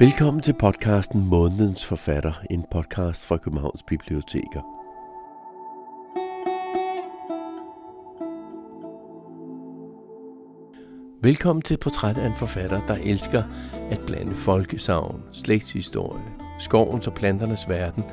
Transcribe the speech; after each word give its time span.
Velkommen 0.00 0.42
til 0.42 0.54
podcasten 0.60 1.28
Månedens 1.28 1.84
Forfatter, 1.84 2.32
en 2.50 2.64
podcast 2.70 3.26
fra 3.26 3.36
Københavns 3.36 3.82
Biblioteker. 3.82 4.60
Velkommen 11.22 11.62
til 11.62 11.74
et 11.74 11.80
portræt 11.80 12.18
af 12.18 12.26
en 12.26 12.36
forfatter, 12.36 12.86
der 12.86 12.94
elsker 13.04 13.42
at 13.90 14.00
blande 14.06 14.34
folkesavn, 14.34 15.22
slægtshistorie, 15.32 16.24
skovens 16.58 17.06
og 17.06 17.14
planternes 17.14 17.68
verden 17.68 18.04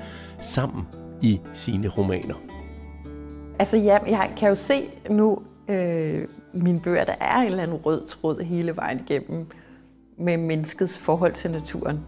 sammen 0.42 0.88
i 1.22 1.40
sine 1.54 1.88
romaner. 1.88 2.36
Altså 3.60 3.78
ja, 3.78 3.98
jeg 4.08 4.34
kan 4.38 4.50
jo 4.50 4.56
se 4.56 4.90
nu 5.10 5.40
øh, 5.68 6.28
i 6.54 6.62
mine 6.62 6.80
bøger, 6.80 7.04
der 7.04 7.16
er 7.22 7.38
en 7.38 7.48
eller 7.48 7.64
anden 7.64 7.78
rød 7.78 8.08
tråd 8.08 8.44
hele 8.44 8.76
vejen 8.76 9.00
igennem 9.00 9.48
med 10.20 10.38
menneskets 10.38 11.00
forhold 11.00 11.34
til 11.34 11.52
naturen. 11.52 12.00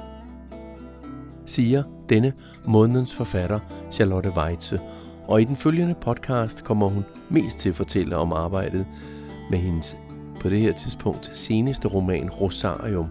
Siger 1.45 1.83
denne 2.09 2.33
månedens 2.65 3.15
forfatter 3.15 3.59
Charlotte 3.91 4.31
Weitze, 4.37 4.79
og 5.27 5.41
i 5.41 5.43
den 5.43 5.55
følgende 5.55 5.95
podcast 6.01 6.63
kommer 6.63 6.89
hun 6.89 7.05
mest 7.29 7.59
til 7.59 7.69
at 7.69 7.75
fortælle 7.75 8.17
om 8.17 8.33
arbejdet 8.33 8.85
med 9.49 9.59
hendes 9.59 9.97
på 10.39 10.49
det 10.49 10.59
her 10.59 10.73
tidspunkt 10.73 11.37
seneste 11.37 11.87
roman 11.87 12.29
Rosarium, 12.29 13.07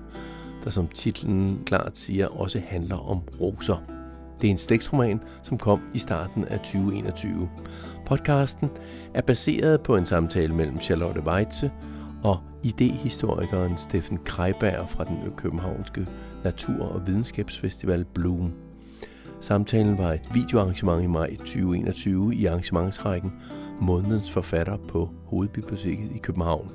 der 0.64 0.70
som 0.70 0.88
titlen 0.88 1.62
klart 1.66 1.98
siger 1.98 2.26
også 2.26 2.60
handler 2.66 3.10
om 3.10 3.20
roser. 3.40 3.76
Det 4.40 4.48
er 4.48 4.50
en 4.50 4.58
slægtsroman, 4.58 5.20
som 5.42 5.58
kom 5.58 5.80
i 5.94 5.98
starten 5.98 6.44
af 6.44 6.58
2021. 6.58 7.48
Podcasten 8.06 8.70
er 9.14 9.22
baseret 9.22 9.80
på 9.80 9.96
en 9.96 10.06
samtale 10.06 10.54
mellem 10.54 10.80
Charlotte 10.80 11.20
Weitze 11.20 11.70
og 12.22 12.38
idehistorikeren 12.62 13.78
Steffen 13.78 14.18
Kreiberg 14.24 14.88
fra 14.88 15.04
den 15.04 15.18
københavnske 15.36 16.06
Natur- 16.44 16.94
og 16.94 17.06
Videnskabsfestival 17.06 18.04
Bloom. 18.04 18.52
Samtalen 19.40 19.98
var 19.98 20.12
et 20.12 20.28
videoarrangement 20.34 21.02
i 21.02 21.06
maj 21.06 21.36
2021 21.36 22.34
i 22.34 22.46
arrangementsrækken 22.46 23.32
Månedens 23.80 24.30
Forfatter 24.30 24.76
på 24.76 25.10
Hovedbiblioteket 25.24 26.12
i 26.14 26.18
København, 26.18 26.70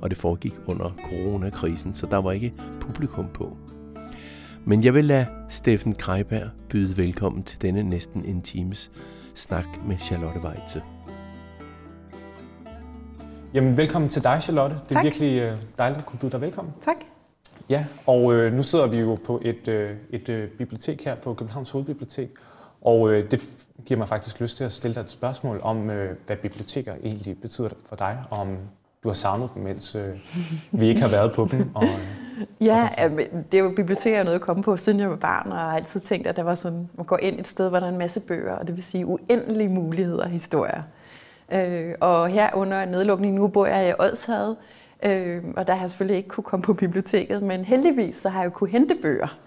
og 0.00 0.10
det 0.10 0.18
foregik 0.18 0.54
under 0.66 0.90
coronakrisen, 1.10 1.94
så 1.94 2.06
der 2.06 2.16
var 2.16 2.32
ikke 2.32 2.54
publikum 2.80 3.26
på. 3.34 3.56
Men 4.64 4.84
jeg 4.84 4.94
vil 4.94 5.04
lade 5.04 5.26
Steffen 5.48 5.94
Kreiberg 5.94 6.50
byde 6.68 6.96
velkommen 6.96 7.42
til 7.42 7.62
denne 7.62 7.82
næsten 7.82 8.24
en 8.24 8.42
times 8.42 8.90
snak 9.34 9.66
med 9.86 9.98
Charlotte 9.98 10.40
Weitze. 10.40 10.82
Jamen, 13.54 13.76
velkommen 13.76 14.08
til 14.08 14.24
dig, 14.24 14.42
Charlotte. 14.42 14.74
Det 14.74 14.90
er 14.90 14.94
tak. 14.94 15.04
virkelig 15.04 15.40
øh, 15.40 15.58
dejligt 15.78 16.00
at 16.00 16.06
kunne 16.06 16.18
byde 16.18 16.32
dig 16.32 16.40
velkommen. 16.40 16.74
Tak. 16.80 16.96
Ja, 17.68 17.84
og 18.06 18.32
øh, 18.32 18.52
nu 18.52 18.62
sidder 18.62 18.86
vi 18.86 18.98
jo 18.98 19.18
på 19.26 19.40
et, 19.44 19.68
øh, 19.68 19.90
et 20.10 20.28
øh, 20.28 20.48
bibliotek 20.48 21.04
her 21.04 21.14
på 21.14 21.34
Københavns 21.34 21.70
Hovedbibliotek, 21.70 22.30
og 22.80 23.12
øh, 23.12 23.30
det 23.30 23.42
giver 23.86 23.98
mig 23.98 24.08
faktisk 24.08 24.40
lyst 24.40 24.56
til 24.56 24.64
at 24.64 24.72
stille 24.72 24.94
dig 24.94 25.00
et 25.00 25.10
spørgsmål 25.10 25.60
om, 25.62 25.90
øh, 25.90 26.16
hvad 26.26 26.36
biblioteker 26.36 26.94
egentlig 27.04 27.40
betyder 27.40 27.68
for 27.88 27.96
dig, 27.96 28.18
og 28.30 28.38
om 28.38 28.56
du 29.02 29.08
har 29.08 29.14
savnet 29.14 29.50
dem, 29.54 29.62
mens 29.62 29.94
øh, 29.94 30.08
vi 30.72 30.86
ikke 30.86 31.00
har 31.00 31.08
været 31.08 31.32
på 31.32 31.48
dem. 31.50 31.70
Og, 31.74 31.84
øh, 31.84 31.90
Ja, 32.60 32.88
det 33.52 33.58
er 33.58 33.62
jo 33.62 33.72
biblioteker 33.76 34.22
noget 34.22 34.34
at 34.34 34.40
komme 34.42 34.62
på, 34.62 34.76
siden 34.76 35.00
jeg 35.00 35.10
var 35.10 35.16
barn, 35.16 35.52
og 35.52 35.58
jeg 35.58 35.64
har 35.64 35.76
altid 35.76 36.00
tænkt, 36.00 36.26
at 36.26 36.36
der 36.36 36.42
var 36.42 36.54
sådan, 36.54 36.88
man 36.94 37.06
går 37.06 37.18
ind 37.18 37.40
et 37.40 37.46
sted, 37.46 37.68
hvor 37.68 37.80
der 37.80 37.86
er 37.86 37.90
en 37.90 37.98
masse 37.98 38.20
bøger, 38.20 38.52
og 38.52 38.66
det 38.66 38.76
vil 38.76 38.84
sige 38.84 39.06
uendelige 39.06 39.68
muligheder 39.68 40.24
og 40.24 40.30
historier. 40.30 40.82
Øh, 41.52 41.94
og 42.00 42.28
her 42.28 42.50
under 42.54 42.84
nedlukningen, 42.84 43.40
nu 43.40 43.48
bor 43.48 43.66
jeg 43.66 43.88
i 43.88 43.92
Odshavet, 43.98 44.56
øh, 45.02 45.44
og 45.56 45.66
der 45.66 45.74
har 45.74 45.80
jeg 45.80 45.90
selvfølgelig 45.90 46.16
ikke 46.16 46.28
kunne 46.28 46.44
komme 46.44 46.62
på 46.62 46.74
biblioteket, 46.74 47.42
men 47.42 47.64
heldigvis 47.64 48.14
så 48.14 48.28
har 48.28 48.40
jeg 48.40 48.46
jo 48.46 48.50
kunne 48.50 48.70
hente 48.70 48.94
bøger. 49.02 49.38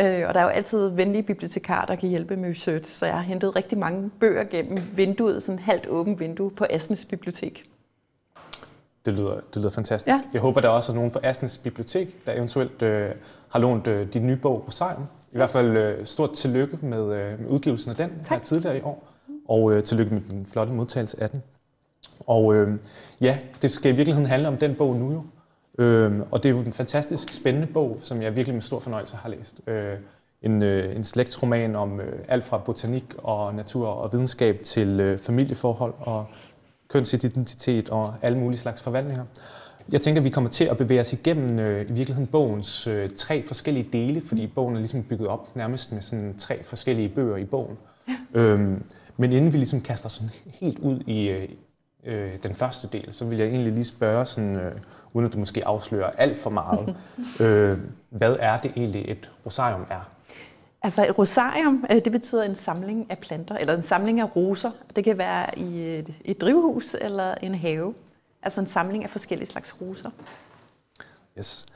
Øh, 0.00 0.24
og 0.28 0.34
der 0.34 0.40
er 0.40 0.44
jo 0.44 0.48
altid 0.48 0.88
venlige 0.88 1.22
bibliotekarer, 1.22 1.86
der 1.86 1.96
kan 1.96 2.08
hjælpe 2.08 2.36
med 2.36 2.50
research, 2.50 2.92
så 2.94 3.06
jeg 3.06 3.14
har 3.14 3.22
hentet 3.22 3.56
rigtig 3.56 3.78
mange 3.78 4.10
bøger 4.20 4.44
gennem 4.44 4.78
vinduet, 4.96 5.42
sådan 5.42 5.58
halvt 5.58 5.86
åbent 5.88 6.20
vindue 6.20 6.50
på 6.50 6.66
Assens 6.70 7.04
Bibliotek. 7.04 7.64
det, 9.06 9.16
lyder, 9.18 9.34
det 9.34 9.56
lyder 9.56 9.70
fantastisk. 9.70 10.14
Ja. 10.16 10.20
Jeg 10.32 10.40
håber, 10.40 10.60
der 10.60 10.68
også 10.68 10.92
er 10.92 10.96
nogen 10.96 11.10
på 11.10 11.18
Assens 11.22 11.58
Bibliotek, 11.58 12.26
der 12.26 12.32
eventuelt 12.32 12.82
øh, 12.82 13.10
har 13.48 13.58
lånt 13.58 13.86
øh, 13.86 14.12
din 14.12 14.26
nye 14.26 14.36
bog, 14.36 14.64
Rosarium. 14.66 15.02
I 15.32 15.36
hvert 15.36 15.50
fald 15.50 15.76
øh, 15.76 16.06
stort 16.06 16.32
tillykke 16.32 16.78
med, 16.82 17.12
øh, 17.14 17.40
med 17.40 17.48
udgivelsen 17.48 17.90
af 17.90 17.96
den 17.96 18.10
her 18.10 18.24
Tak. 18.24 18.42
tidligere 18.42 18.78
i 18.78 18.80
år, 18.80 19.08
og 19.48 19.72
øh, 19.72 19.82
tillykke 19.82 20.14
med 20.14 20.22
den 20.30 20.46
flotte 20.46 20.72
modtagelse 20.72 21.22
af 21.22 21.30
den. 21.30 21.42
Og 22.26 22.54
øh, 22.54 22.78
ja, 23.20 23.38
det 23.62 23.70
skal 23.70 23.92
i 23.92 23.96
virkeligheden 23.96 24.28
handle 24.28 24.48
om 24.48 24.56
den 24.56 24.74
bog 24.74 24.96
nu 24.96 25.12
jo. 25.12 25.22
Øh, 25.84 26.20
og 26.30 26.42
det 26.42 26.48
er 26.48 26.54
jo 26.54 26.60
en 26.60 26.72
fantastisk 26.72 27.32
spændende 27.32 27.66
bog, 27.66 27.98
som 28.00 28.22
jeg 28.22 28.36
virkelig 28.36 28.54
med 28.54 28.62
stor 28.62 28.78
fornøjelse 28.78 29.16
har 29.16 29.28
læst. 29.28 29.60
Øh, 29.66 29.94
en, 30.42 30.62
øh, 30.62 30.96
en 30.96 31.04
slægtsroman 31.04 31.76
om 31.76 32.00
øh, 32.00 32.18
alt 32.28 32.44
fra 32.44 32.58
botanik 32.58 33.04
og 33.18 33.54
natur 33.54 33.86
og 33.88 34.12
videnskab 34.12 34.60
til 34.62 35.00
øh, 35.00 35.18
familieforhold 35.18 35.94
og 36.00 36.26
kønsidentitet 36.88 37.90
og 37.90 38.14
alle 38.22 38.38
mulige 38.38 38.58
slags 38.58 38.82
forvandlinger. 38.82 39.24
Jeg 39.92 40.00
tænker, 40.00 40.20
at 40.20 40.24
vi 40.24 40.30
kommer 40.30 40.50
til 40.50 40.64
at 40.64 40.76
bevæge 40.76 41.00
os 41.00 41.12
igennem 41.12 41.58
øh, 41.58 41.90
i 41.90 41.92
virkeligheden 41.92 42.26
bogens 42.26 42.86
øh, 42.86 43.10
tre 43.10 43.42
forskellige 43.46 43.88
dele, 43.92 44.20
fordi 44.20 44.46
bogen 44.46 44.74
er 44.74 44.78
ligesom 44.78 45.02
bygget 45.02 45.28
op 45.28 45.56
nærmest 45.56 45.92
med 45.92 46.02
sådan 46.02 46.34
tre 46.38 46.64
forskellige 46.64 47.08
bøger 47.08 47.36
i 47.36 47.44
bogen. 47.44 47.78
Ja. 48.08 48.40
Øhm, 48.40 48.82
men 49.20 49.32
inden 49.32 49.52
vi 49.52 49.58
ligesom 49.58 49.80
kaster 49.80 50.08
sådan 50.08 50.30
helt 50.60 50.78
ud 50.78 51.00
i 51.00 51.28
øh, 51.28 51.48
øh, 52.04 52.32
den 52.42 52.54
første 52.54 52.88
del, 52.92 53.14
så 53.14 53.24
vil 53.24 53.38
jeg 53.38 53.46
egentlig 53.46 53.72
lige 53.72 53.84
spørge, 53.84 54.24
sådan, 54.24 54.56
øh, 54.56 54.72
uden 55.12 55.26
at 55.26 55.32
du 55.32 55.38
måske 55.38 55.66
afslører 55.66 56.10
alt 56.10 56.36
for 56.36 56.50
meget, 56.50 56.96
øh, 57.42 57.78
hvad 58.10 58.36
er 58.38 58.60
det 58.60 58.72
egentlig 58.76 59.04
et 59.08 59.30
rosarium 59.46 59.86
er? 59.90 60.10
Altså 60.82 61.06
et 61.08 61.18
rosarium, 61.18 61.84
øh, 61.90 62.04
det 62.04 62.12
betyder 62.12 62.42
en 62.42 62.54
samling 62.54 63.10
af 63.10 63.18
planter, 63.18 63.56
eller 63.56 63.76
en 63.76 63.82
samling 63.82 64.20
af 64.20 64.36
roser. 64.36 64.70
Det 64.96 65.04
kan 65.04 65.18
være 65.18 65.58
i 65.58 65.98
et, 65.98 66.14
et 66.24 66.40
drivhus 66.40 66.96
eller 67.00 67.34
en 67.34 67.54
have. 67.54 67.94
Altså 68.42 68.60
en 68.60 68.66
samling 68.66 69.04
af 69.04 69.10
forskellige 69.10 69.48
slags 69.48 69.76
roser. 69.80 70.10
Yes. 71.38 71.66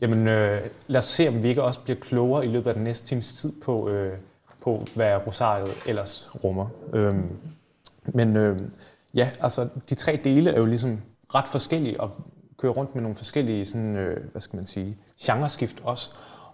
Jamen, 0.00 0.28
øh, 0.28 0.60
lad 0.86 0.98
os 0.98 1.04
se, 1.04 1.28
om 1.28 1.42
vi 1.42 1.48
ikke 1.48 1.62
også 1.62 1.80
bliver 1.80 2.00
klogere 2.00 2.46
i 2.46 2.48
løbet 2.48 2.68
af 2.68 2.74
den 2.74 2.84
næste 2.84 3.06
times 3.06 3.34
tid 3.34 3.52
på, 3.60 3.88
øh, 3.88 4.18
på 4.64 4.84
hvad 4.94 5.16
rosariet 5.26 5.70
ellers 5.86 6.30
rummer. 6.44 6.66
Øhm, 6.92 7.28
men 8.06 8.36
øh, 8.36 8.58
ja, 9.14 9.30
altså 9.40 9.68
de 9.90 9.94
tre 9.94 10.20
dele 10.24 10.50
er 10.50 10.58
jo 10.58 10.66
ligesom 10.66 11.00
ret 11.34 11.48
forskellige 11.48 12.00
og 12.00 12.10
kører 12.58 12.72
rundt 12.72 12.94
med 12.94 13.02
nogle 13.02 13.16
forskellige, 13.16 13.64
sådan, 13.64 13.96
øh, 13.96 14.16
hvad 14.32 14.40
skal 14.42 14.56
man 14.56 14.66
sige, 14.66 14.96
genreskift 15.22 15.80
også. 15.84 16.10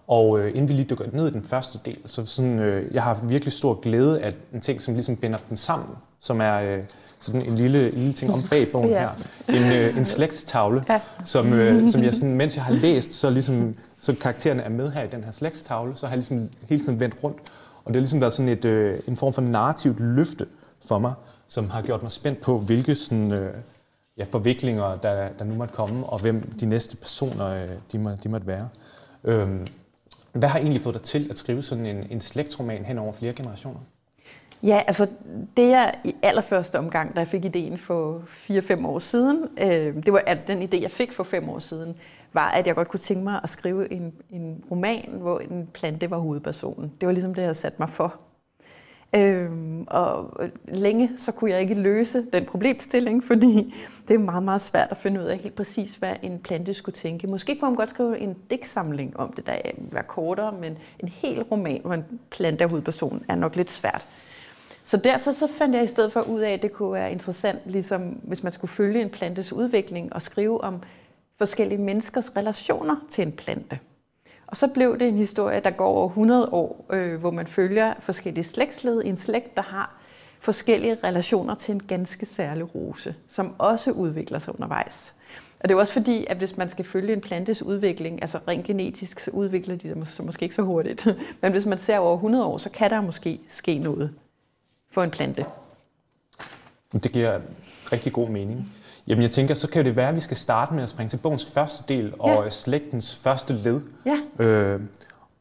Og 0.07 0.39
øh, 0.39 0.49
inden 0.49 0.67
vi 0.69 0.73
lige 0.73 0.85
dykker 0.89 1.05
ned 1.13 1.27
i 1.27 1.31
den 1.31 1.43
første 1.43 1.79
del, 1.85 1.97
så 2.05 2.25
sådan, 2.25 2.59
øh, 2.59 2.93
jeg 2.93 3.03
har 3.03 3.19
virkelig 3.23 3.53
stor 3.53 3.73
glæde 3.81 4.21
af 4.21 4.33
en 4.53 4.61
ting, 4.61 4.81
som 4.81 4.93
ligesom 4.93 5.15
binder 5.17 5.39
dem 5.49 5.57
sammen, 5.57 5.89
som 6.19 6.41
er 6.41 6.59
øh, 6.59 6.83
sådan 7.19 7.41
en 7.41 7.55
lille, 7.55 7.89
lille 7.91 8.13
ting 8.13 8.33
om 8.33 8.39
bag 8.51 8.71
bogen 8.71 8.89
Ja. 8.89 8.99
her. 8.99 9.09
En, 9.55 9.71
øh, 9.71 9.97
en 9.97 10.05
slægtstavle, 10.05 10.83
Ja. 10.89 10.99
som, 11.25 11.53
øh, 11.53 11.89
som 11.89 12.03
jeg 12.03 12.13
sådan, 12.13 12.35
mens 12.35 12.55
jeg 12.55 12.63
har 12.63 12.73
læst, 12.73 13.13
så 13.13 13.29
ligesom, 13.29 13.75
så 14.01 14.15
karaktererne 14.21 14.61
er 14.61 14.69
med 14.69 14.91
her 14.91 15.03
i 15.03 15.07
den 15.07 15.23
her 15.23 15.31
slægtstavle, 15.31 15.95
så 15.95 16.05
har 16.07 16.11
jeg 16.11 16.17
ligesom 16.17 16.49
hele 16.69 16.83
tiden 16.83 16.99
vendt 16.99 17.15
rundt. 17.23 17.37
Og 17.83 17.87
det 17.87 17.95
har 17.95 18.01
ligesom 18.01 18.21
været 18.21 18.33
sådan 18.33 18.49
et, 18.49 18.65
øh, 18.65 18.99
en 19.07 19.15
form 19.15 19.33
for 19.33 19.41
narrativt 19.41 19.99
løfte 19.99 20.45
for 20.85 20.99
mig, 20.99 21.13
som 21.47 21.69
har 21.69 21.81
gjort 21.81 22.01
mig 22.01 22.11
spændt 22.11 22.41
på, 22.41 22.59
hvilke 22.59 22.95
sådan, 22.95 23.31
øh, 23.31 23.53
ja, 24.17 24.25
forviklinger, 24.31 24.95
der, 24.95 25.29
der 25.39 25.45
nu 25.45 25.55
måtte 25.55 25.73
komme, 25.73 26.05
og 26.05 26.21
hvem 26.21 26.41
de 26.41 26.65
næste 26.65 26.97
personer, 26.97 27.47
øh, 27.47 27.69
de, 27.91 27.99
må, 27.99 28.11
de 28.23 28.29
måtte 28.29 28.47
være. 28.47 28.69
Øhm, 29.23 29.67
hvad 30.33 30.49
har 30.49 30.59
egentlig 30.59 30.81
fået 30.81 30.95
dig 30.95 31.03
til 31.03 31.27
at 31.31 31.37
skrive 31.37 31.61
sådan 31.61 31.85
en, 31.85 32.07
en 32.09 32.21
slægtsroman 32.21 32.85
hen 32.85 32.97
over 32.97 33.13
flere 33.13 33.33
generationer? 33.33 33.79
Ja, 34.63 34.81
altså 34.87 35.07
det 35.57 35.69
jeg 35.69 35.95
i 36.03 36.15
allerførste 36.21 36.79
omgang, 36.79 37.15
da 37.15 37.19
jeg 37.19 37.27
fik 37.27 37.45
ideen 37.45 37.77
for 37.77 38.21
4-5 38.49 38.87
år 38.87 38.99
siden, 38.99 39.47
øh, 39.61 40.03
det 40.05 40.13
var 40.13 40.23
at 40.27 40.47
den 40.47 40.63
idé, 40.63 40.81
jeg 40.81 40.91
fik 40.91 41.11
for 41.11 41.23
5 41.23 41.49
år 41.49 41.59
siden, 41.59 41.95
var, 42.33 42.49
at 42.49 42.67
jeg 42.67 42.75
godt 42.75 42.87
kunne 42.87 42.99
tænke 42.99 43.23
mig 43.23 43.39
at 43.43 43.49
skrive 43.49 43.91
en, 43.91 44.13
en 44.29 44.63
roman, 44.71 45.09
hvor 45.11 45.39
en 45.39 45.69
plante 45.73 46.11
var 46.11 46.17
hovedpersonen. 46.17 46.91
Det 47.01 47.07
var 47.07 47.13
ligesom 47.13 47.33
det, 47.33 47.41
jeg 47.41 47.47
havde 47.47 47.57
sat 47.57 47.79
mig 47.79 47.89
for. 47.89 48.19
Øhm, 49.15 49.83
og 49.87 50.33
længe 50.67 51.11
så 51.17 51.31
kunne 51.31 51.51
jeg 51.51 51.61
ikke 51.61 51.73
løse 51.73 52.25
den 52.33 52.45
problemstilling, 52.45 53.23
fordi 53.23 53.75
det 54.07 54.13
er 54.13 54.19
meget, 54.19 54.43
meget 54.43 54.61
svært 54.61 54.87
at 54.91 54.97
finde 54.97 55.21
ud 55.21 55.25
af 55.25 55.37
helt 55.37 55.55
præcis, 55.55 55.95
hvad 55.95 56.15
en 56.21 56.39
plante 56.39 56.73
skulle 56.73 56.95
tænke. 56.95 57.27
Måske 57.27 57.55
kunne 57.55 57.69
man 57.69 57.75
godt 57.75 57.89
skrive 57.89 58.19
en 58.19 58.35
digtsamling 58.49 59.17
om 59.17 59.33
det, 59.33 59.45
der 59.45 59.57
var 59.91 60.01
kortere, 60.01 60.51
men 60.51 60.77
en 60.99 61.07
hel 61.07 61.43
roman, 61.43 61.81
hvor 61.85 61.93
en 61.93 62.05
plante 62.31 62.63
er 62.63 62.67
hovedpersonen, 62.67 63.23
er 63.27 63.35
nok 63.35 63.55
lidt 63.55 63.71
svært. 63.71 64.05
Så 64.83 64.97
derfor 64.97 65.31
så 65.31 65.47
fandt 65.57 65.75
jeg 65.75 65.83
i 65.83 65.87
stedet 65.87 66.13
for 66.13 66.21
ud 66.21 66.39
af, 66.39 66.51
at 66.51 66.61
det 66.61 66.73
kunne 66.73 66.93
være 66.93 67.11
interessant, 67.11 67.59
ligesom 67.65 68.01
hvis 68.01 68.43
man 68.43 68.51
skulle 68.51 68.71
følge 68.71 69.01
en 69.01 69.09
plantes 69.09 69.53
udvikling 69.53 70.13
og 70.13 70.21
skrive 70.21 70.61
om 70.61 70.81
forskellige 71.39 71.81
menneskers 71.81 72.35
relationer 72.35 72.95
til 73.09 73.21
en 73.21 73.31
plante. 73.31 73.79
Og 74.47 74.57
så 74.57 74.67
blev 74.67 74.99
det 74.99 75.07
en 75.07 75.17
historie, 75.17 75.59
der 75.59 75.69
går 75.69 75.87
over 75.87 76.07
100 76.07 76.49
år, 76.51 76.85
øh, 76.89 77.19
hvor 77.19 77.31
man 77.31 77.47
følger 77.47 77.93
forskellige 77.99 78.43
slægtsled 78.43 79.03
i 79.03 79.07
en 79.07 79.17
slægt, 79.17 79.55
der 79.55 79.61
har 79.61 80.01
forskellige 80.39 80.97
relationer 81.03 81.55
til 81.55 81.73
en 81.73 81.83
ganske 81.87 82.25
særlig 82.25 82.75
rose, 82.75 83.15
som 83.27 83.55
også 83.57 83.91
udvikler 83.91 84.39
sig 84.39 84.53
undervejs. 84.53 85.13
Og 85.59 85.69
det 85.69 85.75
er 85.75 85.79
også 85.79 85.93
fordi, 85.93 86.25
at 86.29 86.37
hvis 86.37 86.57
man 86.57 86.69
skal 86.69 86.85
følge 86.85 87.13
en 87.13 87.21
plantes 87.21 87.63
udvikling, 87.63 88.21
altså 88.21 88.39
rent 88.47 88.65
genetisk, 88.65 89.19
så 89.19 89.31
udvikler 89.31 89.75
de 89.75 89.89
det 89.89 90.19
måske 90.25 90.43
ikke 90.43 90.55
så 90.55 90.61
hurtigt. 90.61 91.07
Men 91.41 91.51
hvis 91.51 91.65
man 91.65 91.77
ser 91.77 91.99
over 91.99 92.15
100 92.15 92.45
år, 92.45 92.57
så 92.57 92.69
kan 92.69 92.89
der 92.89 93.01
måske 93.01 93.39
ske 93.49 93.77
noget 93.77 94.13
for 94.91 95.03
en 95.03 95.11
plante. 95.11 95.45
Det 96.93 97.11
giver 97.11 97.39
rigtig 97.91 98.13
god 98.13 98.29
mening. 98.29 98.73
Jamen 99.09 99.21
jeg 99.21 99.31
tænker, 99.31 99.53
så 99.53 99.69
kan 99.69 99.85
det 99.85 99.95
være, 99.95 100.09
at 100.09 100.15
vi 100.15 100.19
skal 100.19 100.37
starte 100.37 100.73
med 100.73 100.83
at 100.83 100.89
springe 100.89 101.09
til 101.09 101.17
bogens 101.17 101.45
første 101.45 101.83
del 101.87 102.13
og 102.19 102.43
ja. 102.43 102.49
slægtens 102.49 103.15
første 103.15 103.53
led. 103.53 103.81
Ja. 104.05 104.43
Øh, 104.45 104.81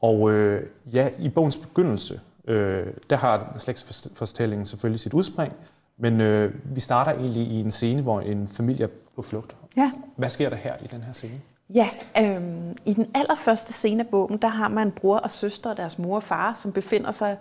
og 0.01 0.31
øh, 0.31 0.67
ja, 0.93 1.09
i 1.19 1.29
bogens 1.29 1.57
begyndelse, 1.57 2.21
øh, 2.45 2.87
der 3.11 3.17
har 3.17 3.55
slægtsfortællingen 3.59 4.67
selvfølgelig 4.67 5.01
sit 5.01 5.15
udspring, 5.15 5.53
men 5.99 6.21
øh, 6.21 6.55
vi 6.65 6.81
starter 6.81 7.13
egentlig 7.13 7.43
i 7.43 7.61
en 7.61 7.71
scene, 7.71 8.03
hvor 8.03 8.21
en 8.21 8.49
familie 8.49 8.85
er 8.85 8.91
på 9.17 9.23
flugt. 9.23 9.57
Ja. 9.77 9.93
Hvad 10.17 10.29
sker 10.29 10.51
der 10.51 10.57
her 10.57 10.75
i 10.85 10.87
den 10.87 11.03
her 11.03 11.13
scene? 11.13 11.41
Ja, 11.75 11.89
øh, 12.21 12.43
i 12.87 12.95
den 12.95 13.07
allerførste 13.15 13.73
scene 13.73 14.03
af 14.03 14.09
bogen, 14.09 14.37
der 14.37 14.49
har 14.49 14.69
man 14.69 14.91
bror 14.91 15.17
og 15.17 15.31
søster 15.31 15.71
og 15.71 15.77
deres 15.77 15.99
mor 15.99 16.17
og 16.17 16.23
far, 16.23 16.55
som 16.63 16.73
befinder 16.73 17.11
sig 17.11 17.37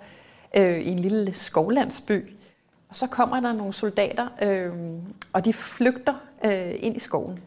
øh, 0.55 0.79
i 0.79 0.89
en 0.89 0.99
lille 0.99 1.33
skovlandsby. 1.33 2.36
Og 2.89 2.95
så 2.95 3.07
kommer 3.07 3.39
der 3.39 3.53
nogle 3.53 3.73
soldater, 3.73 4.27
øh, 4.41 4.73
og 5.33 5.45
de 5.45 5.53
flygter 5.53 6.13
øh, 6.45 6.75
ind 6.79 6.95
i 6.95 6.99
skoven 6.99 7.39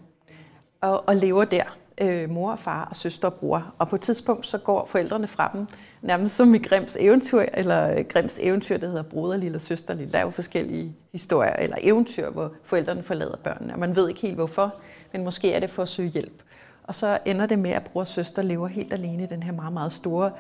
og, 0.81 1.09
og 1.09 1.17
lever 1.17 1.45
der. 1.45 1.77
Øh, 2.03 2.31
mor 2.31 2.53
og 2.53 2.59
far 2.59 2.85
og 2.91 2.97
søster 2.97 3.29
og 3.29 3.35
bror. 3.35 3.75
Og 3.79 3.89
på 3.89 3.97
et 3.97 4.03
tidspunkt 4.03 4.47
så 4.47 4.59
går 4.59 4.85
forældrene 4.85 5.27
fra 5.27 5.51
dem, 5.53 5.67
nærmest 6.03 6.37
som 6.37 6.55
i 6.55 6.59
Grims 6.59 6.97
eventyr, 7.01 7.45
eller 7.55 7.91
øh, 7.91 8.05
Grims 8.05 8.39
eventyr, 8.43 8.77
der 8.77 8.87
hedder 8.87 9.03
Broder 9.03 9.37
Lille 9.37 9.57
og 9.57 9.61
Søster 9.61 9.95
Lille. 9.95 10.13
Der 10.13 10.19
er 10.19 10.23
jo 10.23 10.31
forskellige 10.31 10.97
historier 11.13 11.53
eller 11.53 11.77
eventyr, 11.81 12.31
hvor 12.31 12.53
forældrene 12.65 13.03
forlader 13.03 13.37
børnene, 13.37 13.73
og 13.73 13.79
man 13.79 13.97
ved 13.97 14.09
ikke 14.09 14.21
helt 14.21 14.35
hvorfor, 14.35 14.75
men 15.13 15.25
måske 15.25 15.53
er 15.53 15.61
det 15.61 15.71
for 15.71 15.83
at 15.83 15.89
søge 15.89 16.09
hjælp. 16.09 16.43
Og 16.85 16.95
så 16.95 17.19
ender 17.25 17.47
det 17.47 17.59
med, 17.59 17.71
at 17.71 17.83
bror 17.85 18.01
og 18.01 18.07
søster 18.07 18.43
lever 18.43 18.69
helt 18.69 18.93
alene 18.93 19.23
i 19.23 19.27
den 19.27 19.43
her 19.43 19.53
meget, 19.53 19.73
meget 19.73 19.93
store 19.93 20.33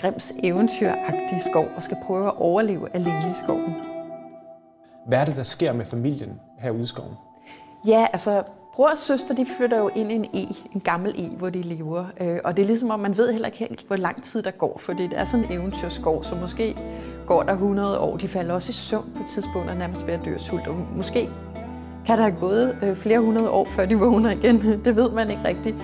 Grims 0.00 0.32
eventyragtige 0.42 1.42
skov, 1.50 1.68
og 1.76 1.82
skal 1.82 1.96
prøve 2.06 2.26
at 2.26 2.34
overleve 2.36 2.94
alene 2.94 3.30
i 3.30 3.34
skoven. 3.44 3.93
Hvad 5.06 5.18
er 5.18 5.24
det, 5.24 5.36
der 5.36 5.42
sker 5.42 5.72
med 5.72 5.84
familien 5.84 6.40
herude 6.58 6.82
i 6.82 6.86
skoven? 6.86 7.14
Ja, 7.86 8.06
altså 8.12 8.42
bror 8.74 8.88
og 8.88 8.98
søster, 8.98 9.34
de 9.34 9.46
flytter 9.56 9.78
jo 9.78 9.88
ind 9.88 10.12
i 10.12 10.14
en 10.14 10.24
e, 10.24 10.54
en 10.74 10.80
gammel 10.80 11.14
e, 11.18 11.28
hvor 11.28 11.50
de 11.50 11.62
lever. 11.62 12.04
Øh, 12.20 12.38
og 12.44 12.56
det 12.56 12.62
er 12.62 12.66
ligesom, 12.66 12.90
om 12.90 13.00
man 13.00 13.16
ved 13.16 13.32
heller 13.32 13.46
ikke 13.46 13.58
helt, 13.58 13.86
hvor 13.86 13.96
lang 13.96 14.22
tid 14.22 14.42
der 14.42 14.50
går, 14.50 14.78
for 14.78 14.92
det 14.92 15.12
er 15.12 15.24
sådan 15.24 15.44
en 15.44 15.52
eventyrskov, 15.52 16.24
så 16.24 16.34
måske 16.34 16.76
går 17.26 17.42
der 17.42 17.52
100 17.52 17.98
år. 17.98 18.16
De 18.16 18.28
falder 18.28 18.54
også 18.54 18.70
i 18.70 18.72
søvn 18.72 19.12
på 19.16 19.22
et 19.22 19.28
tidspunkt 19.30 19.70
og 19.70 19.76
nærmest 19.76 20.06
ved 20.06 20.14
at 20.14 20.24
dø 20.24 20.38
sult. 20.38 20.66
Og 20.66 20.74
måske 20.96 21.28
kan 22.06 22.18
der 22.18 22.24
have 22.24 22.36
gået 22.40 22.78
øh, 22.82 22.96
flere 22.96 23.20
hundrede 23.20 23.50
år, 23.50 23.64
før 23.64 23.86
de 23.86 23.94
vågner 23.94 24.30
igen. 24.30 24.60
Det 24.84 24.96
ved 24.96 25.10
man 25.10 25.30
ikke 25.30 25.44
rigtigt. 25.44 25.76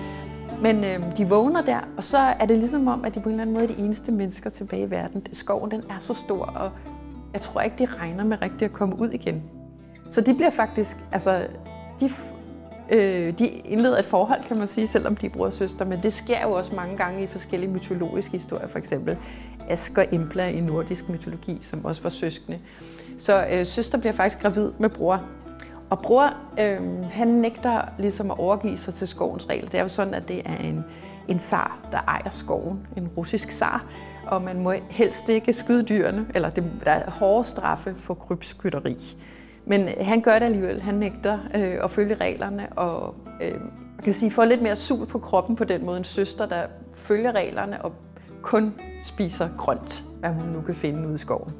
Men 0.61 0.83
øh, 0.83 1.17
de 1.17 1.29
vågner 1.29 1.61
der, 1.61 1.79
og 1.97 2.03
så 2.03 2.17
er 2.17 2.45
det 2.45 2.57
ligesom 2.57 2.87
om, 2.87 3.05
at 3.05 3.15
de 3.15 3.19
på 3.19 3.29
en 3.29 3.33
eller 3.33 3.41
anden 3.41 3.53
måde 3.53 3.65
er 3.65 3.75
de 3.75 3.83
eneste 3.83 4.11
mennesker 4.11 4.49
tilbage 4.49 4.83
i 4.83 4.91
verden. 4.91 5.25
Skoven 5.33 5.71
den 5.71 5.83
er 5.89 5.99
så 5.99 6.13
stor, 6.13 6.45
og 6.45 6.71
jeg 7.33 7.41
tror 7.41 7.61
ikke, 7.61 7.75
de 7.79 7.85
regner 7.85 8.23
med 8.23 8.41
rigtigt 8.41 8.61
at 8.61 8.73
komme 8.73 9.01
ud 9.01 9.09
igen. 9.09 9.43
Så 10.09 10.21
de 10.21 10.33
bliver 10.33 10.49
faktisk, 10.49 10.97
altså, 11.11 11.47
de, 11.99 12.09
øh, 12.89 13.39
de 13.39 13.47
indleder 13.47 13.97
et 13.97 14.05
forhold, 14.05 14.43
kan 14.43 14.57
man 14.57 14.67
sige, 14.67 14.87
selvom 14.87 15.15
de 15.15 15.25
er 15.25 15.29
bror 15.29 15.45
og 15.45 15.53
søster, 15.53 15.85
men 15.85 16.03
det 16.03 16.13
sker 16.13 16.41
jo 16.43 16.51
også 16.51 16.75
mange 16.75 16.97
gange 16.97 17.23
i 17.23 17.27
forskellige 17.27 17.71
mytologiske 17.71 18.31
historier, 18.31 18.67
for 18.67 18.77
eksempel 18.77 19.17
Ask 19.69 19.97
og 19.97 20.05
Embla 20.11 20.47
i 20.47 20.61
nordisk 20.61 21.09
mytologi, 21.09 21.57
som 21.61 21.85
også 21.85 22.03
var 22.03 22.09
søskende. 22.09 22.59
Så 23.19 23.47
øh, 23.51 23.65
søster 23.65 23.97
bliver 23.97 24.13
faktisk 24.13 24.41
gravid 24.41 24.71
med 24.79 24.89
bror, 24.89 25.21
og 25.89 25.99
bror, 25.99 26.33
øh, 26.59 27.05
han 27.11 27.27
nægter 27.27 27.81
ligesom 27.99 28.31
at 28.31 28.39
overgive 28.39 28.77
sig 28.77 28.93
til 28.93 29.07
skovens 29.07 29.49
regel. 29.49 29.65
Det 29.71 29.75
er 29.75 29.81
jo 29.81 29.89
sådan, 29.89 30.13
at 30.13 30.27
det 30.27 30.41
er 30.45 30.57
en, 30.57 30.85
en 31.27 31.39
zar, 31.39 31.77
der 31.91 31.97
ejer 32.07 32.29
skoven, 32.29 32.87
en 32.97 33.07
russisk 33.17 33.51
zar, 33.51 33.85
og 34.27 34.41
man 34.41 34.59
må 34.59 34.73
helst 34.89 35.29
ikke 35.29 35.53
skyde 35.53 35.83
dyrene, 35.83 36.25
eller 36.35 36.49
det, 36.49 36.63
der 36.83 36.91
er 36.91 37.11
hårde 37.11 37.47
straffe 37.47 37.95
for 37.97 38.13
krybskytteri. 38.13 38.97
Men 39.65 39.81
øh, 39.81 39.93
han 40.01 40.21
gør 40.21 40.39
det 40.39 40.45
alligevel. 40.45 40.81
Han 40.81 40.95
nægter 40.95 41.39
øh, 41.55 41.83
at 41.83 41.91
følge 41.91 42.15
reglerne, 42.15 42.67
og 42.69 43.15
øh, 43.41 43.61
man 43.61 44.03
kan 44.03 44.13
sige, 44.13 44.31
får 44.31 44.45
lidt 44.45 44.61
mere 44.61 44.75
sul 44.75 45.05
på 45.05 45.19
kroppen 45.19 45.55
på 45.55 45.63
den 45.63 45.85
måde 45.85 45.97
en 45.97 46.03
søster, 46.03 46.45
der 46.45 46.63
følger 46.93 47.31
reglerne 47.31 47.81
og 47.81 47.93
kun 48.41 48.73
spiser 49.01 49.49
grønt, 49.57 50.03
hvad 50.19 50.29
hun 50.29 50.49
nu 50.49 50.61
kan 50.61 50.75
finde 50.75 51.07
ude 51.07 51.15
i 51.15 51.17
skoven. 51.17 51.53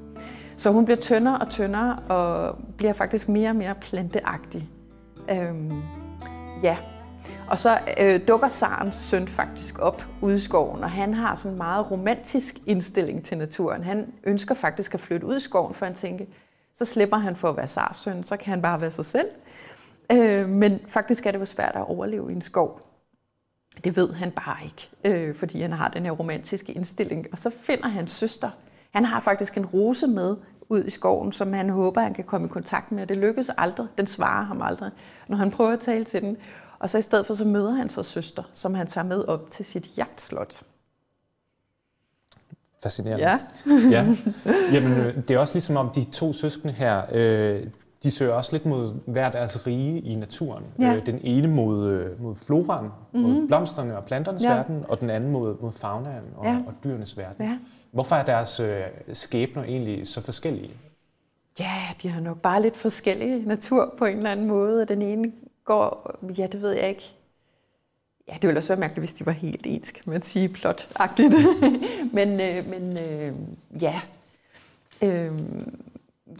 Så 0.57 0.71
hun 0.71 0.85
bliver 0.85 0.97
tyndere 0.97 1.37
og 1.37 1.49
tyndere 1.49 1.99
og 2.09 2.57
bliver 2.77 2.93
faktisk 2.93 3.29
mere 3.29 3.49
og 3.49 3.55
mere 3.55 3.75
planteagtig. 3.75 4.69
Øhm, 5.31 5.81
ja, 6.63 6.77
og 7.49 7.57
så 7.57 7.79
øh, 8.01 8.27
dukker 8.27 8.47
Sarens 8.47 8.95
søn 8.95 9.27
faktisk 9.27 9.79
op 9.79 10.05
ude 10.21 10.35
i 10.35 10.39
skoven, 10.39 10.83
og 10.83 10.91
han 10.91 11.13
har 11.13 11.35
sådan 11.35 11.51
en 11.51 11.57
meget 11.57 11.91
romantisk 11.91 12.55
indstilling 12.65 13.25
til 13.25 13.37
naturen. 13.37 13.83
Han 13.83 14.13
ønsker 14.23 14.55
faktisk 14.55 14.93
at 14.93 14.99
flytte 14.99 15.27
ud 15.27 15.37
i 15.37 15.39
skoven, 15.39 15.73
for 15.73 15.85
han 15.85 15.95
tænker, 15.95 16.25
så 16.73 16.85
slipper 16.85 17.17
han 17.17 17.35
for 17.35 17.49
at 17.49 17.57
være 17.57 17.67
Sars 17.67 17.97
søn, 17.97 18.23
så 18.23 18.37
kan 18.37 18.49
han 18.49 18.61
bare 18.61 18.81
være 18.81 18.91
sig 18.91 19.05
selv. 19.05 19.27
Øh, 20.11 20.49
men 20.49 20.79
faktisk 20.87 21.25
er 21.25 21.31
det 21.31 21.39
jo 21.39 21.45
svært 21.45 21.75
at 21.75 21.87
overleve 21.87 22.31
i 22.31 22.35
en 22.35 22.41
skov. 22.41 22.81
Det 23.83 23.95
ved 23.95 24.13
han 24.13 24.31
bare 24.31 24.57
ikke, 24.63 24.89
øh, 25.05 25.35
fordi 25.35 25.61
han 25.61 25.71
har 25.71 25.89
den 25.89 26.03
her 26.03 26.11
romantiske 26.11 26.73
indstilling. 26.73 27.27
Og 27.31 27.37
så 27.37 27.49
finder 27.49 27.87
han 27.87 28.07
søster. 28.07 28.49
Han 28.93 29.05
har 29.05 29.19
faktisk 29.19 29.57
en 29.57 29.65
rose 29.65 30.07
med 30.07 30.35
ud 30.69 30.83
i 30.83 30.89
skoven, 30.89 31.31
som 31.31 31.53
han 31.53 31.69
håber, 31.69 32.01
han 32.01 32.13
kan 32.13 32.23
komme 32.23 32.47
i 32.47 32.49
kontakt 32.49 32.91
med. 32.91 33.07
Det 33.07 33.17
lykkes 33.17 33.51
aldrig. 33.57 33.87
Den 33.97 34.07
svarer 34.07 34.45
ham 34.45 34.61
aldrig, 34.61 34.91
når 35.27 35.37
han 35.37 35.51
prøver 35.51 35.71
at 35.71 35.79
tale 35.79 36.05
til 36.05 36.21
den. 36.21 36.37
Og 36.81 36.89
så 36.89 36.97
i 36.97 37.01
stedet 37.01 37.25
for, 37.25 37.33
så 37.33 37.45
møder 37.45 37.71
han 37.71 37.89
så 37.89 38.03
søster, 38.03 38.43
som 38.53 38.73
han 38.73 38.87
tager 38.87 39.05
med 39.05 39.25
op 39.27 39.49
til 39.51 39.65
sit 39.65 39.89
jagtslot. 39.97 40.61
Fascinerende. 42.83 43.23
Ja. 43.23 43.39
ja. 43.91 44.15
Jamen, 44.73 44.91
øh, 44.91 45.15
det 45.27 45.31
er 45.31 45.39
også 45.39 45.55
ligesom 45.55 45.77
om 45.77 45.89
de 45.89 46.03
to 46.03 46.33
søskende 46.33 46.73
her, 46.73 47.01
øh, 47.11 47.67
de 48.03 48.11
søger 48.11 48.33
også 48.33 48.51
lidt 48.51 48.65
mod 48.65 48.93
hver 49.05 49.31
deres 49.31 49.67
rige 49.67 49.99
i 49.99 50.15
naturen. 50.15 50.63
Ja. 50.79 50.95
Øh, 50.95 51.05
den 51.05 51.19
ene 51.23 51.47
mod, 51.47 51.87
øh, 51.87 52.23
mod 52.23 52.35
floraen, 52.35 52.85
mm-hmm. 52.85 53.29
mod 53.29 53.47
blomsterne 53.47 53.97
og 53.97 54.05
planternes 54.05 54.43
ja. 54.43 54.53
verden, 54.53 54.85
og 54.87 54.99
den 55.01 55.09
anden 55.09 55.31
mod, 55.31 55.55
mod 55.61 55.71
faunaen 55.71 56.23
og, 56.35 56.45
ja. 56.45 56.57
og 56.67 56.73
dyrenes 56.83 57.17
verden. 57.17 57.45
Ja. 57.45 57.57
Hvorfor 57.91 58.15
er 58.15 58.25
deres 58.25 58.59
øh, 58.59 58.81
skæbner 59.13 59.63
egentlig 59.63 60.07
så 60.07 60.21
forskellige? 60.21 60.71
Ja, 61.59 61.81
de 62.01 62.09
har 62.09 62.21
nok 62.21 62.41
bare 62.41 62.61
lidt 62.61 62.77
forskellige 62.77 63.45
natur 63.45 63.93
på 63.97 64.05
en 64.05 64.17
eller 64.17 64.31
anden 64.31 64.47
måde. 64.47 64.85
Den 64.85 65.01
ene 65.01 65.31
går, 65.71 66.15
ja, 66.37 66.47
det 66.47 66.61
ved 66.61 66.71
jeg 66.71 66.89
ikke. 66.89 67.13
Ja, 68.27 68.33
det 68.33 68.47
ville 68.47 68.59
også 68.59 68.69
være 68.69 68.79
mærkeligt, 68.79 69.01
hvis 69.01 69.13
de 69.13 69.25
var 69.25 69.31
helt 69.31 69.65
ens, 69.65 69.91
kan 69.91 70.03
man 70.05 70.21
sige, 70.21 70.49
plotagtigt. 70.49 71.33
men 72.17 72.41
øh, 72.41 72.67
men 72.67 72.97
øh, 72.97 73.33
ja. 73.81 74.01
Øh, 75.01 75.39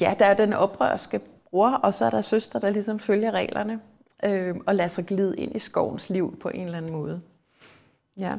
ja, 0.02 0.16
der 0.20 0.26
er 0.26 0.34
den 0.34 0.54
oprørske 0.54 1.22
bror, 1.50 1.70
og 1.70 1.94
så 1.94 2.06
er 2.06 2.10
der 2.10 2.22
søster, 2.22 2.60
der 2.60 2.70
ligesom 2.70 3.00
følger 3.00 3.32
reglerne 3.32 3.80
øh, 4.24 4.56
og 4.66 4.76
lader 4.76 4.90
sig 4.90 5.06
glide 5.06 5.38
ind 5.38 5.56
i 5.56 5.60
skovens 5.60 6.10
liv 6.10 6.40
på 6.40 6.50
en 6.50 6.66
eller 6.66 6.78
anden 6.78 6.92
måde. 6.92 7.22
Ja. 8.18 8.36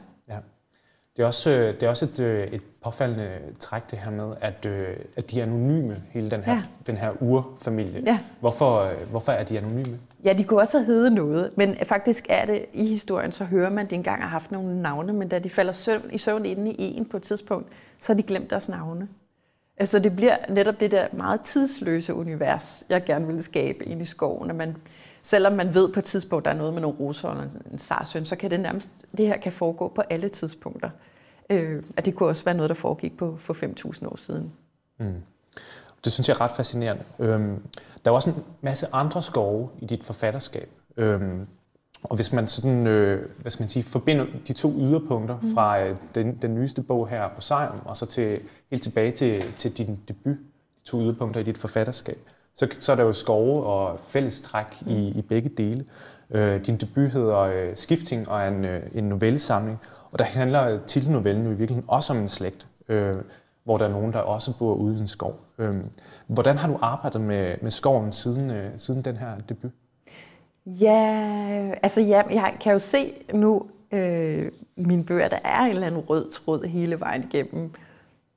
Det 1.16 1.23
er 1.23 1.26
også, 1.26 1.50
øh, 1.50 1.75
det 1.75 1.83
er 1.83 1.88
også 1.88 2.04
et, 2.04 2.21
øh, 2.21 2.47
et 2.47 2.62
påfaldende 2.85 3.31
træk 3.61 3.90
det 3.90 3.99
her 3.99 4.11
med, 4.11 4.33
at, 4.40 4.66
øh, 4.66 4.97
at 5.16 5.31
de 5.31 5.40
er 5.40 5.45
anonyme, 5.45 6.02
hele 6.11 6.31
den 6.31 6.42
her, 6.42 6.52
ja. 6.52 6.62
den 6.87 6.97
her 6.97 7.23
urfamilie. 7.23 8.02
Ja. 8.07 8.19
Hvorfor, 8.40 8.90
hvorfor 9.11 9.33
er 9.33 9.45
de 9.45 9.59
anonyme? 9.59 9.99
Ja, 10.25 10.33
de 10.33 10.45
kunne 10.45 10.61
også 10.61 10.78
have 10.78 10.87
heddet 10.87 11.12
noget, 11.12 11.50
men 11.57 11.76
faktisk 11.85 12.26
er 12.28 12.45
det 12.45 12.66
i 12.73 12.87
historien, 12.87 13.33
så 13.33 13.45
hører 13.45 13.71
man, 13.71 13.85
at 13.85 13.90
de 13.90 13.95
engang 13.95 14.23
har 14.23 14.28
haft 14.28 14.52
nogle 14.52 14.83
navne, 14.83 15.12
men 15.12 15.28
da 15.28 15.38
de 15.38 15.50
falder 15.50 15.73
søvn, 15.73 16.11
i 16.12 16.19
søvn 16.19 16.47
inde 16.47 16.71
i 16.71 16.97
en 16.97 17.04
på 17.04 17.16
et 17.16 17.23
tidspunkt, 17.23 17.69
så 18.00 18.12
har 18.12 18.16
de 18.16 18.23
glemt 18.23 18.50
deres 18.50 18.69
navne. 18.69 19.09
Altså 19.76 19.99
det 19.99 20.16
bliver 20.16 20.37
netop 20.49 20.81
det 20.81 20.90
der 20.90 21.07
meget 21.12 21.40
tidsløse 21.40 22.14
univers, 22.14 22.85
jeg 22.88 23.04
gerne 23.04 23.26
vil 23.26 23.42
skabe 23.42 23.85
ind 23.85 24.02
i 24.02 24.04
skoven, 24.04 24.50
at 24.50 24.57
man 24.57 24.76
selvom 25.23 25.52
man 25.52 25.75
ved 25.75 25.93
på 25.93 26.00
et 26.00 26.05
tidspunkt, 26.05 26.45
der 26.45 26.50
er 26.50 26.57
noget 26.57 26.75
med 26.75 26.83
nogle 26.83 26.99
roser 26.99 27.29
og 27.29 27.45
en 27.73 27.79
sarsøn, 27.79 28.25
så 28.25 28.37
kan 28.37 28.50
det 28.50 28.61
nærmest, 28.61 28.91
det 29.17 29.26
her 29.26 29.37
kan 29.37 29.52
foregå 29.52 29.88
på 29.88 30.02
alle 30.11 30.29
tidspunkter. 30.29 30.91
Øh, 31.50 31.83
at 31.97 32.05
det 32.05 32.14
kunne 32.14 32.29
også 32.29 32.45
være 32.45 32.55
noget, 32.55 32.69
der 32.69 32.75
foregik 32.75 33.17
på 33.17 33.37
for 33.37 33.55
5.000 33.55 34.07
år 34.07 34.17
siden. 34.17 34.52
Mm. 34.99 35.14
Det 36.05 36.12
synes 36.12 36.29
jeg 36.29 36.35
er 36.35 36.41
ret 36.41 36.50
fascinerende. 36.50 37.05
Øhm, 37.19 37.62
der 38.05 38.11
er 38.11 38.14
også 38.14 38.31
en 38.31 38.45
masse 38.61 38.87
andre 38.93 39.23
skove 39.23 39.69
i 39.81 39.87
dit 39.87 40.05
forfatterskab. 40.05 40.71
Øhm, 40.97 41.47
og 42.02 42.17
hvis 42.17 42.33
man 42.33 42.49
sådan, 42.49 42.87
øh, 42.87 43.29
hvad 43.38 43.50
skal 43.50 43.62
man 43.62 43.69
sige, 43.69 43.83
forbinder 43.83 44.26
de 44.49 44.52
to 44.52 44.75
yderpunkter 44.79 45.38
mm. 45.43 45.55
fra 45.55 45.83
øh, 45.83 45.97
den, 46.14 46.38
den 46.43 46.55
nyeste 46.55 46.83
bog 46.83 47.09
her 47.09 47.29
på 47.29 47.41
Sejren, 47.41 47.81
og 47.85 47.97
så 47.97 48.07
til, 48.07 48.41
helt 48.71 48.83
tilbage 48.83 49.12
til, 49.12 49.43
til 49.57 49.76
din 49.76 49.99
debut, 50.09 50.37
de 50.81 50.85
to 50.85 51.00
yderpunkter 51.00 51.41
i 51.41 51.45
dit 51.45 51.59
forfatterskab, 51.59 52.19
så, 52.54 52.68
så 52.78 52.92
er 52.92 52.97
der 52.97 53.02
jo 53.02 53.12
skove 53.12 53.66
og 53.66 53.99
fællestræk 54.09 54.82
mm. 54.87 54.90
i, 54.92 55.09
i 55.09 55.23
begge 55.23 55.49
dele. 55.49 55.85
Øh, 56.30 56.66
din 56.66 56.76
debut 56.76 57.11
hedder 57.11 57.38
øh, 57.38 57.76
Skifting 57.76 58.28
og 58.28 58.40
er 58.40 58.49
en, 58.49 58.64
øh, 58.64 58.82
en 58.94 59.04
novellesamling, 59.04 59.78
og 60.12 60.18
der 60.18 60.25
handler 60.25 60.78
titelnovellen 60.87 61.44
jo 61.44 61.50
i 61.50 61.54
virkeligheden 61.54 61.88
også 61.88 62.12
om 62.12 62.18
en 62.18 62.28
slægt, 62.28 62.66
øh, 62.88 63.14
hvor 63.64 63.76
der 63.76 63.85
er 63.85 63.90
nogen, 63.90 64.12
der 64.12 64.18
også 64.18 64.59
bor 64.59 64.75
ude 64.75 64.97
i 64.97 65.00
en 65.00 65.09
skov. 65.09 65.40
Øhm, 65.59 65.90
hvordan 66.26 66.59
har 66.59 66.68
du 66.68 66.78
arbejdet 66.82 67.21
med, 67.21 67.56
med 67.62 67.71
skoven 67.71 68.12
siden, 68.12 68.50
øh, 68.50 68.71
siden 68.76 69.02
den 69.02 69.16
her 69.16 69.28
debut? 69.49 69.71
Ja, 70.66 71.75
altså 71.82 72.00
ja, 72.00 72.23
jeg 72.30 72.56
kan 72.61 72.73
jo 72.73 72.78
se 72.78 73.12
nu 73.35 73.66
øh, 73.92 74.52
i 74.76 74.85
mine 74.85 75.04
bøger, 75.04 75.28
der 75.28 75.38
er 75.44 75.61
en 75.61 75.71
eller 75.71 75.87
anden 75.87 76.00
rød 76.00 76.30
tråd 76.30 76.64
hele 76.64 77.00
vejen 77.00 77.25
igennem 77.32 77.71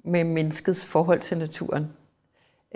med 0.03 0.24
menneskets 0.24 0.86
forhold 0.86 1.19
til 1.19 1.38
naturen. 1.38 1.89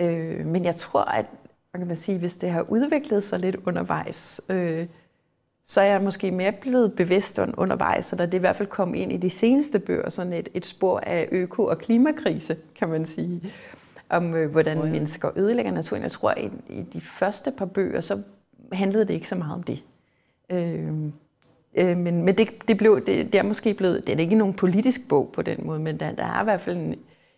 Øh, 0.00 0.46
men 0.46 0.64
jeg 0.64 0.76
tror, 0.76 1.00
at 1.00 1.26
man 1.72 1.80
kan 1.80 1.86
man 1.86 1.96
sige, 1.96 2.18
hvis 2.18 2.36
det 2.36 2.50
har 2.50 2.64
udviklet 2.68 3.22
sig 3.22 3.38
lidt 3.38 3.56
undervejs, 3.66 4.40
øh, 4.48 4.86
så 5.64 5.80
er 5.80 5.84
jeg 5.84 6.02
måske 6.02 6.30
mere 6.30 6.52
blevet 6.52 6.92
bevidst 6.92 7.38
undervejs, 7.38 8.12
og 8.12 8.18
der 8.18 8.24
er 8.24 8.28
det 8.30 8.38
i 8.38 8.40
hvert 8.40 8.56
fald 8.56 8.68
kommet 8.68 8.98
ind 8.98 9.12
i 9.12 9.16
de 9.16 9.30
seneste 9.30 9.78
bøger, 9.78 10.10
sådan 10.10 10.32
et, 10.32 10.48
et 10.54 10.66
spor 10.66 11.00
af 11.00 11.28
øko- 11.32 11.64
og 11.64 11.78
klimakrise, 11.78 12.56
kan 12.74 12.88
man 12.88 13.06
sige, 13.06 13.52
om 14.08 14.34
øh, 14.34 14.50
hvordan 14.50 14.78
oh, 14.78 14.86
ja. 14.86 14.92
mennesker 14.92 15.30
ødelægger 15.36 15.72
naturen. 15.72 16.02
Jeg 16.02 16.10
tror, 16.10 16.30
at 16.30 16.42
i, 16.42 16.50
i 16.68 16.82
de 16.82 17.00
første 17.00 17.50
par 17.50 17.64
bøger, 17.64 18.00
så 18.00 18.22
handlede 18.72 19.04
det 19.04 19.14
ikke 19.14 19.28
så 19.28 19.34
meget 19.34 19.54
om 19.54 19.62
det. 19.62 19.82
Øh, 20.50 20.88
øh, 21.74 21.96
men 21.96 22.22
men 22.22 22.38
det, 22.38 22.68
det, 22.68 22.78
blev, 22.78 23.06
det, 23.06 23.32
det 23.32 23.34
er 23.34 23.42
måske 23.42 23.74
blevet, 23.74 24.06
det 24.06 24.14
er 24.14 24.18
ikke 24.18 24.34
nogen 24.34 24.54
politisk 24.54 25.08
bog 25.08 25.30
på 25.32 25.42
den 25.42 25.58
måde, 25.66 25.80
men 25.80 26.00
der, 26.00 26.12
der 26.12 26.24
er 26.24 26.40
i 26.40 26.44
hvert 26.44 26.60
fald 26.60 26.76
en, 26.76 26.94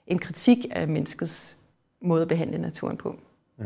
en 0.06 0.18
kritik 0.18 0.66
af 0.70 0.88
menneskets 0.88 1.56
måde 2.02 2.22
at 2.22 2.28
behandle 2.28 2.58
naturen 2.58 2.96
på. 2.96 3.16
Mm. 3.58 3.64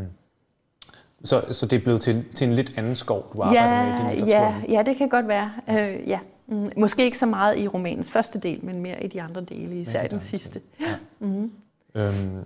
Så, 1.25 1.45
så 1.51 1.67
det 1.67 1.77
er 1.77 1.81
blevet 1.81 2.01
til, 2.01 2.25
til 2.35 2.49
en 2.49 2.55
lidt 2.55 2.73
anden 2.77 2.97
skov, 2.97 3.31
du 3.33 3.43
arbejder 3.43 3.97
ja, 3.97 4.05
med 4.05 4.13
i 4.13 4.17
din? 4.17 4.29
Ja, 4.29 4.55
ja, 4.69 4.83
det 4.83 4.97
kan 4.97 5.09
godt 5.09 5.29
være. 5.29 5.53
Uh, 5.69 6.09
ja. 6.09 6.19
Mm. 6.47 6.71
Måske 6.77 7.05
ikke 7.05 7.19
så 7.19 7.27
meget 7.27 7.59
i 7.59 7.69
romanens 7.69 8.11
første 8.11 8.39
del, 8.39 8.65
men 8.65 8.81
mere 8.81 9.05
i 9.05 9.09
de 9.09 9.23
andre 9.23 9.41
dele, 9.41 9.81
især 9.81 10.05
i 10.05 10.09
den 10.09 10.21
sidste. 10.21 10.61
Ja. 10.81 10.97
Mm. 11.19 11.51
Øhm, 11.95 12.45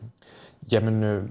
jamen, 0.73 1.02
øh, 1.02 1.25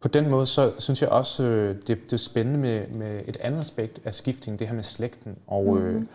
på 0.00 0.08
den 0.08 0.28
måde, 0.28 0.46
så 0.46 0.72
synes 0.78 1.02
jeg 1.02 1.10
også, 1.10 1.44
øh, 1.44 1.76
det, 1.86 1.86
det 1.86 2.12
er 2.12 2.16
spændende 2.16 2.58
med, 2.58 2.88
med 2.88 3.22
et 3.26 3.36
andet 3.36 3.60
aspekt 3.60 4.00
af 4.04 4.14
skifting, 4.14 4.58
det 4.58 4.66
her 4.66 4.74
med 4.74 4.82
slægten. 4.82 5.36
Og 5.46 5.78
øh, 5.78 5.94
mm. 5.94 6.06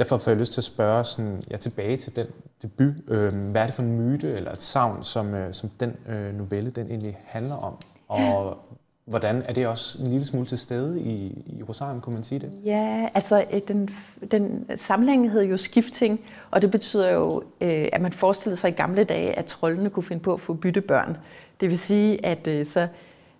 Derfor 0.00 0.18
får 0.18 0.30
jeg 0.30 0.40
lyst 0.40 0.52
til 0.52 0.60
at 0.60 0.64
spørge 0.64 1.04
sådan, 1.04 1.42
ja, 1.50 1.56
tilbage 1.56 1.96
til 1.96 2.16
den 2.16 2.26
debut. 2.62 2.94
Øh, 3.08 3.34
hvad 3.34 3.62
er 3.62 3.66
det 3.66 3.74
for 3.74 3.82
en 3.82 4.00
myte 4.00 4.32
eller 4.32 4.52
et 4.52 4.62
savn, 4.62 5.04
som, 5.04 5.34
øh, 5.34 5.54
som 5.54 5.70
den 5.80 5.96
øh, 6.08 6.34
novelle 6.34 6.70
den 6.70 6.86
egentlig 6.86 7.18
handler 7.24 7.54
om? 7.54 7.74
Og 8.08 8.58
hvordan 9.04 9.42
er 9.48 9.52
det 9.52 9.66
også 9.66 10.02
en 10.02 10.10
lille 10.10 10.26
smule 10.26 10.46
til 10.46 10.58
stede 10.58 11.00
i, 11.00 11.44
i 11.46 11.62
Rosaren, 11.62 12.00
kunne 12.00 12.14
man 12.14 12.24
sige 12.24 12.38
det? 12.38 12.52
Ja, 12.64 13.08
altså 13.14 13.44
øh, 13.52 13.60
den, 13.68 13.88
den 14.30 14.66
samling 14.76 15.30
hedder 15.30 15.46
jo 15.46 15.56
skifting, 15.56 16.20
og 16.50 16.62
det 16.62 16.70
betyder 16.70 17.10
jo, 17.10 17.42
øh, 17.60 17.88
at 17.92 18.00
man 18.00 18.12
forestillede 18.12 18.60
sig 18.60 18.68
i 18.68 18.74
gamle 18.74 19.04
dage, 19.04 19.38
at 19.38 19.44
trollene 19.44 19.90
kunne 19.90 20.02
finde 20.02 20.22
på 20.22 20.32
at 20.32 20.40
få 20.40 20.54
byttebørn. 20.54 21.16
Det 21.60 21.68
vil 21.68 21.78
sige, 21.78 22.26
at 22.26 22.46
øh, 22.46 22.66
så, 22.66 22.88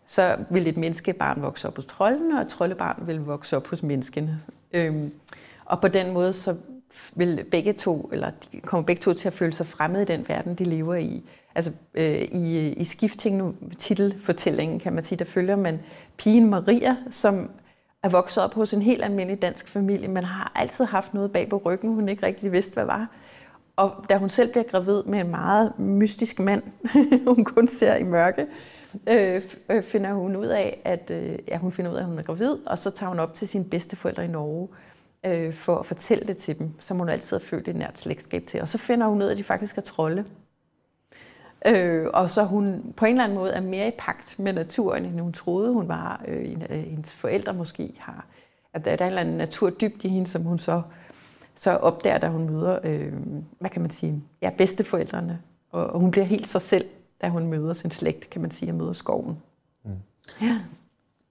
så 0.06 0.36
vil 0.50 0.66
et 0.66 0.76
menneskebarn 0.76 1.42
vokse 1.42 1.68
op 1.68 1.76
hos 1.76 1.86
trollene, 1.86 2.36
og 2.36 2.42
et 2.42 2.48
trollebarn 2.48 3.02
vil 3.06 3.20
vokse 3.20 3.56
op 3.56 3.66
hos 3.66 3.82
menneskene. 3.82 4.40
Øhm, 4.72 5.12
og 5.70 5.80
på 5.80 5.88
den 5.88 6.12
måde 6.12 6.32
så 6.32 6.56
vil 7.14 7.44
begge 7.50 7.72
to, 7.72 8.10
eller 8.12 8.30
de 8.52 8.60
kommer 8.60 8.86
begge 8.86 9.00
to 9.00 9.12
til 9.12 9.28
at 9.28 9.32
føle 9.34 9.52
sig 9.52 9.66
fremmede 9.66 10.02
i 10.02 10.06
den 10.06 10.28
verden, 10.28 10.54
de 10.54 10.64
lever 10.64 10.94
i. 10.94 11.22
Altså 11.54 11.72
øh, 11.94 12.22
i, 12.22 12.72
i 12.72 12.84
skifting 12.84 13.56
titelfortællingen, 13.78 14.80
kan 14.80 14.92
man 14.92 15.02
sige, 15.02 15.18
der 15.18 15.24
følger 15.24 15.56
man 15.56 15.80
pigen 16.16 16.50
Maria, 16.50 16.96
som 17.10 17.50
er 18.02 18.08
vokset 18.08 18.44
op 18.44 18.54
hos 18.54 18.72
en 18.72 18.82
helt 18.82 19.04
almindelig 19.04 19.42
dansk 19.42 19.68
familie, 19.68 20.08
men 20.08 20.24
har 20.24 20.52
altid 20.54 20.84
haft 20.84 21.14
noget 21.14 21.32
bag 21.32 21.48
på 21.48 21.62
ryggen, 21.64 21.94
hun 21.94 22.08
ikke 22.08 22.26
rigtig 22.26 22.52
vidste, 22.52 22.74
hvad 22.74 22.84
var. 22.84 23.08
Og 23.76 24.04
da 24.08 24.16
hun 24.16 24.28
selv 24.28 24.50
bliver 24.50 24.64
gravid 24.64 25.02
med 25.02 25.20
en 25.20 25.30
meget 25.30 25.78
mystisk 25.78 26.38
mand, 26.38 26.62
hun 27.34 27.44
kun 27.44 27.68
ser 27.68 27.94
i 27.94 28.02
mørke, 28.02 28.46
øh, 29.08 29.42
øh, 29.70 29.82
finder 29.82 30.12
hun 30.12 30.36
ud 30.36 30.46
af, 30.46 30.80
at 30.84 31.10
øh, 31.10 31.38
ja, 31.48 31.58
hun 31.58 31.72
finder 31.72 31.90
ud 31.90 31.96
af, 31.96 32.00
at 32.00 32.06
hun 32.06 32.18
er 32.18 32.22
gravid, 32.22 32.56
og 32.66 32.78
så 32.78 32.90
tager 32.90 33.10
hun 33.10 33.20
op 33.20 33.34
til 33.34 33.48
sine 33.48 33.64
bedsteforældre 33.64 34.24
i 34.24 34.28
Norge 34.28 34.68
øh, 34.70 34.89
for 35.52 35.76
at 35.76 35.86
fortælle 35.86 36.26
det 36.26 36.36
til 36.36 36.58
dem, 36.58 36.70
som 36.78 36.96
hun 36.96 37.08
altid 37.08 37.36
har 37.36 37.44
følt 37.46 37.68
et 37.68 37.76
nært 37.76 37.98
slægtskab 37.98 38.44
til. 38.46 38.60
Og 38.60 38.68
så 38.68 38.78
finder 38.78 39.06
hun 39.06 39.22
ud 39.22 39.26
af, 39.26 39.30
at 39.30 39.38
de 39.38 39.44
faktisk 39.44 39.76
er 39.76 39.82
trolde. 39.82 40.24
Øh, 41.66 42.06
og 42.14 42.30
så 42.30 42.44
hun 42.44 42.94
på 42.96 43.04
en 43.04 43.10
eller 43.10 43.24
anden 43.24 43.38
måde 43.38 43.52
er 43.52 43.60
mere 43.60 43.88
i 43.88 43.92
pagt 43.98 44.38
med 44.38 44.52
naturen, 44.52 45.04
end 45.04 45.20
hun 45.20 45.32
troede, 45.32 45.72
hun 45.72 45.88
var. 45.88 46.24
Øh, 46.28 46.56
øh 46.70 46.78
hendes 46.78 47.14
forældre 47.14 47.54
måske 47.54 47.94
har, 47.98 48.26
at 48.72 48.84
der 48.84 48.90
er 48.90 48.96
en 48.96 49.06
eller 49.06 49.20
anden 49.20 49.36
naturdybt 49.36 50.04
i 50.04 50.08
hende, 50.08 50.28
som 50.28 50.42
hun 50.42 50.58
så, 50.58 50.82
så 51.54 51.70
opdager, 51.70 52.18
da 52.18 52.28
hun 52.28 52.50
møder, 52.50 52.78
øh, 52.84 53.12
hvad 53.58 53.70
kan 53.70 53.82
man 53.82 53.90
sige, 53.90 54.22
ja, 54.42 54.50
bedsteforældrene. 54.58 55.40
Og, 55.70 55.86
og 55.86 56.00
hun 56.00 56.10
bliver 56.10 56.24
helt 56.24 56.46
sig 56.46 56.62
selv, 56.62 56.88
da 57.22 57.28
hun 57.28 57.46
møder 57.46 57.72
sin 57.72 57.90
slægt, 57.90 58.30
kan 58.30 58.40
man 58.40 58.50
sige, 58.50 58.72
og 58.72 58.76
møder 58.76 58.92
skoven. 58.92 59.38
Mm. 59.84 59.90
Ja. 60.42 60.60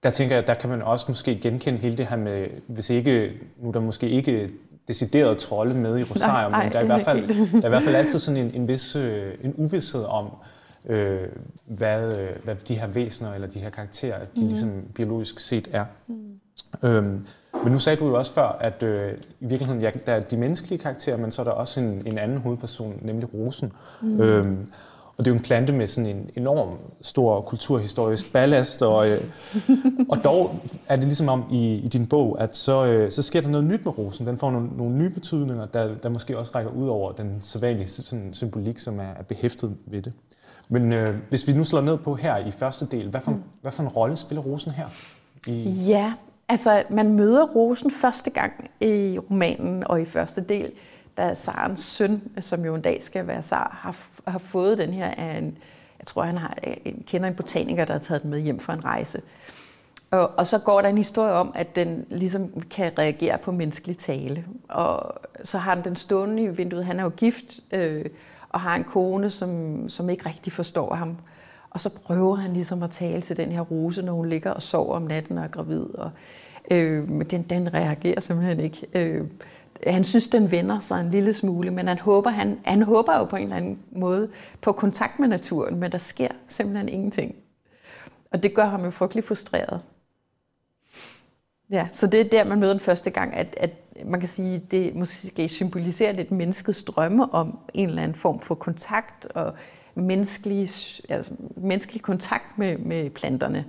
Der 0.02 0.10
tænker 0.10 0.34
jeg, 0.34 0.46
der 0.46 0.54
kan 0.54 0.70
man 0.70 0.82
også 0.82 1.04
måske 1.08 1.40
genkende 1.42 1.78
hele 1.78 1.96
det 1.96 2.06
her 2.06 2.16
med, 2.16 2.46
hvis 2.66 2.90
ikke, 2.90 3.40
nu 3.58 3.68
er 3.68 3.72
der 3.72 3.80
måske 3.80 4.08
ikke 4.08 4.50
decideret 4.88 5.38
trolde 5.38 5.74
med 5.74 5.98
i 5.98 6.02
Rosario, 6.02 6.48
men 6.48 6.72
der 6.72 6.78
er, 6.78 6.82
i 6.82 6.86
hvert 6.86 7.00
fald, 7.00 7.28
der 7.52 7.62
er 7.62 7.66
i 7.66 7.68
hvert 7.68 7.82
fald 7.82 7.94
altid 7.94 8.18
sådan 8.18 8.44
en, 8.44 8.50
en 8.54 8.68
vis 8.68 8.96
øh, 8.96 9.34
en 9.40 9.54
uvidshed 9.56 10.04
om, 10.04 10.30
øh, 10.86 11.28
hvad, 11.66 12.18
øh, 12.20 12.28
hvad 12.44 12.54
de 12.68 12.74
her 12.74 12.86
væsener 12.86 13.32
eller 13.32 13.48
de 13.48 13.58
her 13.58 13.70
karakterer, 13.70 14.18
de 14.18 14.40
mm. 14.40 14.48
ligesom 14.48 14.70
biologisk 14.94 15.38
set 15.38 15.68
er. 15.72 15.84
Mm. 16.06 16.40
Øhm, 16.82 17.26
men 17.64 17.72
nu 17.72 17.78
sagde 17.78 17.96
du 17.96 18.08
jo 18.08 18.14
også 18.14 18.32
før, 18.32 18.56
at 18.60 18.82
øh, 18.82 19.12
i 19.40 19.46
virkeligheden, 19.46 19.82
ja, 19.82 19.90
der 20.06 20.12
er 20.12 20.20
de 20.20 20.36
menneskelige 20.36 20.78
karakterer, 20.78 21.16
men 21.16 21.30
så 21.30 21.42
er 21.42 21.44
der 21.44 21.52
også 21.52 21.80
en, 21.80 22.02
en 22.06 22.18
anden 22.18 22.38
hovedperson, 22.38 22.98
nemlig 23.02 23.34
Rosen. 23.34 23.72
Mm. 24.02 24.20
Øhm, 24.20 24.66
og 25.20 25.24
det 25.24 25.30
er 25.30 25.34
jo 25.34 25.38
en 25.38 25.44
plante 25.44 25.72
med 25.72 25.86
sådan 25.86 26.16
en 26.16 26.30
enorm 26.36 26.78
stor 27.00 27.40
kulturhistorisk 27.40 28.32
ballast, 28.32 28.82
og, 28.82 29.10
øh, 29.10 29.20
og 30.08 30.24
dog 30.24 30.54
er 30.88 30.96
det 30.96 31.04
ligesom 31.04 31.28
om 31.28 31.44
i, 31.50 31.74
i 31.74 31.88
din 31.88 32.06
bog, 32.06 32.40
at 32.40 32.56
så, 32.56 32.86
øh, 32.86 33.10
så 33.10 33.22
sker 33.22 33.40
der 33.40 33.48
noget 33.48 33.66
nyt 33.66 33.84
med 33.84 33.98
rosen. 33.98 34.26
Den 34.26 34.38
får 34.38 34.50
nogle, 34.50 34.68
nogle 34.76 34.94
nye 34.94 35.10
betydninger, 35.10 35.66
der, 35.66 35.94
der 35.94 36.08
måske 36.08 36.38
også 36.38 36.52
rækker 36.54 36.72
ud 36.72 36.88
over 36.88 37.12
den 37.12 37.36
sædvanlige 37.40 37.88
sådan, 37.88 38.34
symbolik, 38.34 38.78
som 38.78 38.98
er, 38.98 39.10
er 39.18 39.22
behæftet 39.22 39.76
ved 39.86 40.02
det. 40.02 40.12
Men 40.68 40.92
øh, 40.92 41.14
hvis 41.28 41.48
vi 41.48 41.52
nu 41.52 41.64
slår 41.64 41.80
ned 41.80 41.96
på 41.96 42.14
her 42.14 42.36
i 42.36 42.50
første 42.50 42.86
del, 42.90 43.08
hvad 43.08 43.20
for, 43.20 43.30
mm. 43.30 43.42
hvad 43.60 43.72
for 43.72 43.82
en 43.82 43.88
rolle 43.88 44.16
spiller 44.16 44.42
rosen 44.42 44.72
her? 44.72 44.86
I... 45.46 45.52
Ja, 45.86 46.12
altså 46.48 46.82
man 46.90 47.12
møder 47.12 47.46
rosen 47.46 47.90
første 47.90 48.30
gang 48.30 48.70
i 48.80 49.18
romanen 49.30 49.84
og 49.86 50.00
i 50.00 50.04
første 50.04 50.40
del, 50.40 50.72
da 51.20 51.34
Sarens 51.34 51.80
søn, 51.80 52.22
som 52.40 52.64
jo 52.64 52.74
en 52.74 52.82
dag 52.82 53.02
skal 53.02 53.26
være 53.26 53.42
Sar, 53.42 53.78
har, 53.82 53.96
har 54.30 54.38
fået 54.38 54.78
den 54.78 54.92
her 54.92 55.06
af 55.06 55.38
en, 55.38 55.58
jeg 55.98 56.06
tror 56.06 56.22
han 56.22 56.38
har, 56.38 56.54
øh, 56.66 56.74
en, 56.84 57.04
kender 57.06 57.28
en 57.28 57.34
botaniker, 57.34 57.84
der 57.84 57.92
har 57.92 58.00
taget 58.00 58.22
den 58.22 58.30
med 58.30 58.40
hjem 58.40 58.60
for 58.60 58.72
en 58.72 58.84
rejse. 58.84 59.22
Og, 60.10 60.30
og 60.36 60.46
så 60.46 60.58
går 60.58 60.80
der 60.80 60.88
en 60.88 60.98
historie 60.98 61.32
om, 61.32 61.52
at 61.54 61.76
den 61.76 62.06
ligesom 62.10 62.62
kan 62.70 62.92
reagere 62.98 63.38
på 63.38 63.52
menneskelig 63.52 63.98
tale. 63.98 64.44
Og 64.68 65.14
så 65.44 65.58
har 65.58 65.74
han 65.74 65.84
den 65.84 65.96
stående 65.96 66.42
i 66.42 66.48
vinduet. 66.48 66.84
Han 66.84 66.98
er 66.98 67.02
jo 67.02 67.08
gift 67.16 67.60
øh, 67.72 68.04
og 68.48 68.60
har 68.60 68.76
en 68.76 68.84
kone, 68.84 69.30
som, 69.30 69.88
som 69.88 70.10
ikke 70.10 70.28
rigtig 70.28 70.52
forstår 70.52 70.94
ham. 70.94 71.16
Og 71.70 71.80
så 71.80 71.90
prøver 71.90 72.36
han 72.36 72.52
ligesom 72.52 72.82
at 72.82 72.90
tale 72.90 73.22
til 73.22 73.36
den 73.36 73.52
her 73.52 73.60
rose, 73.60 74.02
når 74.02 74.12
hun 74.12 74.28
ligger 74.28 74.50
og 74.50 74.62
sover 74.62 74.96
om 74.96 75.02
natten 75.02 75.38
og 75.38 75.44
er 75.44 75.48
gravid. 75.48 75.86
Og, 75.94 76.10
øh, 76.70 77.08
men 77.08 77.26
den, 77.26 77.42
den 77.42 77.74
reagerer 77.74 78.20
simpelthen 78.20 78.60
ikke. 78.60 78.86
Øh, 78.94 79.26
han 79.86 80.04
synes, 80.04 80.28
den 80.28 80.50
vender 80.50 80.80
sig 80.80 81.00
en 81.00 81.10
lille 81.10 81.32
smule, 81.32 81.70
men 81.70 81.88
han 81.88 81.98
håber, 81.98 82.30
han, 82.30 82.58
han 82.64 82.82
håber 82.82 83.18
jo 83.18 83.24
på 83.24 83.36
en 83.36 83.42
eller 83.42 83.56
anden 83.56 83.78
måde 83.92 84.30
på 84.60 84.72
kontakt 84.72 85.18
med 85.18 85.28
naturen, 85.28 85.76
men 85.76 85.92
der 85.92 85.98
sker 85.98 86.28
simpelthen 86.48 86.88
ingenting. 86.88 87.34
Og 88.30 88.42
det 88.42 88.54
gør 88.54 88.64
ham 88.64 88.84
jo 88.84 88.90
frygtelig 88.90 89.24
frustreret. 89.24 89.80
Ja, 91.70 91.88
så 91.92 92.06
det 92.06 92.20
er 92.20 92.28
der, 92.28 92.44
man 92.44 92.60
møder 92.60 92.72
den 92.72 92.80
første 92.80 93.10
gang, 93.10 93.34
at, 93.34 93.56
at 93.56 93.70
man 94.04 94.20
kan 94.20 94.28
sige, 94.28 94.58
det 94.70 94.94
måske 94.94 95.48
symboliserer 95.48 96.12
lidt 96.12 96.30
menneskets 96.30 96.82
drømme 96.82 97.34
om 97.34 97.58
en 97.74 97.88
eller 97.88 98.02
anden 98.02 98.14
form 98.14 98.40
for 98.40 98.54
kontakt 98.54 99.26
og 99.26 99.54
menneskelig, 99.94 100.70
altså, 101.08 101.32
menneskelig 101.56 102.02
kontakt 102.02 102.58
med, 102.58 102.78
med 102.78 103.10
planterne 103.10 103.64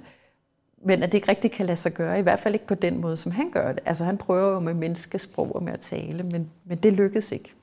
men 0.83 1.03
at 1.03 1.11
det 1.11 1.17
ikke 1.17 1.29
rigtig 1.29 1.51
kan 1.51 1.65
lade 1.65 1.77
sig 1.77 1.93
gøre, 1.93 2.19
i 2.19 2.21
hvert 2.21 2.39
fald 2.39 2.53
ikke 2.53 2.67
på 2.67 2.75
den 2.75 3.01
måde, 3.01 3.15
som 3.15 3.31
han 3.31 3.51
gør 3.51 3.71
det. 3.71 3.79
Altså 3.85 4.03
han 4.03 4.17
prøver 4.17 4.53
jo 4.53 4.59
med 4.59 4.73
menneskesprog 4.73 5.55
og 5.55 5.63
med 5.63 5.73
at 5.73 5.79
tale, 5.79 6.23
men, 6.23 6.49
men 6.65 6.77
det 6.77 6.93
lykkes 6.93 7.31
ikke. 7.31 7.53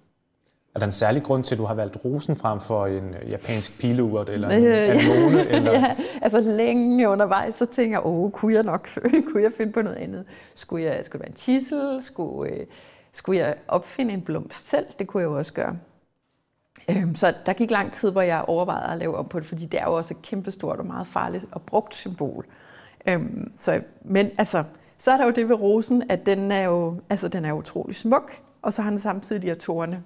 Er 0.75 0.79
der 0.79 0.87
en 0.87 0.93
særlig 0.93 1.23
grund 1.23 1.45
til, 1.45 1.55
at 1.55 1.59
du 1.59 1.65
har 1.65 1.75
valgt 1.75 1.97
rosen 2.05 2.37
frem 2.37 2.61
for 2.61 2.87
en 2.87 3.15
japansk 3.31 3.79
pileurt 3.79 4.29
eller 4.29 4.49
en 4.49 4.65
øh, 4.65 4.89
anemone? 4.89 5.49
Eller? 5.57 5.73
ja, 5.73 5.97
altså 6.23 6.41
længe 6.41 7.09
undervejs, 7.09 7.55
så 7.55 7.67
tænker 7.67 7.97
jeg, 7.99 8.07
åh, 8.07 8.31
kunne 8.31 8.55
jeg 8.55 8.63
nok 8.63 8.89
kunne 9.33 9.43
jeg 9.43 9.53
finde 9.57 9.73
på 9.73 9.83
noget 9.83 9.97
andet? 9.97 10.25
Skulle, 10.55 10.85
jeg, 10.85 11.05
skulle 11.05 11.21
det 11.21 11.21
være 11.21 11.31
en 11.31 11.37
chisel? 11.37 12.03
Skulle, 12.03 12.53
øh, 12.53 12.67
skulle 13.13 13.41
jeg 13.41 13.57
opfinde 13.69 14.15
en 14.15 14.23
blomst 14.23 14.69
selv? 14.69 14.87
Det 14.99 15.07
kunne 15.07 15.21
jeg 15.21 15.29
jo 15.29 15.37
også 15.37 15.53
gøre. 15.53 15.77
Øhm, 16.91 17.15
så 17.15 17.35
der 17.47 17.53
gik 17.53 17.71
lang 17.71 17.93
tid, 17.93 18.11
hvor 18.11 18.23
jeg 18.23 18.45
overvejede 18.47 18.93
at 18.93 18.99
lave 18.99 19.17
om 19.17 19.29
på 19.29 19.41
det, 19.41 19.47
fordi 19.47 19.67
det 19.67 19.81
er 19.81 19.85
jo 19.85 19.97
også 19.97 20.15
et 20.15 20.23
kæmpestort 20.23 20.79
og 20.79 20.87
meget 20.87 21.07
farligt 21.07 21.45
og 21.53 21.63
brugt 21.63 21.95
symbol. 21.95 22.47
Øhm, 23.09 23.53
så, 23.59 23.81
men 24.05 24.31
altså, 24.39 24.65
så 24.99 25.11
er 25.11 25.17
der 25.17 25.25
jo 25.25 25.31
det 25.31 25.49
ved 25.49 25.61
rosen, 25.61 26.03
at 26.11 26.27
den 26.27 26.53
er 26.53 26.65
jo 26.65 27.01
altså, 27.11 27.29
den 27.29 27.45
er 27.45 27.53
utrolig 27.53 27.97
smuk, 27.97 28.33
og 28.63 28.73
så 28.73 28.83
har 28.83 28.91
den 28.91 28.99
samtidig 28.99 29.43
de 29.43 29.47
her 29.47 29.55
tårne. 29.55 30.03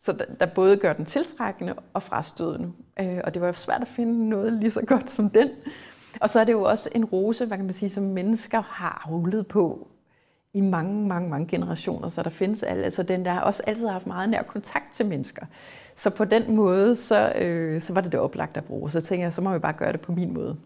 Så 0.00 0.12
der, 0.12 0.24
der 0.40 0.46
både 0.46 0.76
gør 0.76 0.92
den 0.92 1.04
tiltrækkende 1.04 1.74
og 1.92 2.02
frastødende. 2.02 2.72
Øh, 3.00 3.20
og 3.24 3.34
det 3.34 3.42
var 3.42 3.48
jo 3.48 3.52
svært 3.52 3.82
at 3.82 3.88
finde 3.88 4.28
noget 4.28 4.52
lige 4.52 4.70
så 4.70 4.82
godt 4.86 5.10
som 5.10 5.30
den. 5.30 5.48
Og 6.20 6.30
så 6.30 6.40
er 6.40 6.44
det 6.44 6.52
jo 6.52 6.62
også 6.62 6.90
en 6.94 7.04
rose, 7.04 7.46
hvad 7.46 7.56
kan 7.56 7.66
man 7.66 7.74
sige, 7.74 7.90
som 7.90 8.04
mennesker 8.04 8.62
har 8.62 9.06
rullet 9.10 9.46
på 9.46 9.88
i 10.54 10.60
mange, 10.60 11.06
mange, 11.06 11.28
mange 11.30 11.46
generationer. 11.46 12.08
Så 12.08 12.22
der 12.22 12.30
findes 12.30 12.62
altså 12.62 13.02
den, 13.02 13.24
der 13.24 13.30
har 13.30 13.40
også 13.40 13.62
altid 13.66 13.88
haft 13.88 14.06
meget 14.06 14.28
nær 14.28 14.42
kontakt 14.42 14.92
til 14.92 15.06
mennesker. 15.06 15.46
Så 15.96 16.10
på 16.10 16.24
den 16.24 16.56
måde, 16.56 16.96
så, 16.96 17.32
øh, 17.32 17.80
så 17.80 17.94
var 17.94 18.00
det 18.00 18.12
det 18.12 18.20
oplagt 18.20 18.56
at 18.56 18.64
bruge. 18.64 18.90
Så 18.90 19.00
tænker 19.00 19.24
jeg, 19.24 19.32
så 19.32 19.40
må 19.40 19.52
vi 19.52 19.58
bare 19.58 19.72
gøre 19.72 19.92
det 19.92 20.00
på 20.00 20.12
min 20.12 20.34
måde. 20.34 20.56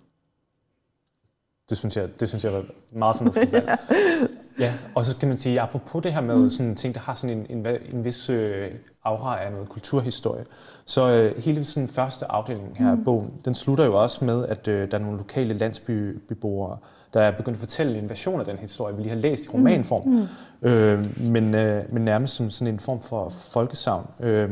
Det 1.68 1.78
synes 1.78 1.96
jeg, 1.96 2.20
det 2.20 2.28
synes 2.28 2.44
jeg 2.44 2.52
var 2.52 2.64
meget 2.92 3.16
fornuftigt 3.16 3.52
valg. 3.52 3.78
ja, 4.58 4.74
og 4.94 5.06
så 5.06 5.16
kan 5.16 5.28
man 5.28 5.38
sige, 5.38 5.60
apropos 5.60 6.02
det 6.02 6.12
her 6.12 6.20
med 6.20 6.36
mm. 6.36 6.48
sådan 6.48 6.74
ting, 6.74 6.94
der 6.94 7.00
har 7.00 7.14
sådan 7.14 7.46
en, 7.50 7.66
en, 7.66 7.66
en 7.92 8.04
vis 8.04 8.30
øh, 8.30 8.70
aura 9.04 9.44
af 9.44 9.52
noget 9.52 9.68
kulturhistorie, 9.68 10.44
så 10.84 11.10
øh, 11.10 11.42
hele 11.42 11.64
sådan 11.64 11.88
første 11.88 12.32
afdeling 12.32 12.76
her 12.76 12.94
mm. 12.94 12.98
af 12.98 13.04
bogen, 13.04 13.30
den 13.44 13.54
slutter 13.54 13.84
jo 13.84 14.02
også 14.02 14.24
med, 14.24 14.46
at 14.46 14.68
øh, 14.68 14.90
der 14.90 14.98
er 14.98 15.02
nogle 15.02 15.18
lokale 15.18 15.54
landsbybeboere, 15.54 16.78
der 17.14 17.20
er 17.20 17.30
begyndt 17.30 17.56
at 17.56 17.60
fortælle 17.60 17.98
en 17.98 18.08
version 18.08 18.40
af 18.40 18.46
den 18.46 18.56
historie, 18.56 18.96
vi 18.96 19.02
lige 19.02 19.14
har 19.14 19.20
læst 19.20 19.44
i 19.44 19.48
romanform, 19.48 20.08
mm. 20.08 20.26
mm. 20.60 20.68
øh, 20.68 21.20
men, 21.20 21.54
øh, 21.54 21.92
men 21.92 22.04
nærmest 22.04 22.34
som 22.34 22.50
sådan 22.50 22.74
en 22.74 22.80
form 22.80 23.02
for 23.02 23.28
folkesavn. 23.28 24.06
Øh, 24.20 24.50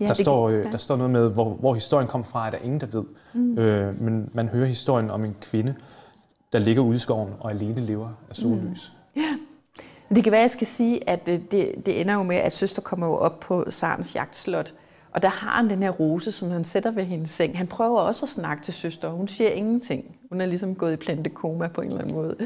Ja, 0.00 0.06
der, 0.06 0.14
står, 0.14 0.48
kan, 0.48 0.58
øh, 0.58 0.64
ja. 0.64 0.70
der 0.70 0.78
står 0.78 0.96
noget 0.96 1.10
med, 1.10 1.30
hvor, 1.30 1.48
hvor 1.48 1.74
historien 1.74 2.08
kom 2.08 2.24
fra, 2.24 2.46
er 2.46 2.50
der 2.50 2.58
ingen, 2.58 2.80
der 2.80 2.86
ved. 2.86 3.04
Mm. 3.34 3.58
Øh, 3.58 4.02
men 4.02 4.30
man 4.32 4.48
hører 4.48 4.66
historien 4.66 5.10
om 5.10 5.24
en 5.24 5.36
kvinde, 5.40 5.74
der 6.52 6.58
ligger 6.58 6.82
ude 6.82 6.96
i 6.96 6.98
skoven 6.98 7.32
og 7.40 7.50
alene 7.50 7.80
lever 7.80 8.08
af 8.30 8.36
sollys. 8.36 8.92
Mm. 9.14 9.22
Ja. 9.22 9.36
Det 10.14 10.24
kan 10.24 10.32
være, 10.32 10.40
at 10.40 10.42
jeg 10.42 10.50
skal 10.50 10.66
sige, 10.66 11.08
at 11.08 11.28
øh, 11.28 11.40
det, 11.50 11.86
det, 11.86 12.00
ender 12.00 12.14
jo 12.14 12.22
med, 12.22 12.36
at 12.36 12.52
søster 12.52 12.82
kommer 12.82 13.06
jo 13.06 13.14
op 13.14 13.40
på 13.40 13.64
Sarens 13.70 14.14
jagtslot, 14.14 14.74
og 15.12 15.22
der 15.22 15.28
har 15.28 15.50
han 15.50 15.70
den 15.70 15.82
her 15.82 15.90
rose, 15.90 16.32
som 16.32 16.50
han 16.50 16.64
sætter 16.64 16.90
ved 16.90 17.04
hendes 17.04 17.30
seng. 17.30 17.58
Han 17.58 17.66
prøver 17.66 18.00
også 18.00 18.24
at 18.24 18.28
snakke 18.28 18.64
til 18.64 18.74
søster, 18.74 19.08
og 19.08 19.14
hun 19.14 19.28
siger 19.28 19.50
ingenting. 19.50 20.16
Hun 20.28 20.40
er 20.40 20.46
ligesom 20.46 20.74
gået 20.74 20.92
i 20.92 20.96
plantekoma 20.96 21.68
på 21.68 21.80
en 21.80 21.88
eller 21.88 22.00
anden 22.00 22.14
måde. 22.14 22.36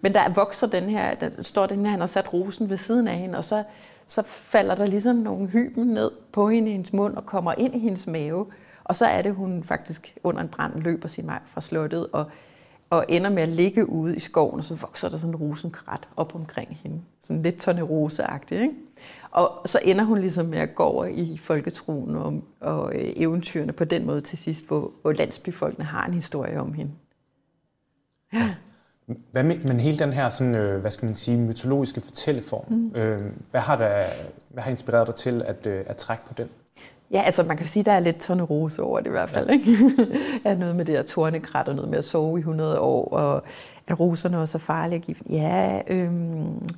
Men 0.00 0.14
der 0.14 0.28
vokser 0.28 0.66
den 0.66 0.84
her, 0.84 1.14
der 1.14 1.42
står 1.42 1.66
den 1.66 1.84
her, 1.84 1.90
han 1.90 2.00
har 2.00 2.06
sat 2.06 2.32
rosen 2.32 2.70
ved 2.70 2.76
siden 2.76 3.08
af 3.08 3.18
hende, 3.18 3.38
og 3.38 3.44
så, 3.44 3.64
så 4.06 4.22
falder 4.22 4.74
der 4.74 4.86
ligesom 4.86 5.16
nogle 5.16 5.46
hyben 5.46 5.86
ned 5.86 6.10
på 6.32 6.48
hende 6.48 6.68
i 6.68 6.72
hendes 6.72 6.92
mund 6.92 7.16
og 7.16 7.26
kommer 7.26 7.54
ind 7.58 7.74
i 7.74 7.78
hendes 7.78 8.06
mave. 8.06 8.46
Og 8.84 8.96
så 8.96 9.06
er 9.06 9.22
det, 9.22 9.34
hun 9.34 9.62
faktisk 9.64 10.14
under 10.22 10.42
en 10.42 10.48
brand 10.48 10.74
løber 10.74 11.08
sin 11.08 11.26
vej 11.26 11.38
fra 11.46 11.60
slottet, 11.60 12.06
og 12.12 12.26
og 12.94 13.04
ender 13.08 13.30
med 13.30 13.42
at 13.42 13.48
ligge 13.48 13.88
ude 13.88 14.16
i 14.16 14.20
skoven, 14.20 14.58
og 14.58 14.64
så 14.64 14.74
vokser 14.74 15.08
der 15.08 15.18
sådan 15.18 15.30
en 15.30 15.36
rosenkrat 15.36 16.08
op 16.16 16.34
omkring 16.34 16.78
hende. 16.82 17.00
Sådan 17.20 17.42
lidt 17.42 17.60
torneroseagtigt, 17.60 18.60
ikke? 18.60 18.74
Og 19.30 19.68
så 19.68 19.78
ender 19.84 20.04
hun 20.04 20.18
ligesom 20.18 20.46
med 20.46 20.58
at 20.58 20.74
gå 20.74 20.82
over 20.82 21.04
i 21.04 21.36
folketroen 21.36 22.16
og, 22.16 22.42
og 22.60 22.94
øh, 22.94 23.12
eventyrene 23.16 23.72
på 23.72 23.84
den 23.84 24.06
måde 24.06 24.20
til 24.20 24.38
sidst, 24.38 24.66
hvor, 24.66 24.90
hvor 25.02 25.12
landsbyfolkene 25.12 25.84
har 25.84 26.06
en 26.06 26.14
historie 26.14 26.60
om 26.60 26.72
hende. 26.72 26.92
Ja. 28.32 28.54
Hvad 29.30 29.42
med, 29.42 29.58
men 29.58 29.80
hele 29.80 29.98
den 29.98 30.12
her 30.12 30.28
sådan, 30.28 30.54
øh, 30.54 30.80
hvad 30.80 30.90
skal 30.90 31.06
man 31.06 31.14
sige, 31.14 31.36
mytologiske 31.36 32.00
fortælleform, 32.00 32.72
mm. 32.72 32.94
øh, 32.94 33.22
hvad, 33.50 33.60
har 33.60 33.76
der, 33.76 34.04
hvad 34.48 34.62
har 34.62 34.70
inspireret 34.70 35.06
dig 35.06 35.14
til 35.14 35.42
at, 35.42 35.66
øh, 35.66 35.84
at 35.86 35.96
trække 35.96 36.24
på 36.26 36.34
den? 36.34 36.48
Ja, 37.14 37.22
altså 37.22 37.42
man 37.42 37.56
kan 37.56 37.66
sige, 37.66 37.80
at 37.80 37.86
der 37.86 37.92
er 37.92 38.00
lidt 38.00 38.20
tornerose 38.20 38.82
over 38.82 39.00
det 39.00 39.06
i 39.06 39.10
hvert 39.10 39.30
fald. 39.30 39.46
Ja. 39.48 39.52
Ikke? 39.52 39.90
ja, 40.44 40.54
noget 40.54 40.76
med 40.76 40.84
det 40.84 40.94
der 40.94 41.02
tornekrat 41.02 41.68
og 41.68 41.74
noget 41.74 41.90
med 41.90 41.98
at 41.98 42.04
sove 42.04 42.38
i 42.38 42.40
100 42.40 42.80
år, 42.80 43.08
og 43.08 43.42
at 43.86 44.00
roserne 44.00 44.38
også 44.38 44.58
er 44.58 44.60
farlige 44.60 45.00
gift. 45.00 45.22
Ja, 45.30 45.80
øhm, 45.86 46.68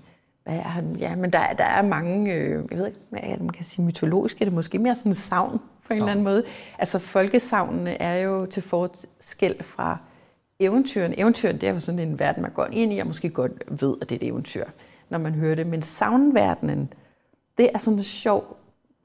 han? 0.46 0.96
ja, 0.98 1.16
men 1.16 1.32
der, 1.32 1.52
der 1.52 1.64
er 1.64 1.82
mange, 1.82 2.32
øh, 2.32 2.64
jeg 2.70 2.78
ved 2.78 2.86
ikke, 2.86 2.98
hvad 3.10 3.20
man 3.38 3.48
kan 3.48 3.64
sige, 3.64 3.84
mytologiske, 3.84 4.38
det 4.38 4.46
er 4.46 4.54
måske 4.54 4.78
mere 4.78 4.94
sådan 4.94 5.14
savn 5.14 5.60
på 5.86 5.92
en 5.92 5.98
eller 5.98 6.10
anden 6.10 6.24
måde. 6.24 6.44
Altså 6.78 6.98
folkesavnene 6.98 8.02
er 8.02 8.14
jo 8.14 8.46
til 8.46 8.62
forskel 8.62 9.62
fra 9.62 9.98
eventyren. 10.58 11.14
Eventyren, 11.16 11.60
det 11.60 11.68
er 11.68 11.72
jo 11.72 11.78
sådan 11.78 11.98
en 11.98 12.18
verden, 12.18 12.42
man 12.42 12.50
går 12.50 12.68
ind 12.72 12.92
i, 12.92 12.98
og 12.98 13.06
måske 13.06 13.30
godt 13.30 13.52
ved, 13.82 13.94
at 14.02 14.08
det 14.08 14.14
er 14.14 14.26
et 14.26 14.28
eventyr, 14.28 14.64
når 15.08 15.18
man 15.18 15.32
hører 15.32 15.54
det. 15.54 15.66
Men 15.66 15.82
savnverdenen, 15.82 16.92
det 17.58 17.70
er 17.74 17.78
sådan 17.78 17.98
en 17.98 18.04
sjov 18.04 18.56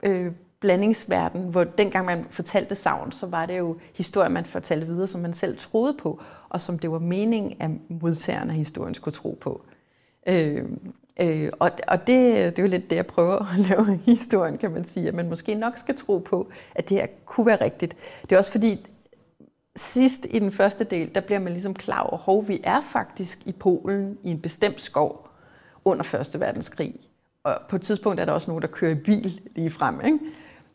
øh, 0.03 0.31
blandingsverden, 0.61 1.43
hvor 1.43 1.63
dengang 1.63 2.05
man 2.05 2.25
fortalte 2.29 2.75
savn, 2.75 3.11
så 3.11 3.25
var 3.27 3.45
det 3.45 3.57
jo 3.57 3.77
historier, 3.93 4.29
man 4.29 4.45
fortalte 4.45 4.87
videre, 4.87 5.07
som 5.07 5.21
man 5.21 5.33
selv 5.33 5.57
troede 5.57 5.93
på, 5.93 6.21
og 6.49 6.61
som 6.61 6.79
det 6.79 6.91
var 6.91 6.99
meningen, 6.99 7.53
at 7.59 7.69
modtageren 8.01 8.49
af 8.49 8.55
historien 8.55 8.95
skulle 8.95 9.15
tro 9.15 9.37
på. 9.41 9.61
Øh, 10.27 10.65
øh, 11.21 11.49
og 11.59 11.71
og 11.87 12.07
det, 12.07 12.35
det 12.35 12.59
er 12.59 12.63
jo 12.63 12.69
lidt 12.69 12.89
det, 12.89 12.95
jeg 12.95 13.05
prøver 13.05 13.53
at 13.53 13.59
lave 13.69 13.97
historien, 14.05 14.57
kan 14.57 14.71
man 14.71 14.85
sige, 14.85 15.07
at 15.07 15.13
man 15.13 15.29
måske 15.29 15.55
nok 15.55 15.77
skal 15.77 15.97
tro 15.97 16.17
på, 16.17 16.49
at 16.75 16.89
det 16.89 16.97
her 16.97 17.07
kunne 17.25 17.47
være 17.47 17.61
rigtigt. 17.61 17.95
Det 18.21 18.31
er 18.31 18.37
også 18.37 18.51
fordi, 18.51 18.87
sidst 19.75 20.27
i 20.29 20.39
den 20.39 20.51
første 20.51 20.83
del, 20.83 21.15
der 21.15 21.21
bliver 21.21 21.39
man 21.39 21.51
ligesom 21.51 21.73
klar 21.73 22.01
over, 22.01 22.41
at 22.41 22.47
vi 22.47 22.61
er 22.63 22.81
faktisk 22.81 23.39
i 23.45 23.51
Polen 23.51 24.17
i 24.23 24.31
en 24.31 24.41
bestemt 24.41 24.81
skov 24.81 25.29
under 25.85 26.03
Første 26.03 26.39
Verdenskrig. 26.39 26.95
Og 27.43 27.61
på 27.69 27.75
et 27.75 27.81
tidspunkt 27.81 28.19
er 28.19 28.25
der 28.25 28.33
også 28.33 28.51
nogen, 28.51 28.61
der 28.61 28.67
kører 28.67 28.91
i 28.91 28.95
bil 28.95 29.41
lige 29.55 29.69
frem. 29.69 30.01
Ikke? 30.05 30.19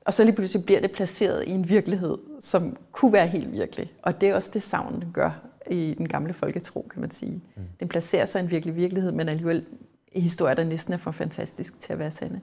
Og 0.06 0.14
så 0.14 0.24
lige 0.24 0.34
pludselig 0.34 0.64
bliver 0.64 0.80
det 0.80 0.92
placeret 0.92 1.44
i 1.46 1.50
en 1.50 1.68
virkelighed, 1.68 2.18
som 2.40 2.76
kunne 2.92 3.12
være 3.12 3.26
helt 3.26 3.52
virkelig. 3.52 3.92
Og 4.02 4.20
det 4.20 4.28
er 4.28 4.34
også 4.34 4.50
det, 4.54 4.62
savnen 4.62 5.04
gør 5.12 5.30
i 5.70 5.94
den 5.98 6.08
gamle 6.08 6.32
folketro, 6.32 6.86
kan 6.92 7.00
man 7.00 7.10
sige. 7.10 7.32
Mm. 7.56 7.62
Den 7.80 7.88
placerer 7.88 8.24
sig 8.24 8.40
i 8.40 8.44
en 8.44 8.50
virkelig 8.50 8.76
virkelighed, 8.76 9.12
men 9.12 9.28
alligevel 9.28 9.64
i 10.12 10.20
historier, 10.20 10.54
der 10.54 10.64
næsten 10.64 10.94
er 10.94 10.96
for 10.96 11.10
fantastisk 11.10 11.80
til 11.80 11.92
at 11.92 11.98
være 11.98 12.10
sande. 12.10 12.40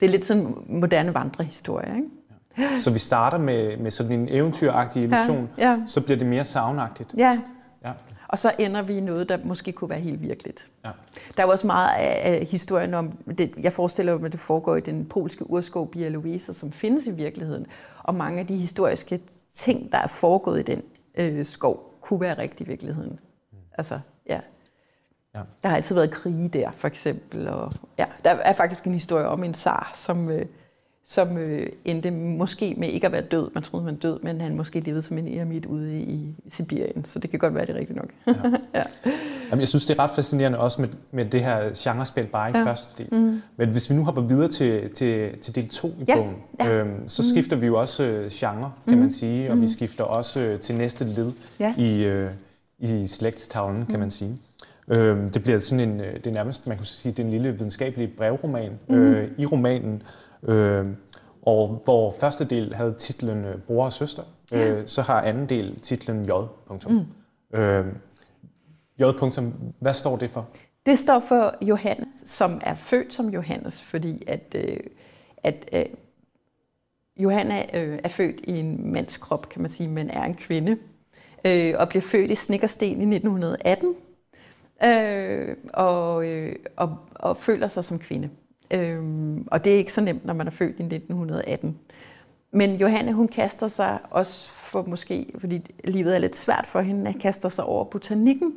Det 0.00 0.06
er 0.06 0.10
lidt 0.10 0.24
sådan 0.24 0.54
moderne 0.68 1.14
vandrehistorie, 1.14 1.96
ikke? 1.96 2.08
Ja. 2.58 2.78
Så 2.78 2.90
vi 2.90 2.98
starter 2.98 3.38
med, 3.38 3.76
med 3.76 3.90
sådan 3.90 4.12
en 4.12 4.28
eventyragtig 4.28 5.02
illusion, 5.02 5.50
ja, 5.58 5.70
ja. 5.70 5.78
så 5.86 6.00
bliver 6.00 6.18
det 6.18 6.26
mere 6.26 6.44
savnagtigt. 6.44 7.14
Ja, 7.16 7.38
og 8.28 8.38
så 8.38 8.52
ender 8.58 8.82
vi 8.82 8.96
i 8.96 9.00
noget, 9.00 9.28
der 9.28 9.38
måske 9.44 9.72
kunne 9.72 9.90
være 9.90 10.00
helt 10.00 10.22
virkeligt. 10.22 10.68
Ja. 10.84 10.90
Der 11.36 11.42
er 11.42 11.46
jo 11.46 11.50
også 11.50 11.66
meget 11.66 11.96
af 11.98 12.46
historien 12.46 12.94
om, 12.94 13.12
det, 13.38 13.54
jeg 13.58 13.72
forestiller 13.72 14.18
mig, 14.18 14.26
at 14.26 14.32
det 14.32 14.40
foregår 14.40 14.76
i 14.76 14.80
den 14.80 15.06
polske 15.06 15.50
urskov 15.50 15.90
Bialowice, 15.90 16.54
som 16.54 16.72
findes 16.72 17.06
i 17.06 17.10
virkeligheden. 17.10 17.66
Og 18.02 18.14
mange 18.14 18.40
af 18.40 18.46
de 18.46 18.56
historiske 18.56 19.20
ting, 19.52 19.92
der 19.92 19.98
er 19.98 20.06
foregået 20.06 20.60
i 20.60 20.62
den 20.62 20.82
øh, 21.14 21.44
skov, 21.44 21.98
kunne 22.00 22.20
være 22.20 22.38
rigtigt 22.38 22.60
i 22.60 22.64
virkeligheden. 22.70 23.20
Mm. 23.52 23.58
Altså, 23.78 24.00
ja. 24.28 24.40
ja. 25.34 25.40
Der 25.62 25.68
har 25.68 25.76
altid 25.76 25.94
været 25.94 26.10
krige 26.10 26.48
der, 26.48 26.70
for 26.70 26.88
eksempel. 26.88 27.48
Og, 27.48 27.72
ja, 27.98 28.06
der 28.24 28.30
er 28.30 28.52
faktisk 28.52 28.84
en 28.84 28.92
historie 28.92 29.26
om 29.26 29.44
en 29.44 29.54
zar, 29.54 29.92
som... 29.94 30.30
Øh, 30.30 30.46
som 31.10 31.38
øh, 31.38 31.66
endte 31.84 32.10
måske 32.10 32.74
med 32.78 32.88
ikke 32.88 33.06
at 33.06 33.12
være 33.12 33.22
død. 33.22 33.50
Man 33.54 33.62
troede, 33.62 33.84
han 33.84 33.94
var 33.94 34.00
død, 34.00 34.18
men 34.22 34.40
han 34.40 34.56
måske 34.56 34.80
levede 34.80 35.02
som 35.02 35.18
en 35.18 35.38
eremit 35.38 35.66
ude 35.66 36.00
i, 36.00 36.34
Sibirien. 36.48 37.04
Så 37.04 37.18
det 37.18 37.30
kan 37.30 37.38
godt 37.38 37.54
være, 37.54 37.66
det 37.66 37.74
er 37.74 37.78
rigtigt 37.78 37.96
nok. 37.96 38.08
ja. 38.26 38.32
ja. 38.80 38.82
Jamen, 39.50 39.60
jeg 39.60 39.68
synes, 39.68 39.86
det 39.86 39.98
er 39.98 40.02
ret 40.02 40.10
fascinerende 40.10 40.58
også 40.58 40.80
med, 40.80 40.88
med 41.10 41.24
det 41.24 41.40
her 41.40 41.70
genrespil, 41.76 42.26
bare 42.26 42.50
i 42.50 42.56
ja. 42.56 42.64
første 42.64 42.90
del. 42.98 43.20
Mm. 43.20 43.42
Men 43.56 43.68
hvis 43.68 43.90
vi 43.90 43.94
nu 43.94 44.04
hopper 44.04 44.22
videre 44.22 44.48
til, 44.48 44.90
til, 44.94 45.38
til 45.38 45.54
del 45.54 45.68
2 45.68 45.88
i 45.88 46.04
ja. 46.08 46.16
bogen, 46.16 46.34
ja. 46.60 46.72
øhm, 46.72 47.08
så 47.08 47.22
mm. 47.22 47.34
skifter 47.36 47.56
vi 47.56 47.66
jo 47.66 47.78
også 47.80 48.02
øh, 48.02 48.30
genre, 48.30 48.72
kan 48.84 48.94
mm. 48.94 49.00
man 49.00 49.10
sige, 49.10 49.50
og 49.50 49.56
mm. 49.56 49.62
vi 49.62 49.68
skifter 49.68 50.04
også 50.04 50.40
øh, 50.40 50.60
til 50.60 50.74
næste 50.74 51.04
led 51.04 51.32
ja. 51.60 51.74
i, 51.78 52.04
øh, 52.04 52.30
i 52.78 53.06
slægtstavlen, 53.06 53.86
kan 53.86 53.94
mm. 53.94 54.00
man 54.00 54.10
sige. 54.10 54.38
Øhm, 54.88 55.30
det 55.30 55.42
bliver 55.42 55.58
sådan 55.58 55.88
en, 55.88 56.00
øh, 56.00 56.14
det 56.14 56.26
er 56.26 56.30
nærmest, 56.30 56.66
man 56.66 56.76
kan 56.76 56.86
sige, 56.86 57.12
det 57.12 57.18
er 57.18 57.24
en 57.24 57.30
lille 57.30 57.52
videnskabelig 57.52 58.12
brevroman. 58.16 58.72
Mm. 58.88 58.94
Øh, 58.94 59.30
I 59.38 59.46
romanen 59.46 60.02
Øh, 60.42 60.86
og 61.42 61.82
hvor 61.84 62.14
første 62.20 62.44
del 62.44 62.74
havde 62.74 62.94
titlen 62.98 63.44
øh, 63.44 63.58
Bror 63.58 63.84
og 63.84 63.92
Søster, 63.92 64.22
øh, 64.52 64.86
så 64.86 65.02
har 65.02 65.22
anden 65.22 65.48
del 65.48 65.80
titlen 65.80 66.24
J. 66.24 66.30
Mm. 66.88 67.58
Øh, 67.58 67.86
J. 68.98 69.04
Hvad 69.78 69.94
står 69.94 70.16
det 70.16 70.30
for? 70.30 70.48
Det 70.86 70.98
står 70.98 71.20
for 71.20 71.54
Johannes, 71.62 72.08
som 72.24 72.60
er 72.64 72.74
født 72.74 73.14
som 73.14 73.28
Johannes, 73.28 73.82
fordi 73.82 74.24
at, 74.26 74.54
øh, 74.54 74.80
at 75.42 75.68
øh, 75.72 75.84
Johanna 77.16 77.66
øh, 77.74 77.98
er 78.04 78.08
født 78.08 78.40
i 78.44 78.58
en 78.58 78.92
mands 78.92 79.16
krop, 79.16 79.48
kan 79.48 79.62
man 79.62 79.70
sige, 79.70 79.88
men 79.88 80.10
er 80.10 80.24
en 80.24 80.34
kvinde, 80.34 80.76
øh, 81.44 81.74
og 81.78 81.88
blev 81.88 82.02
født 82.02 82.30
i 82.30 82.34
Snikkersten 82.34 83.12
i 83.12 83.16
1918, 83.16 83.94
øh, 84.84 85.56
og, 85.72 86.26
øh, 86.26 86.56
og, 86.76 86.96
og 87.14 87.36
føler 87.36 87.68
sig 87.68 87.84
som 87.84 87.98
kvinde. 87.98 88.30
Øhm, 88.70 89.48
og 89.50 89.64
det 89.64 89.74
er 89.74 89.76
ikke 89.76 89.92
så 89.92 90.00
nemt, 90.00 90.24
når 90.24 90.34
man 90.34 90.46
er 90.46 90.50
født 90.50 90.80
i 90.80 90.82
1918. 90.82 91.78
Men 92.50 92.76
Johanne, 92.76 93.12
hun 93.12 93.28
kaster 93.28 93.68
sig 93.68 93.98
også 94.10 94.50
for 94.50 94.82
måske, 94.82 95.32
fordi 95.38 95.74
livet 95.84 96.14
er 96.14 96.18
lidt 96.18 96.36
svært 96.36 96.66
for 96.66 96.80
hende, 96.80 97.10
at 97.10 97.18
kaster 97.20 97.48
sig 97.48 97.64
over 97.64 97.84
botanikken 97.84 98.54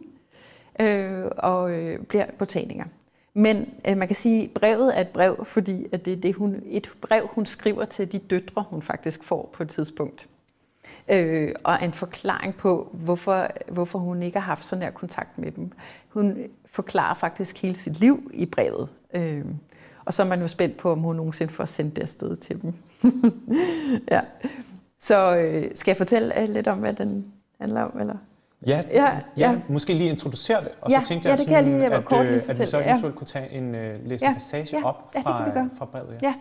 øh, 0.79 1.25
og 1.37 1.71
øh, 1.71 1.99
bliver 1.99 2.25
botaniker. 2.37 2.85
Men 3.33 3.73
øh, 3.87 3.97
man 3.97 4.07
kan 4.07 4.15
sige, 4.15 4.43
at 4.43 4.51
brevet 4.51 4.97
er 4.97 5.01
et 5.01 5.07
brev, 5.07 5.45
fordi 5.45 5.85
at 5.91 6.05
det 6.05 6.13
er 6.13 6.17
det, 6.17 6.35
hun, 6.35 6.63
et 6.65 6.91
brev, 7.01 7.27
hun 7.27 7.45
skriver 7.45 7.85
til 7.85 8.11
de 8.11 8.19
døtre, 8.19 8.65
hun 8.69 8.81
faktisk 8.81 9.23
får 9.23 9.49
på 9.53 9.63
et 9.63 9.69
tidspunkt. 9.69 10.27
Øh, 11.07 11.55
og 11.63 11.83
en 11.83 11.93
forklaring 11.93 12.55
på, 12.55 12.89
hvorfor, 12.93 13.47
hvorfor 13.71 13.99
hun 13.99 14.23
ikke 14.23 14.39
har 14.39 14.45
haft 14.45 14.65
så 14.65 14.75
nær 14.75 14.89
kontakt 14.89 15.37
med 15.37 15.51
dem. 15.51 15.71
Hun 16.09 16.37
forklarer 16.65 17.13
faktisk 17.13 17.61
hele 17.61 17.75
sit 17.75 17.99
liv 17.99 18.31
i 18.33 18.45
brevet. 18.45 18.89
Øh, 19.13 19.45
og 20.05 20.13
så 20.13 20.23
er 20.23 20.27
man 20.27 20.41
jo 20.41 20.47
spændt 20.47 20.77
på, 20.77 20.91
om 20.91 20.99
hun 20.99 21.15
nogensinde 21.15 21.53
får 21.53 21.65
sendt 21.65 21.95
det 21.95 22.01
afsted 22.01 22.35
til 22.35 22.61
dem. 22.61 22.73
ja. 24.11 24.21
Så 24.99 25.37
øh, 25.37 25.71
skal 25.75 25.91
jeg 25.91 25.97
fortælle 25.97 26.45
lidt 26.45 26.67
om, 26.67 26.77
hvad 26.77 26.93
den 26.93 27.25
handler 27.59 27.81
om? 27.81 27.99
Eller? 27.99 28.15
Ja, 28.67 28.83
ja, 28.91 29.03
ja, 29.03 29.19
ja, 29.37 29.59
måske 29.67 29.93
lige 29.93 30.09
introducere 30.09 30.63
det, 30.63 30.71
og 30.81 30.91
ja, 30.91 30.99
så 30.99 31.07
tænkte 31.07 31.27
ja, 31.27 31.31
jeg, 31.31 31.37
det 31.37 31.47
kan 31.47 31.55
sådan, 31.55 31.71
jeg 31.71 31.89
lige, 31.89 31.97
at, 31.97 32.05
kort 32.05 32.25
lige 32.25 32.35
øh, 32.35 32.49
at 32.49 32.59
vi 32.59 32.65
så 32.65 32.77
eventuelt 32.77 33.03
ja. 33.03 33.17
kunne 33.17 33.27
tage 33.27 33.49
en, 33.51 33.75
uh, 33.75 34.09
læse 34.09 34.25
en 34.25 34.33
passage 34.33 34.77
ja, 34.77 34.85
op 34.85 35.11
ja, 35.15 35.19
fra, 35.19 35.45
det 35.45 35.53
kan 35.53 35.65
vi 35.65 35.69
fra 35.77 35.85
brevet. 35.85 36.17
Ja. 36.21 36.27
ja, 36.27 36.33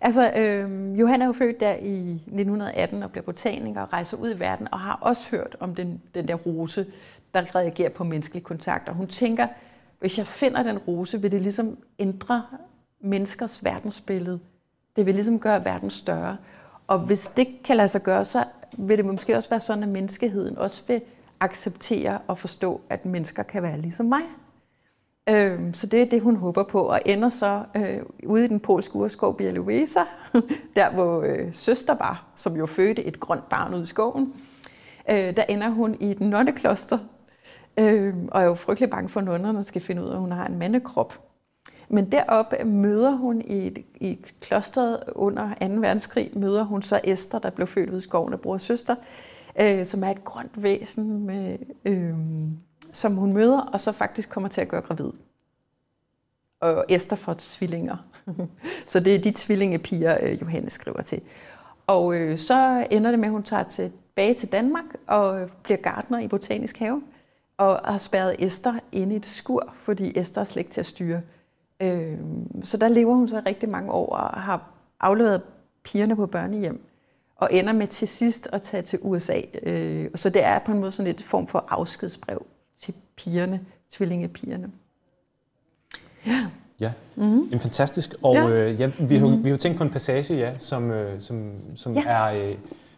altså 0.00 0.32
øh, 0.32 1.00
Johan 1.00 1.22
er 1.22 1.26
jo 1.26 1.32
født 1.32 1.60
der 1.60 1.74
i 1.74 2.10
1918 2.10 3.02
og 3.02 3.10
bliver 3.10 3.24
botaniker 3.24 3.80
og 3.80 3.92
rejser 3.92 4.16
ud 4.16 4.34
i 4.34 4.40
verden 4.40 4.68
og 4.72 4.80
har 4.80 4.98
også 5.00 5.28
hørt 5.30 5.56
om 5.60 5.74
den, 5.74 6.00
den 6.14 6.28
der 6.28 6.34
rose, 6.34 6.86
der 7.34 7.54
reagerer 7.54 7.90
på 7.90 8.04
menneskelig 8.04 8.42
kontakt. 8.42 8.88
Og 8.88 8.94
hun 8.94 9.06
tænker, 9.06 9.46
hvis 10.00 10.18
jeg 10.18 10.26
finder 10.26 10.62
den 10.62 10.78
rose, 10.78 11.20
vil 11.20 11.32
det 11.32 11.42
ligesom 11.42 11.76
ændre 11.98 12.42
menneskers 13.00 13.64
verdensbillede. 13.64 14.40
Det 14.96 15.06
vil 15.06 15.14
ligesom 15.14 15.38
gøre 15.38 15.64
verden 15.64 15.90
større. 15.90 16.36
Og 16.86 16.98
hvis 16.98 17.26
det 17.26 17.48
kan 17.64 17.76
lade 17.76 17.88
sig 17.88 18.02
gøre, 18.02 18.24
så 18.24 18.44
vil 18.78 18.98
det 18.98 19.04
måske 19.04 19.36
også 19.36 19.50
være 19.50 19.60
sådan, 19.60 19.82
at 19.82 19.88
menneskeheden 19.88 20.58
også 20.58 20.82
vil 20.88 21.02
acceptere 21.40 22.18
og 22.26 22.38
forstå, 22.38 22.80
at 22.90 23.06
mennesker 23.06 23.42
kan 23.42 23.62
være 23.62 23.80
ligesom 23.80 24.06
mig. 24.06 24.22
Øh, 25.28 25.74
så 25.74 25.86
det 25.86 26.02
er 26.02 26.06
det, 26.06 26.22
hun 26.22 26.36
håber 26.36 26.62
på, 26.62 26.82
og 26.82 27.00
ender 27.06 27.28
så 27.28 27.64
øh, 27.76 28.00
ude 28.26 28.44
i 28.44 28.48
den 28.48 28.60
polske 28.60 28.96
urskov 28.96 29.40
Białowieża, 29.40 30.00
der 30.76 30.90
hvor 30.90 31.22
øh, 31.22 31.54
søster 31.54 31.94
var, 31.94 32.24
som 32.36 32.56
jo 32.56 32.66
fødte 32.66 33.04
et 33.04 33.20
grønt 33.20 33.48
barn 33.48 33.74
ud 33.74 33.82
i 33.82 33.86
skoven. 33.86 34.34
Øh, 35.10 35.36
der 35.36 35.42
ender 35.42 35.68
hun 35.68 35.96
i 36.00 36.10
et 36.10 36.20
nonnekloster, 36.20 36.98
øh, 37.78 38.14
og 38.28 38.40
er 38.40 38.46
jo 38.46 38.54
frygtelig 38.54 38.90
bange 38.90 39.08
for, 39.08 39.20
at 39.20 39.26
nonnerne 39.26 39.62
skal 39.62 39.80
finde 39.80 40.02
ud 40.02 40.08
af, 40.08 40.12
at 40.12 40.20
hun 40.20 40.32
har 40.32 40.46
en 40.46 40.58
mandekrop. 40.58 41.27
Men 41.88 42.12
deroppe 42.12 42.64
møder 42.64 43.10
hun 43.10 43.40
i, 43.40 43.66
et, 43.66 43.78
i 44.00 44.18
klosteret 44.40 45.02
under 45.14 45.54
2. 45.54 45.66
verdenskrig, 45.66 46.30
møder 46.34 46.62
hun 46.62 46.82
så 46.82 47.00
Esther, 47.04 47.38
der 47.38 47.50
blev 47.50 47.66
født 47.66 47.90
ud 47.90 47.96
i 47.96 48.00
skoven 48.00 48.32
af 48.32 48.40
bror 48.40 48.52
og 48.52 48.60
søster, 48.60 48.96
øh, 49.60 49.86
som 49.86 50.04
er 50.04 50.10
et 50.10 50.24
grønt 50.24 50.62
væsen, 50.62 51.26
med, 51.26 51.58
øh, 51.84 52.14
som 52.92 53.14
hun 53.14 53.32
møder, 53.32 53.60
og 53.60 53.80
så 53.80 53.92
faktisk 53.92 54.30
kommer 54.30 54.48
til 54.48 54.60
at 54.60 54.68
gøre 54.68 54.80
gravid. 54.80 55.10
Og 56.60 56.84
Esther 56.88 57.16
får 57.16 57.34
tvillinger. 57.38 57.96
så 58.86 59.00
det 59.00 59.14
er 59.14 59.18
de 59.18 59.32
tvillingepiger, 59.36 60.18
øh, 60.22 60.40
Johannes 60.40 60.72
skriver 60.72 61.02
til. 61.02 61.20
Og 61.86 62.14
øh, 62.14 62.38
så 62.38 62.86
ender 62.90 63.10
det 63.10 63.18
med, 63.18 63.28
at 63.28 63.32
hun 63.32 63.42
tager 63.42 63.62
tilbage 63.62 64.34
til 64.34 64.52
Danmark 64.52 64.84
og 65.06 65.40
øh, 65.40 65.48
bliver 65.62 65.78
gartner 65.78 66.18
i 66.18 66.28
Botanisk 66.28 66.78
Have, 66.78 67.02
og 67.56 67.80
har 67.84 67.98
spærret 67.98 68.36
Esther 68.38 68.74
inde 68.92 69.14
i 69.14 69.16
et 69.16 69.26
skur, 69.26 69.72
fordi 69.74 70.18
Esther 70.18 70.40
er 70.40 70.44
slet 70.44 70.60
ikke 70.60 70.70
til 70.70 70.80
at 70.80 70.86
styre. 70.86 71.20
Øh, 71.80 72.18
så 72.62 72.76
der 72.76 72.88
lever 72.88 73.14
hun 73.14 73.28
så 73.28 73.42
rigtig 73.46 73.68
mange 73.68 73.92
år 73.92 74.16
og 74.16 74.42
har 74.42 74.70
afleveret 75.00 75.42
pigerne 75.84 76.16
på 76.16 76.26
børnehjem 76.26 76.84
og 77.36 77.48
ender 77.52 77.72
med 77.72 77.86
til 77.86 78.08
sidst 78.08 78.48
at 78.52 78.62
tage 78.62 78.82
til 78.82 78.98
USA. 79.02 79.40
Øh, 79.62 80.10
så 80.14 80.30
det 80.30 80.44
er 80.44 80.58
på 80.58 80.72
en 80.72 80.78
måde 80.78 80.92
sådan 80.92 81.10
et 81.10 81.22
form 81.22 81.46
for 81.46 81.64
afskedsbrev 81.68 82.46
til 82.80 82.94
pigerne, 83.16 83.60
tvillingepigerne. 83.90 84.70
Ja. 86.26 86.46
Ja, 86.80 86.92
mm-hmm. 87.16 87.48
en 87.52 87.60
fantastisk. 87.60 88.14
Og 88.22 88.34
ja. 88.34 88.48
Øh, 88.48 88.80
ja, 88.80 88.90
vi, 89.08 89.16
har, 89.16 89.26
mm-hmm. 89.26 89.44
vi 89.44 89.50
har 89.50 89.56
tænkt 89.56 89.78
på 89.78 89.84
en 89.84 89.90
passage, 89.90 90.34
ja, 90.34 90.58
som, 90.58 90.90
øh, 90.90 91.20
som, 91.20 91.52
som 91.76 91.92
ja. 91.92 92.02
er, 92.06 92.24
øh, 92.24 92.46
hvad 92.46 92.56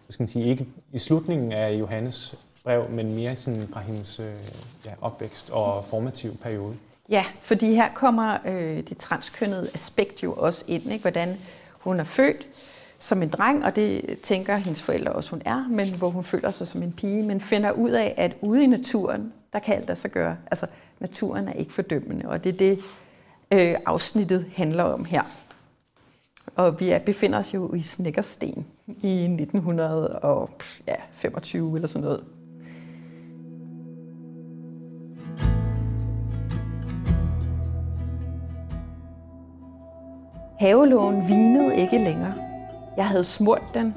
skal 0.09 0.23
man 0.23 0.29
sige, 0.29 0.45
ikke 0.45 0.67
i 0.93 0.99
slutningen 0.99 1.53
af 1.53 1.73
Johannes 1.73 2.35
brev, 2.65 2.91
men 2.91 3.15
mere 3.15 3.37
sådan 3.37 3.69
fra 3.73 3.81
hendes 3.81 4.21
øh, 4.21 4.33
ja, 4.85 4.91
opvækst 5.01 5.51
og 5.51 5.85
formativ 5.85 6.37
periode. 6.37 6.77
Ja, 7.11 7.25
fordi 7.41 7.75
her 7.75 7.89
kommer 7.95 8.39
øh, 8.47 8.83
det 8.89 8.99
transkønnede 8.99 9.71
aspekt 9.75 10.23
jo 10.23 10.33
også 10.33 10.65
ind, 10.69 10.93
ikke? 10.93 11.03
hvordan 11.03 11.37
hun 11.79 12.01
er 12.01 12.05
født, 12.05 12.47
som 12.99 13.23
en 13.23 13.29
dreng, 13.29 13.65
og 13.65 13.77
det 13.77 14.19
tænker 14.23 14.57
hendes 14.57 14.83
forældre 14.83 15.13
også, 15.13 15.31
hun 15.31 15.43
er, 15.45 15.69
men 15.69 15.95
hvor 15.95 16.11
hun 16.11 16.25
føler 16.25 16.51
sig 16.51 16.67
som 16.67 16.83
en 16.83 16.93
pige, 16.93 17.23
men 17.23 17.41
finder 17.41 17.71
ud 17.71 17.91
af, 17.91 18.15
at 18.17 18.37
ude 18.41 18.65
i 18.65 18.67
naturen, 18.67 19.33
der 19.53 19.59
kan 19.59 19.75
alt 19.75 19.89
lade 19.89 20.09
gøre. 20.09 20.37
Altså, 20.51 20.67
naturen 21.01 21.49
er 21.49 21.53
ikke 21.53 21.73
fordømmende, 21.73 22.29
og 22.29 22.45
det 22.45 22.53
er 22.53 22.57
det, 22.57 22.79
øh, 23.51 23.77
afsnittet 23.87 24.47
handler 24.57 24.85
om 24.85 25.05
her. 25.05 25.23
Og 26.57 26.81
vi 26.81 26.91
er, 26.91 26.99
befinder 26.99 27.39
os 27.39 27.55
jo 27.55 27.75
i 27.75 27.83
Snækkersten 27.83 28.67
i 28.87 29.25
1925 29.25 31.77
eller 31.77 31.89
sådan 31.89 32.03
noget. 32.03 32.25
Havelågen 40.61 41.29
vinede 41.29 41.77
ikke 41.77 41.99
længere. 41.99 42.35
Jeg 42.97 43.07
havde 43.07 43.25
smurt 43.25 43.63
den. 43.75 43.95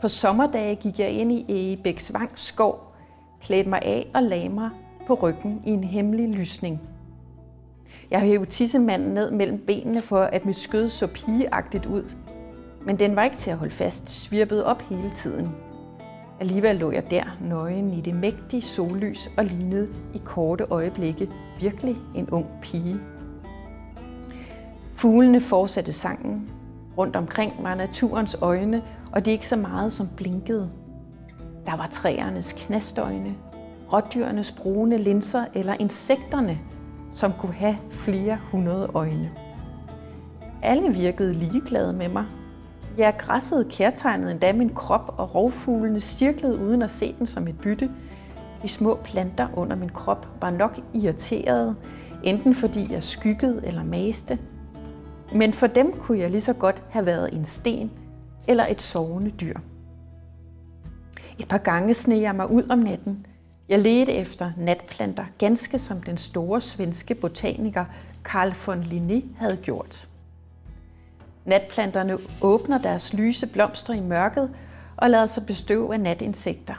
På 0.00 0.08
sommerdage 0.08 0.74
gik 0.74 0.98
jeg 0.98 1.10
ind 1.10 1.32
i 1.32 1.44
Egebæksvang 1.48 2.30
skov, 2.34 2.94
klædte 3.42 3.68
mig 3.68 3.82
af 3.82 4.10
og 4.14 4.22
lagde 4.22 4.48
mig 4.48 4.70
på 5.06 5.14
ryggen 5.14 5.62
i 5.66 5.70
en 5.70 5.84
hemmelig 5.84 6.28
lysning. 6.28 6.80
Jeg 8.10 8.20
hævde 8.20 8.50
tissemanden 8.50 9.14
ned 9.14 9.30
mellem 9.30 9.58
benene 9.66 10.00
for, 10.00 10.22
at 10.22 10.44
mit 10.44 10.56
skød 10.56 10.88
så 10.88 11.06
pigeagtigt 11.06 11.86
ud. 11.86 12.04
Men 12.86 12.98
den 12.98 13.16
var 13.16 13.24
ikke 13.24 13.36
til 13.36 13.50
at 13.50 13.56
holde 13.56 13.74
fast, 13.74 14.10
svirpede 14.10 14.66
op 14.66 14.82
hele 14.82 15.12
tiden. 15.16 15.48
Alligevel 16.40 16.76
lå 16.76 16.90
jeg 16.90 17.10
der, 17.10 17.38
nøgen 17.40 17.92
i 17.92 18.00
det 18.00 18.14
mægtige 18.14 18.62
sollys 18.62 19.30
og 19.36 19.44
lignede 19.44 19.88
i 20.14 20.20
korte 20.24 20.66
øjeblikke 20.70 21.28
virkelig 21.60 21.96
en 22.14 22.30
ung 22.30 22.46
pige. 22.62 23.00
Fuglene 25.04 25.40
fortsatte 25.40 25.92
sangen. 25.92 26.50
Rundt 26.98 27.16
omkring 27.16 27.52
var 27.62 27.74
naturens 27.74 28.36
øjne, 28.40 28.82
og 29.12 29.24
de 29.24 29.30
ikke 29.30 29.46
så 29.46 29.56
meget 29.56 29.92
som 29.92 30.08
blinkede. 30.16 30.70
Der 31.66 31.76
var 31.76 31.88
træernes 31.92 32.52
knastøjne, 32.52 33.34
rådyrenes 33.92 34.52
brune 34.52 34.98
linser 34.98 35.44
eller 35.54 35.74
insekterne, 35.80 36.58
som 37.12 37.32
kunne 37.38 37.52
have 37.52 37.76
flere 37.90 38.38
hundrede 38.50 38.90
øjne. 38.94 39.30
Alle 40.62 40.94
virkede 40.94 41.34
ligeglade 41.34 41.92
med 41.92 42.08
mig. 42.08 42.24
Jeg 42.98 43.14
græssede 43.18 43.64
kærtegnede 43.70 44.32
endda 44.32 44.52
min 44.52 44.74
krop, 44.74 45.14
og 45.18 45.34
rovfuglene 45.34 46.00
cirklede 46.00 46.58
uden 46.58 46.82
at 46.82 46.90
se 46.90 47.14
den 47.18 47.26
som 47.26 47.48
et 47.48 47.58
bytte. 47.58 47.90
De 48.62 48.68
små 48.68 48.98
planter 49.04 49.48
under 49.56 49.76
min 49.76 49.88
krop 49.88 50.28
var 50.40 50.50
nok 50.50 50.80
irriterede, 50.94 51.74
enten 52.22 52.54
fordi 52.54 52.92
jeg 52.92 53.04
skyggede 53.04 53.60
eller 53.66 53.84
maste– 53.84 54.38
men 55.32 55.52
for 55.52 55.66
dem 55.66 55.92
kunne 55.92 56.18
jeg 56.18 56.30
lige 56.30 56.40
så 56.40 56.52
godt 56.52 56.82
have 56.90 57.06
været 57.06 57.34
en 57.34 57.44
sten 57.44 57.90
eller 58.48 58.66
et 58.66 58.82
sovende 58.82 59.30
dyr. 59.30 59.58
Et 61.38 61.48
par 61.48 61.58
gange 61.58 61.94
sneg 61.94 62.22
jeg 62.22 62.34
mig 62.34 62.50
ud 62.50 62.62
om 62.70 62.78
natten. 62.78 63.26
Jeg 63.68 63.78
ledte 63.78 64.12
efter 64.12 64.52
natplanter, 64.58 65.24
ganske 65.38 65.78
som 65.78 66.02
den 66.02 66.18
store 66.18 66.60
svenske 66.60 67.14
botaniker 67.14 67.84
Carl 68.24 68.54
von 68.66 68.82
Linné 68.82 69.22
havde 69.38 69.56
gjort. 69.56 70.08
Natplanterne 71.44 72.18
åbner 72.40 72.78
deres 72.78 73.12
lyse 73.12 73.46
blomster 73.46 73.94
i 73.94 74.00
mørket 74.00 74.50
og 74.96 75.10
lader 75.10 75.26
sig 75.26 75.46
bestøve 75.46 75.94
af 75.94 76.00
natinsekter. 76.00 76.74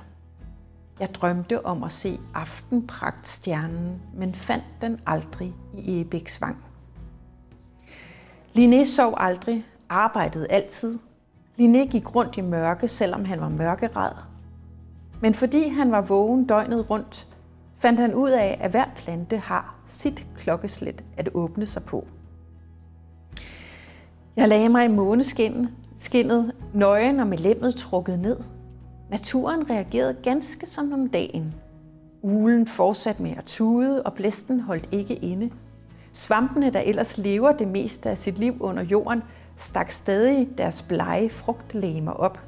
Jeg 1.00 1.16
drømte 1.16 1.66
om 1.66 1.84
at 1.84 1.92
se 1.92 2.20
aftenpragtstjernen, 2.34 4.02
men 4.14 4.36
fandt 4.36 4.66
den 4.82 5.00
aldrig 5.06 5.54
i 5.78 6.02
Ebæksvang. 6.02 6.65
Linné 8.56 8.86
sov 8.86 9.14
aldrig, 9.18 9.66
arbejdede 9.90 10.48
altid. 10.48 11.00
Linné 11.60 11.88
gik 11.88 12.16
rundt 12.16 12.38
i 12.38 12.42
mørke, 12.42 12.88
selvom 12.88 13.26
han 13.26 13.42
var 13.42 13.50
mørkeret. 13.50 14.16
Men 15.22 15.34
fordi 15.34 15.68
han 15.68 15.92
var 15.92 16.02
vågen 16.02 16.46
døgnet 16.46 16.90
rundt, 16.90 17.28
fandt 17.78 18.00
han 18.00 18.14
ud 18.14 18.30
af, 18.30 18.58
at 18.62 18.72
hver 18.72 18.86
plante 18.96 19.38
har 19.38 19.76
sit 19.88 20.26
klokkeslæt 20.38 21.04
at 21.18 21.30
åbne 21.34 21.66
sig 21.66 21.84
på. 21.84 22.08
Jeg 24.36 24.50
lagde 24.50 24.70
mig 24.70 24.86
i 24.86 24.92
måneskinnet, 24.92 25.70
skinnet, 25.98 26.52
nøgen 26.74 27.20
og 27.20 27.28
med 27.28 27.38
lemmet 27.38 27.76
trukket 27.76 28.20
ned. 28.20 28.38
Naturen 29.10 29.70
reagerede 29.70 30.18
ganske 30.24 30.66
som 30.66 30.94
om 30.94 31.10
dagen. 31.10 31.54
Ulen 32.22 32.68
fortsatte 32.68 33.24
med 33.24 33.32
at 33.38 33.46
tude, 33.46 34.04
og 34.04 34.14
blæsten 34.14 34.60
holdt 34.60 34.90
ikke 34.92 35.16
inde– 35.16 35.50
Svampene, 36.16 36.70
der 36.70 36.80
ellers 36.80 37.18
lever 37.18 37.52
det 37.52 37.68
meste 37.68 38.10
af 38.10 38.18
sit 38.18 38.38
liv 38.38 38.58
under 38.60 38.84
jorden, 38.84 39.24
stak 39.58 39.92
stadig 39.92 40.50
deres 40.58 40.82
blege 40.82 41.30
frugtlegemer 41.30 42.12
op. 42.12 42.40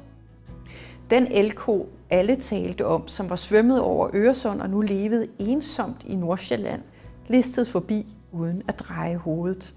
Den 1.10 1.26
elko, 1.26 1.88
alle 2.10 2.36
talte 2.36 2.86
om, 2.86 3.08
som 3.08 3.30
var 3.30 3.36
svømmet 3.36 3.80
over 3.80 4.10
Øresund 4.12 4.60
og 4.60 4.70
nu 4.70 4.80
levede 4.80 5.28
ensomt 5.38 6.04
i 6.06 6.14
Nordsjælland, 6.14 6.82
listede 7.26 7.66
forbi 7.66 8.06
uden 8.32 8.62
at 8.68 8.78
dreje 8.78 9.16
hovedet. 9.16 9.74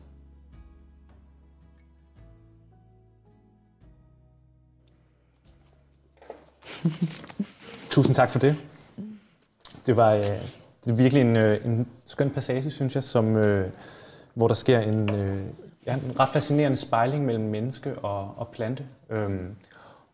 Tusind 7.89 8.15
tak 8.15 8.30
for 8.30 8.39
det. 8.39 8.56
Det 9.86 9.97
var, 9.97 10.13
øh, 10.13 10.61
det 10.83 10.91
er 10.91 10.95
virkelig 10.95 11.21
en, 11.21 11.35
øh, 11.35 11.65
en 11.65 11.87
skøn 12.05 12.29
passage, 12.29 12.69
synes 12.69 12.95
jeg, 12.95 13.03
som, 13.03 13.35
øh, 13.35 13.69
hvor 14.33 14.47
der 14.47 14.55
sker 14.55 14.79
en, 14.79 15.15
øh, 15.15 15.43
ja, 15.87 15.93
en 15.93 16.19
ret 16.19 16.29
fascinerende 16.29 16.77
spejling 16.77 17.25
mellem 17.25 17.45
menneske 17.45 17.99
og, 17.99 18.33
og 18.37 18.47
plante. 18.47 18.85
Øhm, 19.09 19.55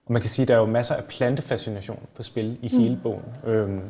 og 0.06 0.13
man 0.13 0.21
kan 0.21 0.30
sige, 0.30 0.43
at 0.43 0.47
der 0.47 0.56
er 0.56 0.60
jo 0.60 0.65
masser 0.65 0.95
af 0.95 1.03
plantefascination 1.03 1.99
på 2.15 2.23
spil 2.23 2.58
i 2.62 2.67
hele 2.67 2.95
mm. 2.95 3.01
bogen. 3.01 3.23
Øhm, 3.45 3.82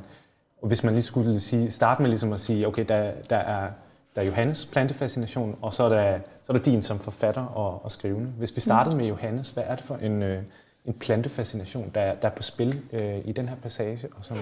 og 0.62 0.68
hvis 0.68 0.84
man 0.84 0.94
lige 0.94 1.04
skulle 1.04 1.40
sige, 1.40 1.72
starte 1.72 2.02
med 2.02 2.10
ligesom 2.10 2.34
at 2.34 2.40
sige, 2.40 2.68
okay, 2.68 2.86
der, 2.88 3.12
der, 3.30 3.36
er, 3.36 3.70
der 4.16 4.22
er 4.22 4.26
Johannes 4.26 4.66
plantefascination, 4.66 5.58
og 5.62 5.74
så 5.74 5.84
er 5.84 5.90
der, 5.90 6.20
så 6.44 6.54
er 6.54 6.58
der 6.58 6.64
din 6.64 6.82
som 6.82 7.00
forfatter 7.00 7.42
og, 7.46 7.86
og 7.86 7.92
skrivende. 7.92 8.28
Hvis 8.28 8.56
vi 8.56 8.62
startede 8.62 8.96
mm. 8.96 9.02
med 9.02 9.08
Johannes, 9.08 9.50
hvad 9.50 9.64
er 9.68 9.76
det 9.76 9.84
for 9.84 9.96
en, 9.96 10.24
øh, 10.24 10.44
en 10.86 10.94
plantefascination, 10.94 11.92
der, 11.96 12.16
der 12.16 12.28
er 12.28 12.34
på 12.36 12.42
spil 12.42 12.82
øh, 12.94 13.18
i 13.26 13.32
den 13.32 13.50
her 13.50 13.56
passage? 13.56 14.08
Og 14.18 14.26
som, 14.26 14.38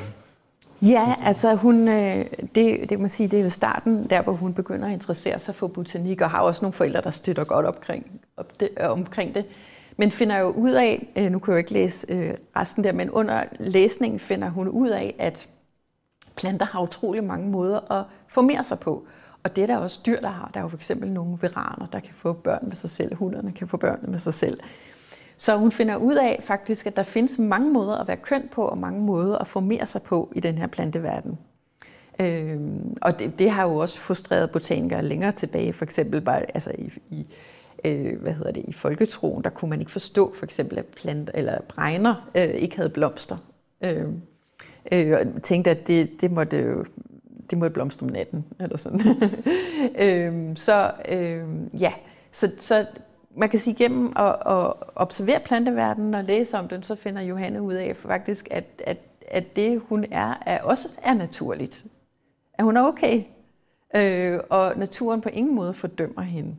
Ja, 0.81 1.15
altså 1.21 1.55
hun, 1.55 1.87
øh, 1.87 2.25
det, 2.55 2.89
det, 2.89 2.99
man 2.99 3.09
sige, 3.09 3.27
det 3.27 3.39
er 3.39 3.43
jo 3.43 3.49
starten, 3.49 4.09
der 4.09 4.21
hvor 4.21 4.33
hun 4.33 4.53
begynder 4.53 4.87
at 4.87 4.93
interessere 4.93 5.39
sig 5.39 5.55
for 5.55 5.67
botanik, 5.67 6.21
og 6.21 6.29
har 6.29 6.41
også 6.41 6.61
nogle 6.61 6.73
forældre, 6.73 7.01
der 7.01 7.11
støtter 7.11 7.43
godt 7.43 7.65
omkring, 7.65 8.21
op 8.37 8.59
det, 8.59 8.69
øh, 8.79 8.91
omkring 8.91 9.35
det. 9.35 9.45
Men 9.97 10.11
finder 10.11 10.37
jo 10.37 10.47
ud 10.47 10.71
af, 10.71 11.07
øh, 11.15 11.31
nu 11.31 11.39
kan 11.39 11.51
jeg 11.51 11.55
jo 11.55 11.57
ikke 11.57 11.73
læse 11.73 12.35
resten 12.55 12.83
der, 12.83 12.91
men 12.91 13.09
under 13.09 13.43
læsningen 13.59 14.19
finder 14.19 14.49
hun 14.49 14.67
ud 14.67 14.89
af, 14.89 15.15
at 15.19 15.47
planter 16.35 16.65
har 16.65 16.81
utrolig 16.81 17.23
mange 17.23 17.49
måder 17.49 17.91
at 17.91 18.05
formere 18.27 18.63
sig 18.63 18.79
på. 18.79 19.07
Og 19.43 19.55
det 19.55 19.61
er 19.61 19.67
der 19.67 19.77
også 19.77 19.99
dyr, 20.05 20.21
der 20.21 20.29
har. 20.29 20.49
Der 20.53 20.59
er 20.59 20.63
jo 20.63 20.67
for 20.67 20.77
eksempel 20.77 21.09
nogle 21.09 21.37
veraner, 21.41 21.87
der 21.93 21.99
kan 21.99 22.13
få 22.13 22.33
børn 22.33 22.59
med 22.61 22.75
sig 22.75 22.89
selv. 22.89 23.15
Hunderne 23.15 23.51
kan 23.51 23.67
få 23.67 23.77
børn 23.77 23.99
med 24.07 24.19
sig 24.19 24.33
selv. 24.33 24.57
Så 25.37 25.57
hun 25.57 25.71
finder 25.71 25.95
ud 25.95 26.15
af 26.15 26.39
faktisk, 26.43 26.87
at 26.87 26.95
der 26.95 27.03
findes 27.03 27.39
mange 27.39 27.71
måder 27.71 27.97
at 27.97 28.07
være 28.07 28.17
køn 28.17 28.49
på, 28.51 28.65
og 28.65 28.77
mange 28.77 29.01
måder 29.01 29.37
at 29.37 29.47
formere 29.47 29.85
sig 29.85 30.01
på 30.01 30.31
i 30.35 30.39
den 30.39 30.57
her 30.57 30.67
planteverden. 30.67 31.37
Øhm, 32.19 32.97
og 33.01 33.19
det, 33.19 33.39
det 33.39 33.49
har 33.49 33.63
jo 33.63 33.75
også 33.75 33.99
frustreret 33.99 34.51
botanikere 34.51 35.03
længere 35.03 35.31
tilbage, 35.31 35.73
for 35.73 35.85
eksempel 35.85 36.21
bare 36.21 36.41
altså 36.55 36.71
i, 36.77 36.91
i 37.09 37.25
øh, 37.85 38.21
hvad 38.21 38.33
hedder 38.33 38.51
det, 38.51 38.63
i 38.67 38.73
folketroen, 38.73 39.43
der 39.43 39.49
kunne 39.49 39.69
man 39.69 39.79
ikke 39.79 39.91
forstå 39.91 40.33
for 40.35 40.45
eksempel, 40.45 40.77
at 40.77 40.85
planter 40.85 41.31
eller 41.35 41.61
bregner 41.61 42.29
øh, 42.35 42.43
ikke 42.43 42.75
havde 42.75 42.89
blomster. 42.89 43.37
Øh, 43.81 44.05
øh, 44.91 45.17
og 45.35 45.43
tænkte, 45.43 45.71
at 45.71 45.87
det, 45.87 46.21
det 46.21 46.31
måtte 46.31 46.75
det 47.49 47.57
måtte 47.57 47.73
blomstre 47.73 48.07
om 48.07 48.11
natten, 48.11 48.45
eller 48.59 48.77
sådan. 48.77 49.01
øhm, 50.05 50.55
så 50.55 50.91
øh, 51.09 51.43
ja, 51.81 51.93
så, 52.31 52.51
så 52.59 52.85
man 53.37 53.49
kan 53.49 53.59
sige, 53.59 53.73
gennem 53.73 54.13
at, 54.15 54.35
at 54.45 54.73
observere 54.95 55.39
planteverdenen 55.39 56.13
og 56.13 56.23
læse 56.23 56.57
om 56.57 56.67
den, 56.67 56.83
så 56.83 56.95
finder 56.95 57.21
Johanne 57.21 57.61
ud 57.61 57.73
af 57.73 57.95
faktisk, 57.95 58.47
at, 58.51 58.65
at, 58.77 58.97
at 59.27 59.55
det, 59.55 59.81
hun 59.89 60.05
er, 60.11 60.43
er 60.45 60.61
også 60.63 60.99
er 61.03 61.13
naturligt. 61.13 61.85
At 62.53 62.65
hun 62.65 62.77
er 62.77 62.81
okay. 62.81 63.23
Øh, 63.95 64.39
og 64.49 64.73
naturen 64.77 65.21
på 65.21 65.29
ingen 65.29 65.55
måde 65.55 65.73
fordømmer 65.73 66.21
hende. 66.21 66.55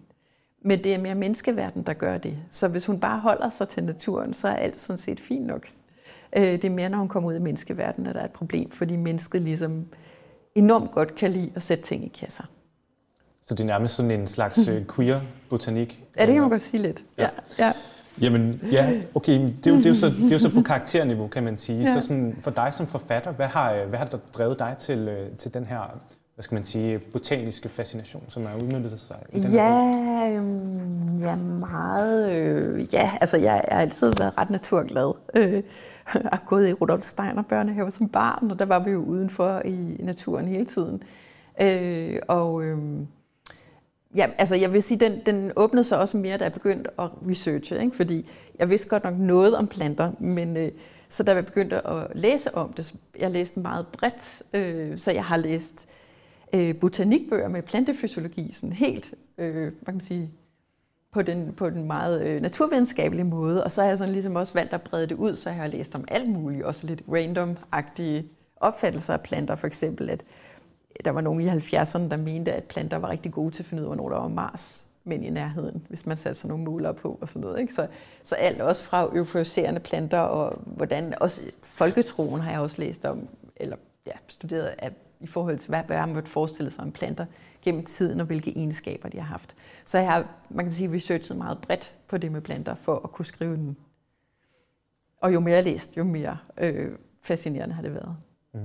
Men 0.63 0.85
det 0.85 0.95
er 0.95 0.99
mere 0.99 1.15
menneskeverden, 1.15 1.83
der 1.83 1.93
gør 1.93 2.19
det. 2.19 2.39
Så 2.51 2.69
hvis 2.69 2.87
hun 2.87 3.01
bare 3.01 3.21
holder 3.21 3.51
sig 3.51 3.69
til 3.69 3.85
naturen, 3.85 4.35
så 4.35 4.49
er 4.49 4.55
alt 4.55 4.81
sådan 4.81 4.99
set 4.99 5.21
fint 5.21 5.47
nok. 5.47 5.67
Øh, 6.37 6.43
det 6.43 6.65
er 6.65 6.71
mere, 6.71 6.89
når 6.89 6.99
hun 6.99 7.09
kommer 7.09 7.31
ud 7.31 7.35
i 7.35 7.39
menneskeverdenen, 7.39 8.07
at 8.07 8.15
der 8.15 8.21
er 8.21 8.25
et 8.25 8.33
problem, 8.33 8.71
fordi 8.71 8.97
mennesket 8.97 9.43
ligesom 9.43 9.87
enormt 10.55 10.91
godt 10.91 11.15
kan 11.15 11.31
lide 11.31 11.53
at 11.55 11.63
sætte 11.63 11.85
ting 11.85 12.05
i 12.05 12.09
kasser. 12.09 12.45
Så 13.47 13.55
det 13.55 13.61
er 13.61 13.65
nærmest 13.65 13.95
sådan 13.95 14.11
en 14.11 14.27
slags 14.27 14.69
øh, 14.69 14.83
queer-botanik? 14.95 16.05
Ja, 16.17 16.27
det 16.27 16.33
kan 16.33 16.41
man 16.41 16.51
godt 16.51 16.63
sige 16.63 16.83
lidt. 16.83 17.03
Ja. 17.19 17.29
Ja. 17.59 17.73
Jamen, 18.21 18.61
ja, 18.73 19.01
okay, 19.15 19.41
det 19.41 19.67
er, 19.67 19.71
jo, 19.71 19.77
det, 19.77 19.87
er 19.87 19.91
jo 19.91 19.97
så, 19.97 20.07
det 20.07 20.27
er 20.27 20.33
jo 20.33 20.39
så 20.39 20.55
på 20.55 20.63
karakterniveau, 20.73 21.29
kan 21.29 21.43
man 21.43 21.57
sige. 21.57 21.83
Ja. 21.83 22.01
Så 22.01 22.07
sådan, 22.07 22.37
for 22.41 22.51
dig 22.51 22.69
som 22.73 22.87
forfatter, 22.87 23.33
hvad 23.33 23.47
har, 23.47 23.73
øh, 23.73 23.89
hvad 23.89 23.99
har 23.99 24.07
der 24.07 24.19
drevet 24.35 24.59
dig 24.59 24.75
til, 24.79 24.99
øh, 24.99 25.37
til 25.39 25.55
den 25.55 25.65
her 25.65 26.01
hvad 26.37 26.43
skal 26.43 26.55
man 26.55 26.65
sige, 26.65 26.99
botaniske 26.99 27.69
fascination, 27.69 28.25
som 28.29 28.43
er 28.43 28.55
udnyttet 28.65 29.01
sig 29.01 29.17
i 29.33 29.41
den 29.41 29.53
ja, 29.53 29.93
her 29.93 30.39
øhm, 30.39 31.19
ja, 31.21 31.37
meget. 31.37 32.33
Øh, 32.33 32.95
ja, 32.95 33.11
altså 33.21 33.37
jeg, 33.37 33.65
jeg 33.69 33.77
har 33.77 33.83
altid 33.83 34.13
været 34.19 34.39
ret 34.39 34.51
naturglad. 34.51 35.13
Øh, 35.35 35.53
jeg 35.53 35.63
har 36.33 36.43
gået 36.47 36.69
i 36.69 36.73
Rudolf 36.73 37.03
Steiner 37.03 37.43
børnehave 37.43 37.91
som 37.91 38.09
barn, 38.09 38.51
og 38.51 38.59
der 38.59 38.65
var 38.65 38.79
vi 38.79 38.91
jo 38.91 39.03
udenfor 39.03 39.63
i 39.65 39.97
naturen 39.99 40.49
hele 40.49 40.65
tiden. 40.65 41.03
Øh, 41.61 42.19
og 42.29 42.65
øh, 42.65 42.79
Ja, 44.17 44.31
altså 44.39 44.55
jeg 44.55 44.73
vil 44.73 44.83
sige, 44.83 45.01
den, 45.01 45.21
den 45.27 45.53
åbnede 45.57 45.85
sig 45.85 45.99
også 45.99 46.17
mere, 46.17 46.39
da 46.39 46.45
jeg 46.45 46.53
begyndte 46.53 46.91
at 47.01 47.11
researche, 47.31 47.81
ikke? 47.81 47.97
fordi 47.97 48.29
jeg 48.59 48.71
vidste 48.71 48.89
godt 48.89 49.05
nok 49.05 49.19
noget 49.19 49.57
om 49.57 49.67
planter, 49.67 50.13
men 50.19 50.57
øh, 50.57 50.73
så 51.09 51.23
da 51.23 51.35
jeg 51.35 51.47
begyndte 51.47 51.87
at 51.87 52.07
læse 52.15 52.55
om 52.55 52.73
det, 52.73 52.95
jeg 53.19 53.31
læste 53.31 53.61
meget 53.61 53.87
bredt, 53.87 54.43
øh, 54.53 54.99
så 54.99 55.11
jeg 55.11 55.25
har 55.25 55.37
læst 55.37 55.89
øh, 56.53 56.77
botanikbøger 56.77 57.49
med 57.49 57.63
plantefysiologi, 57.63 58.53
sådan 58.53 58.73
helt, 58.73 59.15
øh, 59.39 59.55
hvad 59.55 59.71
kan 59.87 59.95
man 59.95 60.01
sige, 60.01 60.31
på 61.13 61.23
den, 61.23 61.53
på 61.57 61.71
den 61.71 61.85
meget 61.85 62.23
øh, 62.23 62.43
naturvidenskabelige 62.43 63.25
måde, 63.25 63.65
og 63.65 63.73
så 63.73 63.81
har 63.83 63.89
jeg 63.89 63.99
sådan 63.99 64.13
ligesom 64.13 64.37
også 64.37 64.55
valgt 64.55 64.73
at 64.73 64.83
brede 64.83 65.07
det 65.07 65.15
ud, 65.15 65.35
så 65.35 65.51
jeg 65.51 65.59
har 65.59 65.67
læst 65.67 65.95
om 65.95 66.05
alt 66.09 66.29
muligt, 66.29 66.65
også 66.65 66.87
lidt 66.87 67.03
random-agtige 67.09 68.25
opfattelser 68.57 69.13
af 69.13 69.21
planter, 69.21 69.57
for 69.57 69.67
eksempel 69.67 70.11
at 70.11 70.25
der 71.05 71.11
var 71.11 71.21
nogen 71.21 71.41
i 71.41 71.49
70'erne, 71.49 72.09
der 72.11 72.17
mente, 72.17 72.53
at 72.53 72.65
planter 72.65 72.97
var 72.97 73.11
rigtig 73.11 73.33
gode 73.33 73.51
til 73.51 73.63
at 73.63 73.67
finde 73.67 73.83
ud 73.83 73.85
af, 73.85 73.89
hvornår 73.89 74.09
der 74.09 74.21
var 74.21 74.29
Mars 74.29 74.87
men 75.07 75.25
i 75.25 75.31
nærheden, 75.31 75.87
hvis 75.89 76.07
man 76.07 76.17
satte 76.17 76.41
sådan 76.41 76.49
nogle 76.49 76.65
måler 76.65 76.93
på 76.93 77.19
og 77.21 77.29
sådan 77.29 77.41
noget. 77.41 77.61
Ikke? 77.61 77.75
Så, 77.75 77.89
så 78.25 78.35
alt 78.35 78.61
også 78.61 78.83
fra 78.83 79.17
euforiserende 79.17 79.81
planter 79.81 80.19
og 80.19 80.63
hvordan, 80.67 81.15
også 81.21 81.43
folketroen 81.63 82.41
har 82.41 82.51
jeg 82.51 82.61
også 82.61 82.83
læst 82.83 83.05
om, 83.05 83.29
eller 83.57 83.77
ja, 84.07 84.13
studeret 84.29 84.75
af, 84.79 84.93
i 85.21 85.27
forhold 85.27 85.59
til, 85.59 85.69
hvad, 85.69 85.83
hvad 85.83 85.97
har 85.97 86.07
man 86.07 86.27
forestille 86.27 86.71
sig 86.71 86.85
om 86.85 86.93
planter 86.93 87.27
gennem 87.63 87.85
tiden, 87.85 88.21
og 88.21 88.27
hvilke 88.27 88.51
egenskaber 88.57 89.09
de 89.09 89.19
har 89.19 89.27
haft. 89.27 89.57
Så 89.85 89.99
jeg 89.99 90.13
har, 90.13 90.29
man 90.51 90.65
kan 90.65 90.75
sige, 90.75 90.93
researchet 90.95 91.37
meget 91.37 91.59
bredt 91.59 91.95
på 92.09 92.19
det 92.19 92.33
med 92.33 92.41
planter, 92.41 92.75
for 92.75 93.01
at 93.05 93.13
kunne 93.13 93.27
skrive 93.27 93.57
den. 93.57 93.77
Og 95.21 95.35
jo 95.35 95.41
mere 95.41 95.55
jeg 95.55 95.65
læst, 95.65 95.97
jo 95.97 96.05
mere 96.05 96.39
øh, 96.59 96.93
fascinerende 97.23 97.75
har 97.75 97.83
det 97.83 97.95
været. 97.95 98.17
Mm. 98.55 98.61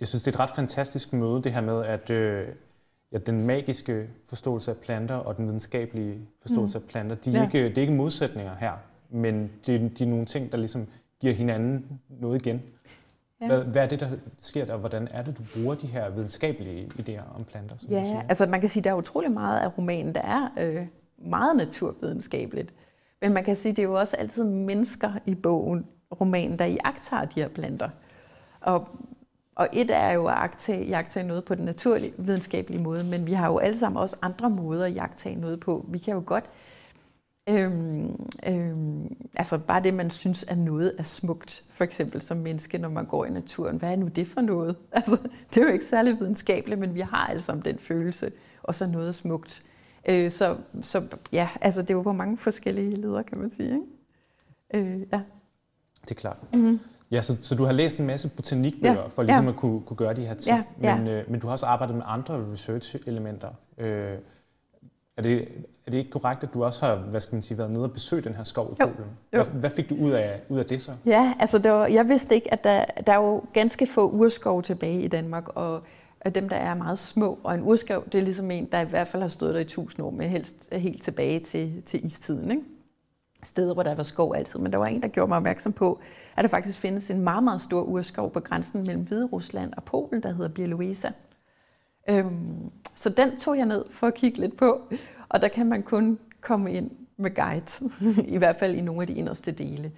Jeg 0.00 0.08
synes, 0.08 0.22
det 0.22 0.34
er 0.34 0.36
et 0.36 0.40
ret 0.40 0.56
fantastisk 0.56 1.12
møde, 1.12 1.42
det 1.42 1.52
her 1.52 1.60
med, 1.60 1.84
at 1.84 2.10
øh, 2.10 2.48
ja, 3.12 3.18
den 3.18 3.46
magiske 3.46 4.08
forståelse 4.28 4.70
af 4.70 4.76
planter 4.76 5.14
og 5.14 5.36
den 5.36 5.46
videnskabelige 5.46 6.18
forståelse 6.40 6.78
mm. 6.78 6.84
af 6.84 6.88
planter, 6.90 7.16
de 7.16 7.30
er, 7.30 7.38
ja. 7.38 7.44
ikke, 7.44 7.64
det 7.68 7.78
er 7.78 7.82
ikke 7.82 7.92
modsætninger 7.92 8.54
her, 8.54 8.72
men 9.10 9.50
det, 9.66 9.98
de 9.98 10.04
er 10.04 10.08
nogle 10.08 10.26
ting, 10.26 10.52
der 10.52 10.58
ligesom 10.58 10.86
giver 11.20 11.34
hinanden 11.34 12.00
noget 12.08 12.46
igen. 12.46 12.62
Ja. 13.40 13.46
Hvad, 13.46 13.64
hvad 13.64 13.82
er 13.82 13.86
det, 13.86 14.00
der 14.00 14.10
sker 14.38 14.64
der, 14.64 14.76
hvordan 14.76 15.08
er 15.10 15.22
det, 15.22 15.38
du 15.38 15.42
bruger 15.54 15.74
de 15.74 15.86
her 15.86 16.10
videnskabelige 16.10 16.90
idéer 16.98 17.36
om 17.36 17.44
planter? 17.44 17.76
Som 17.76 17.90
ja, 17.90 18.22
altså 18.28 18.46
man 18.46 18.60
kan 18.60 18.68
sige, 18.68 18.84
der 18.84 18.90
er 18.90 18.94
utrolig 18.94 19.32
meget 19.32 19.60
af 19.60 19.78
romanen, 19.78 20.14
der 20.14 20.20
er 20.20 20.48
øh, 20.58 20.86
meget 21.18 21.56
naturvidenskabeligt. 21.56 22.72
Men 23.20 23.32
man 23.32 23.44
kan 23.44 23.56
sige, 23.56 23.72
det 23.72 23.78
er 23.78 23.86
jo 23.86 23.98
også 23.98 24.16
altid 24.16 24.44
mennesker 24.44 25.12
i 25.26 25.34
bogen, 25.34 25.86
romanen, 26.20 26.58
der 26.58 26.64
iagtager 26.64 27.24
de 27.24 27.40
her 27.40 27.48
planter. 27.48 27.88
Og 28.60 28.88
og 29.58 29.68
et 29.72 29.90
er 29.90 30.10
jo 30.10 30.26
at 30.26 30.68
jagtage 30.68 31.26
noget 31.26 31.44
på 31.44 31.54
den 31.54 31.64
naturlige 31.64 32.12
videnskabelige 32.18 32.82
måde, 32.82 33.04
men 33.04 33.26
vi 33.26 33.32
har 33.32 33.46
jo 33.48 33.58
alle 33.58 33.76
sammen 33.76 34.00
også 34.00 34.16
andre 34.22 34.50
måder 34.50 34.86
at 34.86 34.94
jagtage 34.94 35.36
noget 35.36 35.60
på. 35.60 35.86
Vi 35.88 35.98
kan 35.98 36.14
jo 36.14 36.22
godt, 36.26 36.44
øhm, 37.48 38.28
øhm, 38.46 39.16
altså 39.36 39.58
bare 39.58 39.82
det, 39.82 39.94
man 39.94 40.10
synes 40.10 40.44
er 40.48 40.54
noget 40.54 40.94
er 40.98 41.02
smukt, 41.02 41.64
for 41.70 41.84
eksempel 41.84 42.20
som 42.20 42.36
menneske, 42.36 42.78
når 42.78 42.88
man 42.88 43.06
går 43.06 43.24
i 43.24 43.30
naturen. 43.30 43.76
Hvad 43.76 43.92
er 43.92 43.96
nu 43.96 44.08
det 44.08 44.26
for 44.26 44.40
noget? 44.40 44.76
Altså, 44.92 45.16
det 45.54 45.60
er 45.60 45.66
jo 45.66 45.72
ikke 45.72 45.84
særlig 45.84 46.20
videnskabeligt, 46.20 46.80
men 46.80 46.94
vi 46.94 47.00
har 47.00 47.26
alle 47.26 47.42
sammen 47.42 47.64
den 47.64 47.78
følelse, 47.78 48.32
og 48.62 48.74
så 48.74 48.86
noget 48.86 49.08
er 49.08 49.12
smukt. 49.12 49.62
Øh, 50.08 50.30
så, 50.30 50.56
så 50.82 51.02
ja, 51.32 51.48
altså 51.60 51.82
det 51.82 51.90
er 51.90 51.94
jo 51.94 52.02
på 52.02 52.12
mange 52.12 52.36
forskellige 52.36 52.96
leder, 52.96 53.22
kan 53.22 53.38
man 53.38 53.50
sige. 53.50 53.72
Ikke? 53.72 54.88
Øh, 54.90 55.06
ja. 55.12 55.20
Det 56.02 56.10
er 56.10 56.14
klart. 56.14 56.38
Mm-hmm. 56.54 56.80
Ja, 57.10 57.22
så, 57.22 57.36
så 57.40 57.54
du 57.54 57.64
har 57.64 57.72
læst 57.72 57.98
en 57.98 58.06
masse 58.06 58.28
botanikbøger 58.28 58.94
ja, 58.94 59.06
for 59.06 59.22
ligesom 59.22 59.44
ja. 59.44 59.50
at 59.50 59.56
kunne, 59.56 59.80
kunne 59.80 59.96
gøre 59.96 60.14
de 60.14 60.26
her 60.26 60.34
ting. 60.34 60.56
Ja, 60.56 60.88
ja. 60.88 60.98
Men, 60.98 61.06
øh, 61.06 61.30
men 61.30 61.40
du 61.40 61.46
har 61.46 61.52
også 61.52 61.66
arbejdet 61.66 61.96
med 61.96 62.04
andre 62.06 62.44
research-elementer. 62.52 63.48
Øh, 63.78 64.14
er, 65.16 65.22
det, 65.22 65.48
er 65.86 65.90
det 65.90 65.98
ikke 65.98 66.10
korrekt, 66.10 66.42
at 66.42 66.54
du 66.54 66.64
også 66.64 66.86
har 66.86 66.96
hvad 66.96 67.20
skal 67.20 67.34
man 67.34 67.42
sige, 67.42 67.58
været 67.58 67.70
nede 67.70 67.84
og 67.84 67.92
besøgt 67.92 68.24
den 68.24 68.34
her 68.34 68.42
skov 68.42 68.72
i 68.72 68.82
Polen? 68.82 68.96
Hvad, 69.30 69.44
hvad 69.44 69.70
fik 69.70 69.90
du 69.90 69.94
ud 69.94 70.10
af, 70.10 70.40
ud 70.48 70.58
af 70.58 70.66
det 70.66 70.82
så? 70.82 70.92
Ja, 71.06 71.34
altså 71.40 71.58
det 71.58 71.72
var, 71.72 71.86
jeg 71.86 72.08
vidste 72.08 72.34
ikke, 72.34 72.52
at 72.52 72.64
der, 72.64 72.84
der 73.06 73.12
er 73.12 73.16
jo 73.16 73.44
ganske 73.52 73.86
få 73.86 74.10
urskov 74.10 74.62
tilbage 74.62 75.02
i 75.02 75.08
Danmark, 75.08 75.48
og 75.48 75.82
af 76.20 76.32
dem, 76.32 76.48
der 76.48 76.56
er 76.56 76.74
meget 76.74 76.98
små. 76.98 77.38
Og 77.44 77.54
en 77.54 77.62
urskov, 77.62 78.04
det 78.04 78.14
er 78.14 78.22
ligesom 78.22 78.50
en, 78.50 78.68
der 78.72 78.80
i 78.80 78.84
hvert 78.84 79.08
fald 79.08 79.22
har 79.22 79.28
stået 79.28 79.54
der 79.54 79.60
i 79.60 79.64
tusind 79.64 80.06
år, 80.06 80.10
men 80.10 80.30
helst 80.30 80.68
helt 80.72 81.02
tilbage 81.02 81.40
til, 81.40 81.82
til 81.82 82.06
istiden. 82.06 82.50
Ikke? 82.50 82.62
Steder, 83.42 83.74
hvor 83.74 83.82
der 83.82 83.94
var 83.94 84.02
skov 84.02 84.34
altid, 84.36 84.60
men 84.60 84.72
der 84.72 84.78
var 84.78 84.86
en, 84.86 85.02
der 85.02 85.08
gjorde 85.08 85.28
mig 85.28 85.36
opmærksom 85.36 85.72
på, 85.72 86.00
at 86.36 86.42
der 86.42 86.48
faktisk 86.48 86.78
findes 86.78 87.10
en 87.10 87.20
meget, 87.20 87.44
meget 87.44 87.60
stor 87.60 87.82
urskov 87.82 88.32
på 88.32 88.40
grænsen 88.40 88.82
mellem 88.82 89.02
Hvide 89.02 89.24
Rusland 89.26 89.72
og 89.76 89.84
Polen, 89.84 90.22
der 90.22 90.32
hedder 90.32 90.48
Bieloisa. 90.48 91.10
Øhm, 92.10 92.70
så 92.94 93.10
den 93.10 93.36
tog 93.36 93.58
jeg 93.58 93.66
ned 93.66 93.84
for 93.90 94.06
at 94.06 94.14
kigge 94.14 94.38
lidt 94.38 94.56
på, 94.56 94.82
og 95.28 95.42
der 95.42 95.48
kan 95.48 95.66
man 95.66 95.82
kun 95.82 96.18
komme 96.40 96.72
ind 96.72 96.90
med 97.16 97.34
guide, 97.34 97.90
i 98.34 98.36
hvert 98.36 98.56
fald 98.56 98.74
i 98.74 98.80
nogle 98.80 99.00
af 99.00 99.06
de 99.06 99.14
inderste 99.14 99.52
dele. 99.52 99.92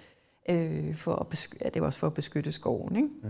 Øh, 0.49 0.95
for 0.95 1.15
at 1.15 1.27
beskytte, 1.27 1.65
ja, 1.65 1.69
det 1.69 1.81
var 1.81 1.87
også 1.87 1.99
for 1.99 2.07
at 2.07 2.13
beskytte 2.13 2.51
skoven. 2.51 2.95
Ikke? 2.95 3.07
Mm. 3.23 3.29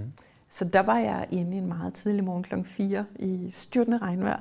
Så 0.49 0.65
der 0.65 0.79
var 0.79 0.99
jeg 0.99 1.27
inde 1.31 1.57
en 1.57 1.67
meget 1.67 1.93
tidlig 1.93 2.23
morgen 2.23 2.43
kl. 2.43 2.55
4 2.63 3.05
i 3.19 3.49
styrtende 3.49 3.97
regnvejr, 3.97 4.39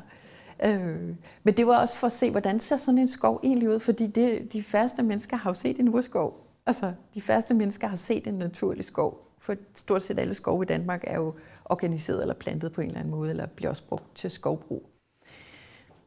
Øh, 0.63 1.15
men 1.43 1.57
det 1.57 1.67
var 1.67 1.79
også 1.79 1.97
for 1.97 2.07
at 2.07 2.13
se, 2.13 2.31
hvordan 2.31 2.61
ser 2.61 2.77
sådan 2.77 2.99
en 2.99 3.09
skov 3.09 3.41
egentlig 3.43 3.71
ud, 3.71 3.81
fordi 3.81 4.07
det, 4.07 4.53
de 4.53 4.63
færreste 4.63 5.03
mennesker 5.03 5.37
har 5.37 5.51
jo 5.51 5.55
set 5.55 5.81
en 5.81 5.95
urskov. 5.95 6.47
Altså, 6.67 6.93
de 7.15 7.21
færreste 7.21 7.55
mennesker 7.55 7.87
har 7.89 7.97
set 7.97 8.27
en 8.27 8.35
naturlig 8.35 8.85
skov, 8.85 9.29
for 9.39 9.55
stort 9.75 10.03
set 10.03 10.19
alle 10.19 10.35
skove 10.35 10.63
i 10.63 10.67
Danmark 10.67 11.05
er 11.07 11.17
jo 11.17 11.35
organiseret 11.65 12.21
eller 12.21 12.35
plantet 12.35 12.73
på 12.73 12.81
en 12.81 12.87
eller 12.87 13.01
anden 13.01 13.11
måde, 13.11 13.31
eller 13.31 13.47
bliver 13.47 13.71
også 13.71 13.87
brugt 13.87 14.17
til 14.17 14.31
skovbrug. 14.31 14.91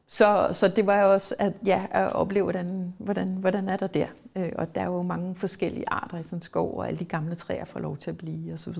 Så, 0.07 0.49
så 0.51 0.67
det 0.67 0.87
var 0.87 1.01
jo 1.01 1.13
også 1.13 1.35
at, 1.39 1.53
ja, 1.65 1.85
at 1.91 2.13
opleve, 2.13 2.43
hvordan, 2.43 2.93
hvordan, 2.97 3.27
hvordan 3.27 3.69
er 3.69 3.77
der 3.77 3.87
der. 3.87 4.07
Øh, 4.35 4.51
og 4.55 4.75
der 4.75 4.81
er 4.81 4.85
jo 4.85 5.01
mange 5.01 5.35
forskellige 5.35 5.85
arter 5.87 6.17
i 6.17 6.23
sådan 6.23 6.37
en 6.37 6.41
skov, 6.41 6.77
og 6.77 6.87
alle 6.87 6.99
de 6.99 7.05
gamle 7.05 7.35
træer 7.35 7.65
får 7.65 7.79
lov 7.79 7.97
til 7.97 8.09
at 8.09 8.17
blive 8.17 8.53
osv. 8.53 8.73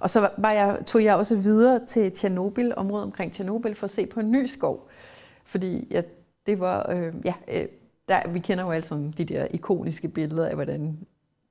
Og, 0.00 0.10
så 0.10 0.30
var 0.38 0.52
jeg, 0.52 0.78
tog 0.86 1.04
jeg 1.04 1.14
også 1.14 1.36
videre 1.36 1.86
til 1.86 2.12
Tjernobyl, 2.12 2.72
området 2.76 3.04
omkring 3.04 3.32
Tjernobyl, 3.32 3.74
for 3.74 3.84
at 3.84 3.90
se 3.90 4.06
på 4.06 4.20
en 4.20 4.30
ny 4.30 4.46
skov. 4.46 4.88
Fordi 5.44 5.88
ja, 5.90 6.02
det 6.46 6.60
var, 6.60 6.90
øh, 6.90 7.14
ja, 7.24 7.34
øh, 7.48 7.68
der, 8.08 8.28
vi 8.28 8.38
kender 8.38 8.64
jo 8.64 8.70
alle 8.70 8.86
sammen 8.86 9.14
de 9.18 9.24
der 9.24 9.46
ikoniske 9.50 10.08
billeder 10.08 10.46
af, 10.46 10.54
hvordan 10.54 10.98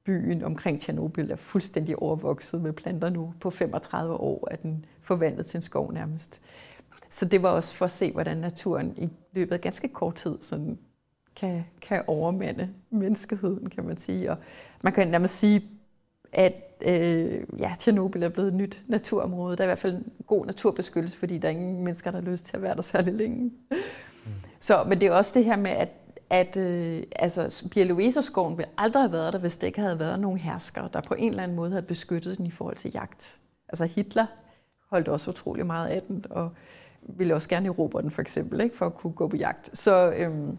byen 0.05 0.43
omkring 0.43 0.81
Tjernobyl 0.81 1.31
er 1.31 1.35
fuldstændig 1.35 1.99
overvokset 1.99 2.61
med 2.61 2.73
planter 2.73 3.09
nu. 3.09 3.33
På 3.39 3.49
35 3.49 4.13
år 4.13 4.47
er 4.51 4.55
den 4.55 4.85
forvandlet 5.01 5.45
til 5.45 5.57
en 5.57 5.61
skov 5.61 5.93
nærmest. 5.93 6.41
Så 7.09 7.25
det 7.25 7.43
var 7.43 7.49
også 7.49 7.75
for 7.75 7.85
at 7.85 7.91
se, 7.91 8.11
hvordan 8.11 8.37
naturen 8.37 8.93
i 8.97 9.09
løbet 9.33 9.53
af 9.53 9.61
ganske 9.61 9.87
kort 9.87 10.15
tid 10.15 10.37
sådan 10.41 10.77
kan, 11.35 11.63
kan 11.81 12.03
overmande 12.07 12.69
menneskeheden, 12.89 13.69
kan 13.69 13.85
man 13.85 13.97
sige. 13.97 14.31
Og 14.31 14.37
man 14.83 14.93
kan 14.93 15.07
nærmest 15.07 15.35
sige, 15.35 15.69
at 16.33 16.53
øh, 16.81 17.43
ja, 17.59 17.75
Tjernobyl 17.79 18.23
er 18.23 18.29
blevet 18.29 18.47
et 18.47 18.53
nyt 18.53 18.81
naturområde. 18.87 19.57
Der 19.57 19.63
er 19.63 19.65
i 19.65 19.67
hvert 19.67 19.79
fald 19.79 19.93
en 19.93 20.11
god 20.27 20.45
naturbeskyttelse, 20.45 21.17
fordi 21.17 21.37
der 21.37 21.47
er 21.47 21.51
ingen 21.51 21.83
mennesker, 21.83 22.11
der 22.11 22.21
har 22.21 22.31
lyst 22.31 22.45
til 22.45 22.57
at 22.57 22.61
være 22.61 22.75
der 22.75 22.81
særlig 22.81 23.13
længe. 23.13 23.51
Mm. 23.71 23.77
Så, 24.59 24.83
men 24.83 25.01
det 25.01 25.07
er 25.07 25.11
også 25.11 25.31
det 25.35 25.45
her 25.45 25.55
med, 25.55 25.71
at, 25.71 25.89
at 26.29 26.57
øh, 26.57 27.03
altså, 27.15 27.69
Bialoveserskoven 27.71 28.57
ville 28.57 28.69
aldrig 28.77 29.03
have 29.03 29.11
været 29.11 29.33
der, 29.33 29.39
hvis 29.39 29.57
det 29.57 29.67
ikke 29.67 29.81
havde 29.81 29.99
været 29.99 30.19
nogen 30.19 30.37
herskere, 30.39 30.89
der 30.93 31.01
på 31.01 31.13
en 31.13 31.29
eller 31.29 31.43
anden 31.43 31.55
måde 31.55 31.69
havde 31.69 31.85
beskyttet 31.85 32.37
den 32.37 32.45
i 32.45 32.51
forhold 32.51 32.75
til 32.75 32.91
jagt. 32.93 33.39
Altså 33.69 33.85
Hitler 33.85 34.25
holdt 34.89 35.07
også 35.07 35.31
utrolig 35.31 35.65
meget 35.65 35.87
af 35.87 36.01
den, 36.01 36.25
og 36.29 36.51
ville 37.01 37.35
også 37.35 37.49
gerne 37.49 37.67
erobre 37.67 38.01
den 38.01 38.11
for 38.11 38.21
eksempel, 38.21 38.61
ikke, 38.61 38.77
for 38.77 38.85
at 38.85 38.95
kunne 38.95 39.13
gå 39.13 39.27
på 39.27 39.37
jagt. 39.37 39.77
Så, 39.77 40.11
øhm, 40.11 40.57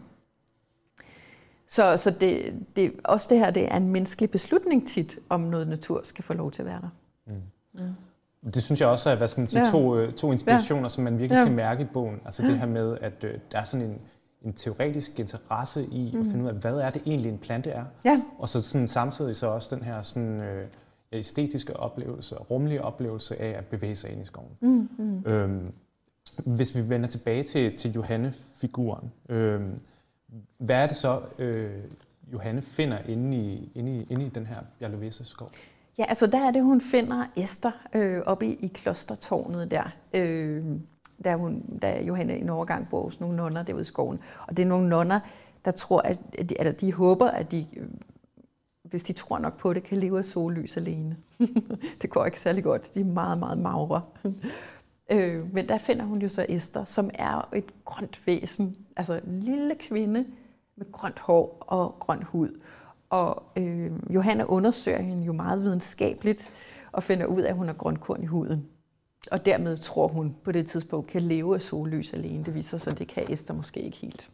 så, 1.67 1.97
så 1.97 2.11
det, 2.11 2.53
det, 2.75 2.91
også 3.03 3.27
det 3.29 3.39
her 3.39 3.51
det 3.51 3.71
er 3.71 3.77
en 3.77 3.89
menneskelig 3.89 4.31
beslutning 4.31 4.87
tit, 4.87 5.19
om 5.29 5.41
noget 5.41 5.67
natur 5.67 6.01
skal 6.03 6.23
få 6.23 6.33
lov 6.33 6.51
til 6.51 6.61
at 6.61 6.65
være 6.65 6.81
der. 6.81 6.89
Mm. 7.27 7.33
Mm. 7.73 8.51
Det 8.51 8.63
synes 8.63 8.81
jeg 8.81 8.89
også 8.89 9.09
er 9.09 9.15
hvad 9.15 9.27
skal 9.27 9.41
man 9.41 9.47
sige, 9.47 9.65
ja. 9.65 9.71
to, 9.71 9.97
øh, 9.97 10.13
to 10.13 10.31
inspirationer, 10.31 10.83
ja. 10.83 10.89
som 10.89 11.03
man 11.03 11.19
virkelig 11.19 11.37
ja. 11.39 11.43
kan 11.43 11.55
mærke 11.55 11.83
i 11.83 11.85
bogen. 11.93 12.19
Altså 12.25 12.43
ja. 12.43 12.51
det 12.51 12.59
her 12.59 12.65
med, 12.65 12.97
at 13.01 13.23
øh, 13.23 13.33
der 13.51 13.59
er 13.59 13.63
sådan 13.63 13.85
en, 13.85 13.97
en 14.41 14.53
teoretisk 14.53 15.19
interesse 15.19 15.85
i 15.91 16.11
mm. 16.13 16.19
at 16.19 16.25
finde 16.25 16.43
ud 16.43 16.49
af, 16.49 16.55
hvad 16.55 16.73
er 16.73 16.89
det 16.89 17.01
egentlig 17.05 17.31
en 17.31 17.37
plante 17.37 17.69
er. 17.69 17.85
Ja. 18.05 18.21
Og 18.39 18.49
så 18.49 18.61
sådan, 18.61 18.87
samtidig 18.87 19.35
så 19.35 19.47
også 19.47 19.75
den 19.75 19.83
her 19.83 20.01
sådan, 20.01 20.41
øh, 20.41 20.67
æstetiske 21.11 21.77
oplevelse, 21.77 22.35
rumlige 22.35 22.81
oplevelse 22.81 23.41
af 23.41 23.57
at 23.57 23.65
bevæge 23.65 23.95
sig 23.95 24.11
ind 24.11 24.21
i 24.21 24.25
skoven. 24.25 24.51
Mm. 24.61 24.89
Mm. 24.97 25.23
Øhm, 25.25 25.73
hvis 26.45 26.75
vi 26.75 26.89
vender 26.89 27.07
tilbage 27.07 27.43
til, 27.43 27.77
til 27.77 27.91
Johanne-figuren, 27.91 29.11
øh, 29.29 29.61
hvad 30.57 30.75
er 30.75 30.87
det 30.87 30.97
så, 30.97 31.21
øh, 31.39 31.71
Johanne 32.33 32.61
finder 32.61 32.97
inde 33.07 33.37
i, 33.37 33.71
inde 33.75 33.97
i, 33.97 34.07
inde 34.09 34.25
i 34.25 34.29
den 34.29 34.45
her 34.45 34.57
Bjerlovese 34.79 35.25
skov? 35.25 35.51
Ja, 35.97 36.05
altså 36.07 36.27
der 36.27 36.47
er 36.47 36.51
det, 36.51 36.63
hun 36.63 36.81
finder 36.81 37.25
Esther 37.35 37.71
øh, 37.93 38.21
oppe 38.25 38.45
i, 38.45 38.53
i 38.53 38.67
klostertårnet 38.67 39.71
der. 39.71 39.83
Øh, 40.13 40.63
der, 41.23 41.35
hun, 41.35 41.79
der 41.81 42.01
Johanne 42.01 42.37
en 42.37 42.49
overgang 42.49 42.89
bor 42.89 43.03
hos 43.03 43.19
nogle 43.19 43.35
nonner 43.35 43.63
derude 43.63 43.81
i 43.81 43.85
skoven. 43.85 44.19
Og 44.47 44.57
det 44.57 44.63
er 44.63 44.67
nogle 44.67 44.89
nonner, 44.89 45.19
der 45.65 45.71
tror, 45.71 46.01
at 46.01 46.17
de, 46.49 46.59
eller 46.59 46.71
de 46.71 46.93
håber, 46.93 47.27
at 47.27 47.51
de, 47.51 47.67
øh, 47.77 47.87
hvis 48.83 49.03
de 49.03 49.13
tror 49.13 49.39
nok 49.39 49.57
på 49.57 49.73
det, 49.73 49.83
kan 49.83 49.97
leve 49.97 50.17
af 50.17 50.25
sollys 50.25 50.77
alene. 50.77 51.17
det 52.01 52.09
går 52.09 52.25
ikke 52.25 52.39
særlig 52.39 52.63
godt. 52.63 52.93
De 52.93 52.99
er 52.99 53.05
meget, 53.05 53.39
meget 53.39 53.57
magre. 53.57 54.01
Øh, 55.11 55.53
men 55.53 55.69
der 55.69 55.77
finder 55.77 56.05
hun 56.05 56.21
jo 56.21 56.29
så 56.29 56.45
Esther, 56.49 56.83
som 56.83 57.09
er 57.13 57.49
et 57.53 57.85
grønt 57.85 58.27
væsen. 58.27 58.77
Altså 58.97 59.13
en 59.27 59.39
lille 59.39 59.75
kvinde 59.75 60.25
med 60.75 60.91
grønt 60.91 61.19
hår 61.19 61.57
og 61.59 61.95
grøn 61.99 62.23
hud. 62.23 62.61
Og 63.09 63.43
øh, 63.57 63.91
Johanna 64.09 64.43
undersøger 64.43 65.01
hende 65.01 65.23
jo 65.23 65.33
meget 65.33 65.61
videnskabeligt 65.61 66.49
og 66.91 67.03
finder 67.03 67.25
ud 67.25 67.41
af, 67.41 67.49
at 67.49 67.55
hun 67.55 67.67
har 67.67 67.73
grønkorn 67.73 68.23
i 68.23 68.25
huden. 68.25 68.67
Og 69.31 69.45
dermed 69.45 69.77
tror 69.77 70.07
hun 70.07 70.35
på 70.43 70.51
det 70.51 70.67
tidspunkt 70.67 71.07
kan 71.07 71.21
leve 71.21 71.55
af 71.55 71.61
sollys 71.61 72.13
alene. 72.13 72.43
Det 72.43 72.55
viser 72.55 72.77
sig, 72.77 72.91
at 72.91 72.99
det 72.99 73.07
kan 73.07 73.33
Esther 73.33 73.55
måske 73.55 73.81
ikke 73.81 73.97
helt. 73.97 74.29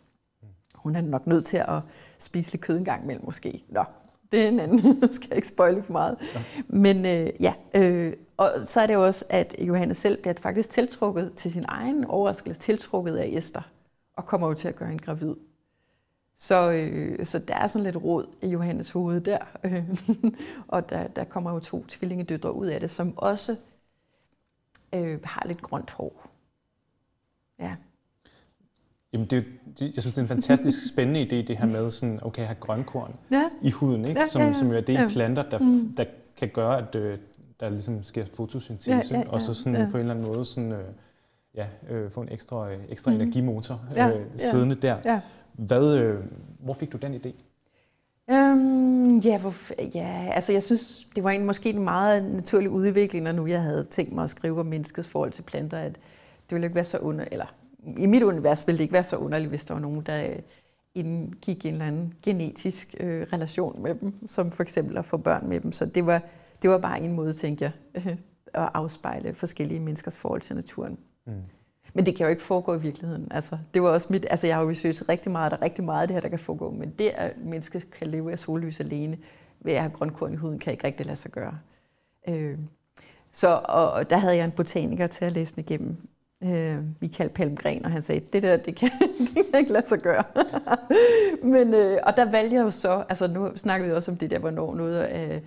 Hun 0.76 0.96
er 0.96 1.02
nok 1.02 1.28
nødt 1.28 1.46
til 1.46 1.58
at 1.58 1.80
spise 2.20 2.52
lidt 2.52 2.62
kød 2.62 2.78
en 2.78 2.86
gang 2.86 3.04
imellem 3.04 3.26
måske. 3.26 3.64
Nå, 3.70 3.84
det 4.32 4.44
er 4.44 4.48
en 4.48 4.60
anden. 4.60 4.80
skal 5.14 5.28
jeg 5.30 5.36
ikke 5.36 5.48
spoile 5.48 5.84
for 5.84 5.92
meget. 5.92 6.18
Ja. 6.36 6.44
Men 6.68 7.06
øh, 7.06 7.30
ja, 7.40 7.54
øh, 7.74 8.14
og 8.42 8.68
så 8.68 8.82
er 8.82 8.88
det 8.88 8.94
jo 8.94 9.06
også, 9.06 9.26
at 9.30 9.56
Johannes 9.60 9.98
selv 9.98 10.22
bliver 10.22 10.34
faktisk 10.42 10.70
tiltrukket 10.70 11.34
til 11.36 11.52
sin 11.52 11.66
egen 11.68 12.06
overraskelse, 12.06 12.62
tiltrukket 12.62 13.16
af 13.16 13.28
Esther, 13.28 13.62
og 14.14 14.26
kommer 14.26 14.48
jo 14.48 14.54
til 14.54 14.68
at 14.68 14.76
gøre 14.76 14.90
hende 14.90 15.04
gravid. 15.04 15.36
Så, 16.38 16.72
øh, 16.72 17.26
så 17.26 17.40
der 17.40 17.56
er 17.56 17.68
sådan 17.68 17.84
lidt 17.84 17.96
råd 17.96 18.28
i 18.42 18.48
Johannes 18.48 18.92
hoved 18.92 19.22
der. 19.22 19.38
og 20.68 20.90
der, 20.90 21.08
der 21.08 21.24
kommer 21.24 21.52
jo 21.54 21.60
to 21.60 21.86
tvillingedøtre 21.88 22.54
ud 22.54 22.68
af 22.68 22.80
det, 22.80 22.90
som 22.90 23.18
også 23.18 23.56
øh, 24.94 25.20
har 25.24 25.44
lidt 25.48 25.62
grønt 25.62 25.92
hår. 25.92 26.30
Ja. 27.60 27.76
Jamen 29.14 29.28
det, 29.28 29.46
jeg 29.82 29.94
synes, 29.94 30.14
det 30.14 30.18
er 30.18 30.22
en 30.22 30.28
fantastisk 30.28 30.78
spændende 30.94 31.22
idé, 31.22 31.48
det 31.48 31.58
her 31.58 31.68
med 31.68 31.92
sådan, 31.92 32.20
okay, 32.22 32.46
have 32.46 32.58
grønkorn 32.60 33.16
ja. 33.32 33.50
i 33.62 33.72
huden, 33.72 34.06
ikke? 34.06 34.28
Som, 34.28 34.42
ja, 34.42 34.46
ja, 34.46 34.54
ja. 34.54 34.60
som 34.60 34.68
jo 34.68 34.78
er 34.78 34.82
det 34.82 35.06
i 35.06 35.14
planter, 35.14 35.50
der, 35.50 35.60
mm. 35.60 35.94
der 35.98 36.06
kan 36.38 36.50
gøre, 36.50 36.88
at 36.88 36.96
øh, 36.96 37.18
der 37.62 37.70
ligesom 37.70 38.04
sker 38.04 38.26
fotosyntese, 38.26 38.92
ja, 38.92 39.02
ja, 39.12 39.20
ja, 39.20 39.30
og 39.30 39.42
så 39.42 39.54
sådan 39.54 39.80
ja. 39.80 39.88
på 39.92 39.98
en 39.98 40.02
eller 40.02 40.14
anden 40.14 40.28
måde 40.28 40.46
sådan, 40.46 40.72
øh, 40.72 40.86
ja, 41.56 41.68
øh, 41.90 42.12
få 42.12 42.22
en 42.22 42.30
ekstra, 42.32 42.72
øh, 42.72 42.80
ekstra 42.90 43.12
mm. 43.12 43.22
energimotor 43.22 43.82
øh, 43.92 43.98
ja, 43.98 44.12
siddende 44.36 44.76
der. 44.76 44.98
Ja. 45.06 45.22
Hvad, 45.54 45.96
øh, 45.96 46.20
hvor 46.60 46.74
fik 46.74 46.92
du 46.92 46.98
den 46.98 47.16
idé? 47.16 47.32
Um, 48.28 49.20
ja, 49.20 49.40
hvor, 49.40 49.54
ja, 49.96 50.32
altså 50.34 50.54
jeg 50.54 50.64
synes, 50.64 51.08
det 51.16 51.24
var 51.24 51.30
en, 51.30 51.46
måske 51.46 51.70
en 51.70 51.84
meget 51.84 52.24
naturlig 52.24 52.70
udvikling, 52.70 53.24
når 53.24 53.32
nu 53.32 53.48
jeg 53.48 53.62
havde 53.62 53.84
tænkt 53.84 54.14
mig 54.14 54.24
at 54.24 54.30
skrive 54.30 54.60
om 54.60 54.66
menneskets 54.66 55.08
forhold 55.08 55.32
til 55.32 55.42
planter, 55.42 55.78
at 55.78 55.94
det 56.50 56.56
ville 56.56 56.66
ikke 56.66 56.76
være 56.76 56.84
så 56.84 56.98
under, 56.98 57.26
eller 57.32 57.46
i 57.98 58.06
mit 58.06 58.24
univers 58.24 58.68
ville 58.68 58.78
det 58.78 58.84
ikke 58.84 58.94
være 58.94 59.04
så 59.04 59.18
underligt, 59.18 59.50
hvis 59.50 59.66
der 59.66 59.74
var 59.74 59.82
nogen, 59.82 60.02
der 60.02 60.24
øh, 60.24 60.40
indgik 60.96 61.66
en 61.66 61.74
eller 61.74 61.86
anden 61.86 62.14
genetisk 62.24 62.96
øh, 63.00 63.28
relation 63.34 63.84
med 63.84 63.96
dem, 63.96 64.14
som 64.28 64.52
for 64.52 64.64
eksempel 64.64 64.98
at 64.98 65.06
få 65.06 65.18
børn 65.18 65.48
med 65.50 65.60
dem. 65.60 65.72
Så 65.72 65.86
det 65.86 66.06
var, 66.06 66.22
det 66.62 66.70
var 66.70 66.78
bare 66.78 67.02
en 67.02 67.12
måde, 67.12 67.34
tænkte 67.34 67.64
jeg, 67.64 67.72
øh, 67.96 68.08
at 68.64 68.70
afspejle 68.74 69.34
forskellige 69.34 69.80
menneskers 69.80 70.18
forhold 70.18 70.42
til 70.42 70.56
naturen. 70.56 70.98
Mm. 71.26 71.34
Men 71.94 72.06
det 72.06 72.16
kan 72.16 72.24
jo 72.24 72.30
ikke 72.30 72.42
foregå 72.42 72.74
i 72.74 72.82
virkeligheden. 72.82 73.28
Altså, 73.32 73.58
det 73.74 73.82
var 73.82 73.90
også 73.90 74.08
mit, 74.10 74.26
altså, 74.30 74.48
jeg 74.48 74.56
har 74.56 74.64
jo 74.64 74.70
researchet 74.70 75.10
rigtig 75.10 75.32
meget, 75.32 75.52
der 75.52 75.58
er 75.58 75.62
rigtig 75.62 75.84
meget 75.84 76.02
af 76.02 76.08
det 76.08 76.16
her, 76.16 76.22
der 76.22 76.30
kan 76.30 76.40
foregå, 76.40 76.72
men 76.72 76.94
det, 77.00 77.10
at 77.10 77.34
mennesker 77.38 77.80
kan 78.00 78.08
leve 78.08 78.32
af 78.32 78.40
sollys 78.40 78.80
alene, 78.80 79.18
ved 79.60 79.74
at 79.74 79.80
have 79.80 79.92
grønkorn 79.92 80.34
i 80.34 80.36
huden, 80.36 80.60
kan 80.60 80.74
ikke 80.74 80.88
rigtig 80.88 81.06
lade 81.06 81.18
sig 81.18 81.32
gøre. 81.32 81.58
Øh, 82.28 82.58
så, 83.32 83.62
og, 83.64 83.92
og 83.92 84.10
der 84.10 84.18
havde 84.18 84.36
jeg 84.36 84.46
en 84.46 84.52
botaniker 84.52 85.08
til 85.08 85.26
at 85.26 85.32
læse 85.32 85.56
den 85.56 85.64
igennem, 85.64 85.98
øh, 86.44 86.78
Michael 87.02 87.30
Palmgren, 87.30 87.86
og 87.86 87.92
han 87.92 88.02
sagde, 88.02 88.22
det 88.34 88.44
der, 88.44 88.58
det 88.58 88.76
kan, 88.76 88.90
det 89.36 89.46
kan 89.52 89.60
ikke 89.60 89.74
lade 89.74 89.88
sig 89.88 90.00
gøre. 90.00 90.24
Men, 91.54 91.74
øh, 91.74 92.00
og 92.04 92.18
der 92.18 92.32
valgte 92.32 92.56
jeg 92.56 92.62
jo 92.62 92.72
så, 92.72 93.04
altså 93.10 93.28
nu 93.28 93.58
snakker 93.58 93.88
vi 93.88 93.94
også 93.94 94.12
om 94.12 94.18
det 94.18 94.32
der, 94.32 94.40
hvornår 94.40 94.76
noget 94.76 95.00
af, 95.00 95.42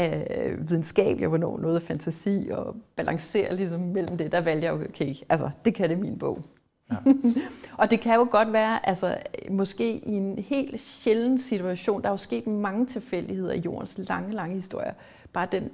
af 0.00 0.54
videnskab, 0.58 1.20
og 1.22 1.28
hvornår 1.28 1.58
noget 1.58 1.76
af 1.76 1.82
fantasi, 1.82 2.48
og 2.50 2.76
balancere 2.96 3.56
ligesom 3.56 3.80
mellem 3.80 4.16
det, 4.16 4.32
der 4.32 4.40
valgte 4.40 4.66
jeg 4.66 4.72
jo, 4.72 4.84
okay, 4.84 5.14
altså 5.28 5.50
det 5.64 5.74
kan 5.74 5.90
det 5.90 5.98
min 5.98 6.18
bog. 6.18 6.42
Ja. 6.90 6.96
og 7.78 7.90
det 7.90 8.00
kan 8.00 8.14
jo 8.14 8.28
godt 8.30 8.52
være, 8.52 8.88
altså 8.88 9.16
måske 9.50 9.92
i 9.92 10.12
en 10.12 10.38
helt 10.38 10.80
sjælden 10.80 11.38
situation, 11.38 12.02
der 12.02 12.08
er 12.08 12.12
jo 12.12 12.16
sket 12.16 12.46
mange 12.46 12.86
tilfældigheder 12.86 13.52
i 13.52 13.58
jordens 13.58 13.98
lange, 13.98 14.34
lange 14.34 14.54
historie. 14.54 14.94
Bare 15.32 15.48
den 15.52 15.70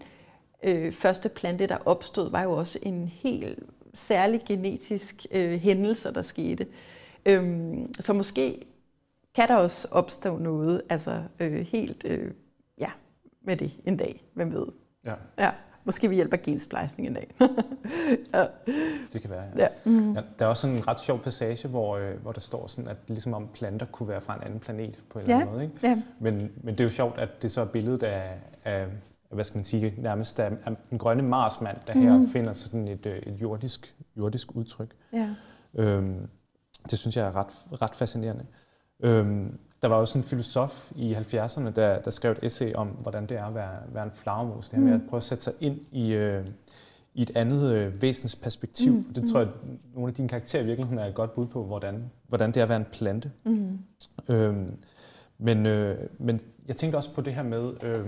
øh, 0.63 0.93
første 0.93 1.29
plante, 1.29 1.67
der 1.67 1.79
opstod, 1.85 2.31
var 2.31 2.43
jo 2.43 2.53
også 2.53 2.79
en 2.83 3.13
helt 3.15 3.59
særlig 3.95 4.43
genetisk 4.47 5.27
øh, 5.31 5.61
hændelser, 5.61 6.11
der 6.11 6.23
skete. 6.23 6.67
Øhm, 7.27 7.95
så 8.01 8.13
måske 8.13 8.67
kan 9.35 9.49
der 9.49 9.55
også 9.55 9.89
opstå 9.91 10.39
noget, 10.39 10.83
altså 10.89 11.23
øh, 11.41 11.67
helt, 11.67 12.05
øh, 12.09 12.31
med 13.47 13.57
det 13.57 13.73
en 13.85 13.97
dag, 13.97 14.25
hvem 14.35 14.53
ved. 14.53 14.67
Ja. 15.05 15.15
ja. 15.39 15.51
Måske 15.85 16.09
ved 16.09 16.15
hjælp 16.15 16.33
af 16.33 16.43
gensplejsning 16.43 17.09
en 17.09 17.15
dag. 17.15 17.35
ja. 18.35 18.47
Det 19.13 19.21
kan 19.21 19.31
være, 19.31 19.45
ja. 19.57 19.63
ja. 19.63 19.69
Mm. 19.85 20.15
ja. 20.15 20.23
Der 20.39 20.45
er 20.45 20.49
også 20.49 20.61
sådan 20.61 20.77
en 20.77 20.89
ret 20.89 21.01
sjov 21.01 21.19
passage, 21.19 21.69
hvor, 21.69 21.97
øh, 21.97 22.23
hvor 22.23 22.33
der 22.33 22.41
står 22.41 22.67
sådan, 22.67 22.91
at 22.91 22.97
ligesom 23.09 23.35
om 23.35 23.49
planter 23.55 23.87
kunne 23.87 24.09
være 24.09 24.21
fra 24.21 24.37
en 24.37 24.43
anden 24.43 24.61
planet 24.61 25.03
på 25.11 25.19
en 25.19 25.23
eller 25.23 25.37
anden 25.37 25.53
måde. 25.53 25.65
Ikke? 25.65 25.77
Ja. 25.83 26.03
Men, 26.21 26.53
men 26.63 26.75
det 26.75 26.81
er 26.81 26.85
jo 26.85 26.91
sjovt, 26.91 27.19
at 27.19 27.43
det 27.43 27.53
så 27.53 27.61
er 27.61 27.65
billedet 27.65 28.03
af, 28.03 28.39
af 28.65 28.87
hvad 29.31 29.45
skal 29.45 29.59
man 29.59 29.65
sige, 29.65 29.95
nærmest 29.99 30.41
af 30.41 30.51
den 30.91 30.99
grønne 30.99 31.23
marsmand, 31.23 31.77
der 31.87 31.93
her 31.93 32.19
mm. 32.19 32.29
finder 32.29 32.53
sådan 32.53 32.89
et, 32.89 33.07
øh, 33.07 33.17
et 33.17 33.43
jordisk, 33.43 33.95
jordisk 34.17 34.57
udtryk. 34.57 34.95
Ja. 35.13 35.29
Øhm, 35.75 36.29
det 36.91 36.99
synes 36.99 37.17
jeg 37.17 37.27
er 37.27 37.37
ret, 37.37 37.83
ret 37.83 37.95
fascinerende. 37.95 38.47
Øhm, 39.01 39.59
der 39.83 39.89
var 39.89 39.97
også 39.97 40.19
en 40.19 40.25
filosof 40.25 40.93
i 40.97 41.15
70'erne, 41.15 41.71
der, 41.71 41.99
der 41.99 42.11
skrev 42.11 42.33
et 42.33 42.39
essay 42.43 42.75
om, 42.75 42.89
hvordan 42.89 43.27
det 43.27 43.37
er 43.37 43.45
at 43.45 43.55
være, 43.55 43.79
være 43.89 44.05
en 44.05 44.11
flagermus. 44.15 44.69
Det 44.69 44.79
her 44.79 44.85
med 44.87 44.95
at 44.95 45.01
prøve 45.09 45.19
at 45.19 45.25
sætte 45.25 45.45
sig 45.45 45.53
ind 45.61 45.81
i, 45.93 46.13
øh, 46.13 46.47
i 47.15 47.23
et 47.23 47.37
andet 47.37 47.73
øh, 47.73 48.03
væsens 48.03 48.37
perspektiv. 48.37 48.93
Mm. 48.93 49.15
Det 49.15 49.31
tror 49.31 49.41
jeg, 49.41 49.49
nogle 49.95 50.09
af 50.09 50.15
dine 50.15 50.29
karakterer 50.29 50.63
i 50.63 50.67
virkeligheden 50.67 50.99
er 50.99 51.07
et 51.07 51.15
godt 51.15 51.35
bud 51.35 51.47
på, 51.47 51.65
hvordan, 51.65 52.11
hvordan 52.29 52.49
det 52.49 52.57
er 52.57 52.63
at 52.63 52.69
være 52.69 52.79
en 52.79 52.87
plante. 52.93 53.33
Mm. 53.45 53.79
Øhm, 54.29 54.77
men, 55.39 55.67
øh, 55.67 56.09
men 56.19 56.41
jeg 56.69 56.77
tænkte 56.77 56.97
også 56.97 57.15
på 57.15 57.21
det 57.21 57.35
her 57.35 57.43
med, 57.43 57.83
øh, 57.83 58.07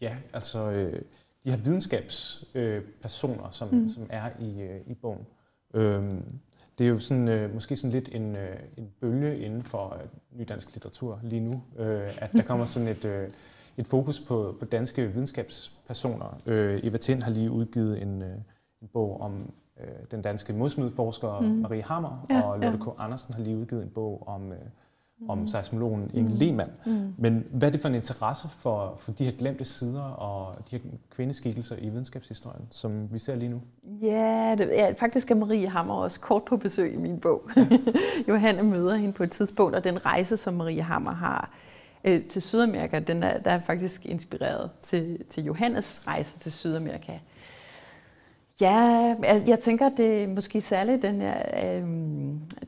ja, 0.00 0.16
altså 0.32 0.70
øh, 0.70 1.02
de 1.44 1.50
her 1.50 1.56
videnskabspersoner, 1.56 3.46
øh, 3.46 3.52
som, 3.52 3.68
mm. 3.74 3.88
som 3.88 4.06
er 4.10 4.30
i, 4.40 4.60
øh, 4.60 4.80
i 4.86 4.94
bogen. 4.94 5.26
Øh, 5.74 6.04
det 6.82 6.88
er 6.88 6.92
jo 6.92 6.98
sådan, 6.98 7.28
øh, 7.28 7.54
måske 7.54 7.76
sådan 7.76 7.90
lidt 7.90 8.08
en, 8.12 8.36
øh, 8.36 8.56
en 8.76 8.88
bølge 9.00 9.38
inden 9.38 9.62
for 9.62 9.96
øh, 10.00 10.38
ny 10.38 10.44
dansk 10.48 10.72
litteratur 10.74 11.20
lige 11.22 11.40
nu, 11.40 11.62
øh, 11.78 12.08
at 12.18 12.32
der 12.32 12.42
kommer 12.42 12.64
sådan 12.64 12.88
et, 12.88 13.04
øh, 13.04 13.28
et 13.76 13.86
fokus 13.86 14.20
på, 14.20 14.56
på 14.58 14.64
danske 14.64 15.06
videnskabspersoner. 15.06 16.40
Øh, 16.46 16.80
Eva 16.84 16.96
Tind 16.96 17.22
har 17.22 17.30
lige 17.30 17.50
udgivet 17.50 18.02
en, 18.02 18.22
øh, 18.22 18.36
en 18.82 18.88
bog 18.92 19.20
om 19.20 19.52
øh, 19.80 19.86
den 20.10 20.22
danske 20.22 20.52
modsmiddelforsker 20.52 21.40
mm. 21.40 21.46
Marie 21.46 21.82
Hammer, 21.82 22.26
ja, 22.30 22.40
og 22.40 22.58
Lotte 22.58 22.78
ja. 22.84 22.90
K. 22.90 22.94
Andersen 22.98 23.34
har 23.34 23.42
lige 23.42 23.56
udgivet 23.56 23.82
en 23.82 23.90
bog 23.90 24.28
om, 24.28 24.52
øh, 24.52 24.58
om 25.28 25.38
mm. 25.38 25.46
seismologen 25.46 26.10
Inge 26.14 26.30
mm. 26.30 26.36
Lehmann. 26.38 26.70
Mm. 26.86 27.14
Men 27.18 27.44
hvad 27.50 27.68
er 27.68 27.72
det 27.72 27.80
for 27.80 27.88
en 27.88 27.94
interesse 27.94 28.48
for, 28.48 28.94
for 28.98 29.12
de 29.12 29.24
her 29.24 29.32
glemte 29.32 29.64
sider 29.64 30.02
og 30.02 30.54
de 30.70 30.78
her 30.78 30.84
kvindeskikkelser 31.10 31.76
i 31.76 31.88
videnskabshistorien, 31.88 32.66
som 32.70 33.12
vi 33.12 33.18
ser 33.18 33.34
lige 33.34 33.48
nu? 33.48 33.60
Ja, 34.02 34.54
det, 34.58 34.68
ja 34.68 34.92
faktisk 34.98 35.30
er 35.30 35.34
Marie 35.34 35.68
Hammer 35.68 35.94
også 35.94 36.20
kort 36.20 36.44
på 36.44 36.56
besøg 36.56 36.92
i 36.92 36.96
min 36.96 37.20
bog. 37.20 37.50
Ja. 37.56 37.66
Johanne 38.28 38.62
møder 38.62 38.94
hende 38.94 39.12
på 39.12 39.22
et 39.22 39.30
tidspunkt, 39.30 39.74
og 39.76 39.84
den 39.84 40.06
rejse, 40.06 40.36
som 40.36 40.54
Marie 40.54 40.82
Hammer 40.82 41.12
har 41.12 41.50
øh, 42.04 42.24
til 42.24 42.42
Sydamerika, 42.42 42.98
den 42.98 43.22
er, 43.22 43.38
der 43.38 43.50
er 43.50 43.60
faktisk 43.60 44.06
inspireret 44.06 44.70
til, 44.82 45.24
til 45.30 45.44
Johannes 45.44 46.02
rejse 46.06 46.38
til 46.38 46.52
Sydamerika. 46.52 47.12
Ja, 48.60 49.14
altså, 49.22 49.50
jeg 49.50 49.60
tænker, 49.60 49.88
det 49.88 50.22
er 50.22 50.28
måske 50.28 50.60
særligt 50.60 51.02
den 51.02 51.20
her, 51.20 51.42
øh, 51.64 51.82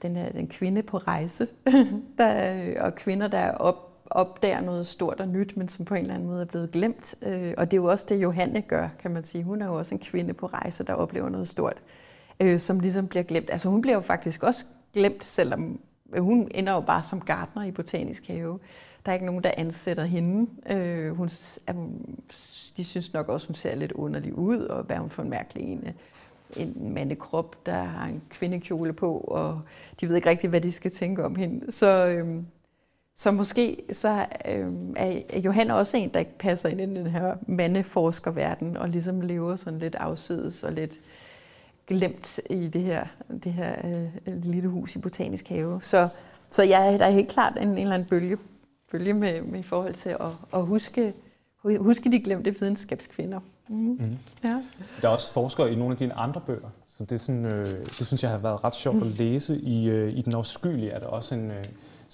den, 0.03 0.17
her 0.17 0.33
den 0.33 0.49
kvinde 0.49 0.83
på 0.83 0.99
rejse, 0.99 1.49
der, 2.19 2.81
og 2.81 2.95
kvinder, 2.95 3.29
der 3.29 3.51
op, 3.51 3.94
opdager 4.11 4.61
noget 4.61 4.87
stort 4.87 5.21
og 5.21 5.29
nyt, 5.29 5.57
men 5.57 5.69
som 5.69 5.85
på 5.85 5.95
en 5.95 6.01
eller 6.01 6.15
anden 6.15 6.29
måde 6.29 6.41
er 6.41 6.47
blevet 6.47 6.71
glemt. 6.71 7.15
Øh, 7.23 7.55
og 7.57 7.71
det 7.71 7.77
er 7.77 7.81
jo 7.81 7.91
også 7.91 8.07
det, 8.09 8.23
Johanne 8.23 8.63
gør, 8.63 8.89
kan 8.99 9.11
man 9.11 9.25
sige. 9.25 9.45
Hun 9.45 9.63
er 9.63 9.67
jo 9.67 9.75
også 9.75 9.95
en 9.95 9.99
kvinde 9.99 10.35
på 10.35 10.47
rejse, 10.47 10.85
der 10.85 10.95
oplever 10.95 11.29
noget 11.29 11.49
stort, 11.49 11.83
øh, 12.41 12.59
som 12.59 12.81
ligesom 12.81 13.09
bliver 13.09 13.23
glemt. 13.23 13.51
Altså 13.51 13.69
hun 13.69 13.83
bliver 13.83 13.95
jo 13.95 14.01
faktisk 14.01 14.43
også 14.43 14.65
glemt, 14.93 15.25
selvom 15.25 15.81
øh, 16.13 16.23
hun 16.23 16.49
ender 16.55 16.73
jo 16.73 16.81
bare 16.81 17.03
som 17.03 17.21
gartner 17.21 17.65
i 17.65 17.71
Botanisk 17.71 18.29
Have. 18.29 18.59
Der 19.07 19.13
er 19.13 19.15
ikke 19.15 19.27
nogen, 19.27 19.45
der 19.45 19.51
ansætter 19.57 20.05
hende. 20.05 20.51
Øh, 20.71 21.17
hun, 21.17 21.29
de 22.77 22.85
synes 22.85 23.13
nok 23.13 23.29
også, 23.29 23.49
hun 23.49 23.55
ser 23.55 23.75
lidt 23.75 23.93
underlig 23.93 24.39
ud, 24.39 24.59
og 24.59 24.83
hvad 24.83 24.97
hun 24.97 25.11
for 25.11 25.23
en 25.23 25.31
mærkelig 25.31 25.65
en, 25.65 25.89
en 26.57 26.95
mandekrop, 26.95 27.67
der 27.67 27.83
har 27.83 28.07
en 28.07 28.23
kvindekjole 28.31 28.93
på, 28.93 29.19
og 29.19 29.61
de 30.01 30.09
ved 30.09 30.17
ikke 30.17 30.29
rigtig, 30.29 30.51
hvad 30.51 30.61
de 30.61 30.73
skal 30.73 30.91
tænke 30.91 31.25
om 31.25 31.37
hende. 31.37 31.73
Så, 31.73 32.07
øh, 32.07 32.43
så 33.17 33.31
måske 33.31 33.83
så 33.93 34.27
øh, 34.49 34.73
er 34.97 35.39
Johan 35.39 35.71
også 35.71 35.97
en, 35.97 36.09
der 36.09 36.19
ikke 36.19 36.39
passer 36.39 36.69
ind 36.69 36.81
i 36.81 36.85
den 36.85 37.07
her 37.07 37.37
mandeforskerverden, 37.47 38.77
og 38.77 38.89
ligesom 38.89 39.21
lever 39.21 39.57
sådan 39.57 39.79
lidt 39.79 39.95
afsides 39.95 40.65
og 40.65 40.73
lidt 40.73 40.95
glemt 41.87 42.41
i 42.51 42.69
det 42.69 42.83
her, 42.83 43.05
det 43.45 43.53
her 43.53 43.75
øh, 43.85 44.43
lille 44.43 44.69
hus 44.69 44.97
i 44.97 44.99
Botanisk 44.99 45.49
Have. 45.49 45.81
Så, 45.83 46.09
så 46.51 46.63
jeg, 46.63 46.99
der 46.99 47.07
er 47.07 47.11
helt 47.11 47.29
klart 47.29 47.53
en, 47.61 47.69
en 47.69 47.79
eller 47.79 47.95
anden 47.95 48.09
bølge 48.09 48.39
følge 48.91 49.15
med, 49.15 49.43
med 49.43 49.61
i 49.61 49.63
forhold 49.63 49.95
til 49.95 50.09
at, 50.09 50.27
at 50.55 50.67
huske, 50.67 51.13
huske 51.79 52.13
de 52.13 52.21
glemte 52.21 52.61
videnskabskvinder. 52.61 53.41
Mm. 53.69 53.77
Mm. 53.77 54.19
Ja. 54.45 54.63
Der 55.03 55.09
er 55.09 55.13
også 55.13 55.33
forskere 55.33 55.73
i 55.73 55.75
nogle 55.75 55.93
af 55.93 55.99
dine 55.99 56.15
andre 56.15 56.41
bøger, 56.41 56.69
så 56.89 57.05
det, 57.05 57.13
er 57.13 57.19
sådan, 57.19 57.45
øh, 57.45 57.69
det 57.99 58.07
synes 58.07 58.23
jeg 58.23 58.31
har 58.31 58.39
været 58.39 58.65
ret 58.65 58.75
sjovt 58.75 58.97
mm. 58.97 59.03
at 59.03 59.09
læse. 59.09 59.57
I, 59.57 59.89
øh, 59.89 60.13
I 60.13 60.23
Den 60.23 60.35
afskyelige 60.35 60.91
er 60.91 60.99
der 60.99 61.07
også 61.07 61.35
en, 61.35 61.51
øh, 61.51 61.65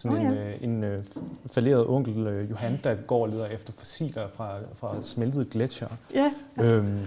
sådan 0.01 0.19
oh, 0.19 0.25
ja. 0.25 0.29
en, 0.31 0.37
øh, 0.37 0.55
en 0.63 0.85
øh, 0.85 1.05
falderet 1.47 1.87
onkel, 1.87 2.27
øh, 2.27 2.51
Johan, 2.51 2.81
der 2.85 2.95
går 2.95 3.23
og 3.23 3.29
leder 3.29 3.47
efter 3.47 3.73
fossiler 3.79 4.29
fra, 4.29 4.59
fra 4.75 5.03
smeltede 5.03 5.45
gletsjer. 5.45 5.89
Ja. 6.15 6.33
Øhm, 6.61 6.99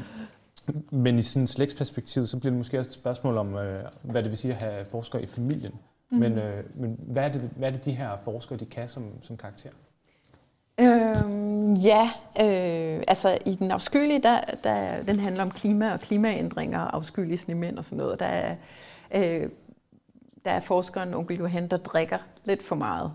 men 0.92 1.20
i 1.20 1.22
sådan 1.22 1.48
slægtsperspektiv, 1.48 2.26
så 2.26 2.40
bliver 2.40 2.52
det 2.52 2.58
måske 2.58 2.80
også 2.80 2.90
et 2.90 2.94
spørgsmål 2.94 3.38
om, 3.38 3.56
øh, 3.56 3.84
hvad 4.04 4.24
det 4.24 4.30
vil 4.30 4.38
sige 4.38 4.54
at 4.54 4.60
have 4.60 4.86
forskere 4.86 5.24
i 5.24 5.26
familien. 5.26 5.74
Mm. 6.10 6.18
Men, 6.18 6.38
øh, 6.38 6.64
men 6.76 7.00
hvad, 7.00 7.24
er 7.24 7.32
det, 7.32 7.50
hvad 7.56 7.68
er 7.68 7.72
det, 7.72 7.86
de 7.86 7.92
her 7.92 8.10
forskere 8.24 8.60
de 8.60 8.66
kan 8.66 8.88
som, 8.88 9.04
som 9.22 9.38
karakter? 9.38 9.70
Øhm, 10.80 11.74
ja, 11.74 12.12
øh, 12.40 13.04
altså 13.08 13.38
i 13.46 13.56
den 13.56 13.72
afskyelige, 13.72 14.22
der, 14.22 14.40
der, 14.64 15.04
den 15.04 15.20
handler 15.20 15.44
om 15.44 15.52
klima 15.52 15.94
og 15.94 16.00
klimaændringer, 16.00 16.80
afskyelige 16.80 17.38
snemænd 17.38 17.78
og 17.78 17.86
sådan 17.86 17.98
noget. 17.98 18.20
Der 18.20 18.26
er, 18.26 18.56
øh, 19.16 19.50
der 20.46 20.52
er 20.52 20.60
forskeren 20.60 21.14
onkel 21.14 21.38
Johan, 21.38 21.68
der 21.68 21.78
drikker 21.78 22.18
lidt 22.46 22.64
for 22.64 22.76
meget. 22.76 23.12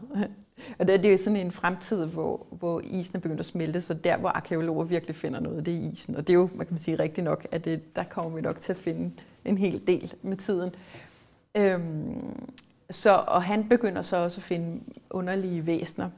Og 0.79 0.89
det, 0.89 1.03
det 1.03 1.13
er 1.13 1.19
sådan 1.19 1.37
en 1.37 1.53
fremtid, 1.53 2.07
hvor, 2.07 2.47
hvor 2.51 2.81
isen 2.81 3.17
er 3.17 3.21
begyndt 3.21 3.41
at 3.41 3.47
smelte, 3.47 3.81
så 3.81 3.95
der, 3.95 4.17
hvor 4.17 4.29
arkeologer 4.29 4.85
virkelig 4.85 5.17
finder 5.17 5.41
noget, 5.41 5.67
det 5.67 5.75
er 5.75 5.93
isen. 5.93 6.17
Og 6.17 6.27
det 6.27 6.33
er 6.33 6.39
jo, 6.39 6.49
man 6.55 6.67
kan 6.67 6.79
sige 6.79 6.99
rigtigt 6.99 7.25
nok, 7.25 7.47
at 7.51 7.65
det, 7.65 7.97
der 7.97 8.05
kommer 8.05 8.31
vi 8.31 8.41
nok 8.41 8.57
til 8.57 8.73
at 8.73 8.77
finde 8.77 9.13
en 9.45 9.59
hel 9.59 9.87
del 9.87 10.15
med 10.23 10.37
tiden. 10.37 10.75
Øhm, 11.55 12.49
så, 12.91 13.25
og 13.27 13.43
han 13.43 13.69
begynder 13.69 14.03
så 14.03 14.17
også 14.17 14.41
at 14.41 14.45
finde 14.45 14.81
underlige 15.11 15.67
væsener, 15.67 16.11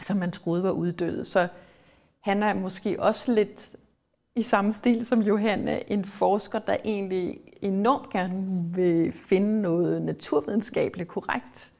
som 0.00 0.16
man 0.16 0.30
troede 0.30 0.62
var 0.62 0.70
uddøde. 0.70 1.24
Så 1.24 1.48
han 2.20 2.42
er 2.42 2.54
måske 2.54 3.02
også 3.02 3.32
lidt 3.32 3.76
i 4.36 4.42
samme 4.42 4.72
stil 4.72 5.06
som 5.06 5.20
Johanne, 5.20 5.90
en 5.92 6.04
forsker, 6.04 6.58
der 6.58 6.76
egentlig 6.84 7.40
enormt 7.62 8.10
gerne 8.10 8.64
vil 8.74 9.12
finde 9.12 9.62
noget 9.62 10.02
naturvidenskabeligt 10.02 11.08
korrekt, 11.08 11.72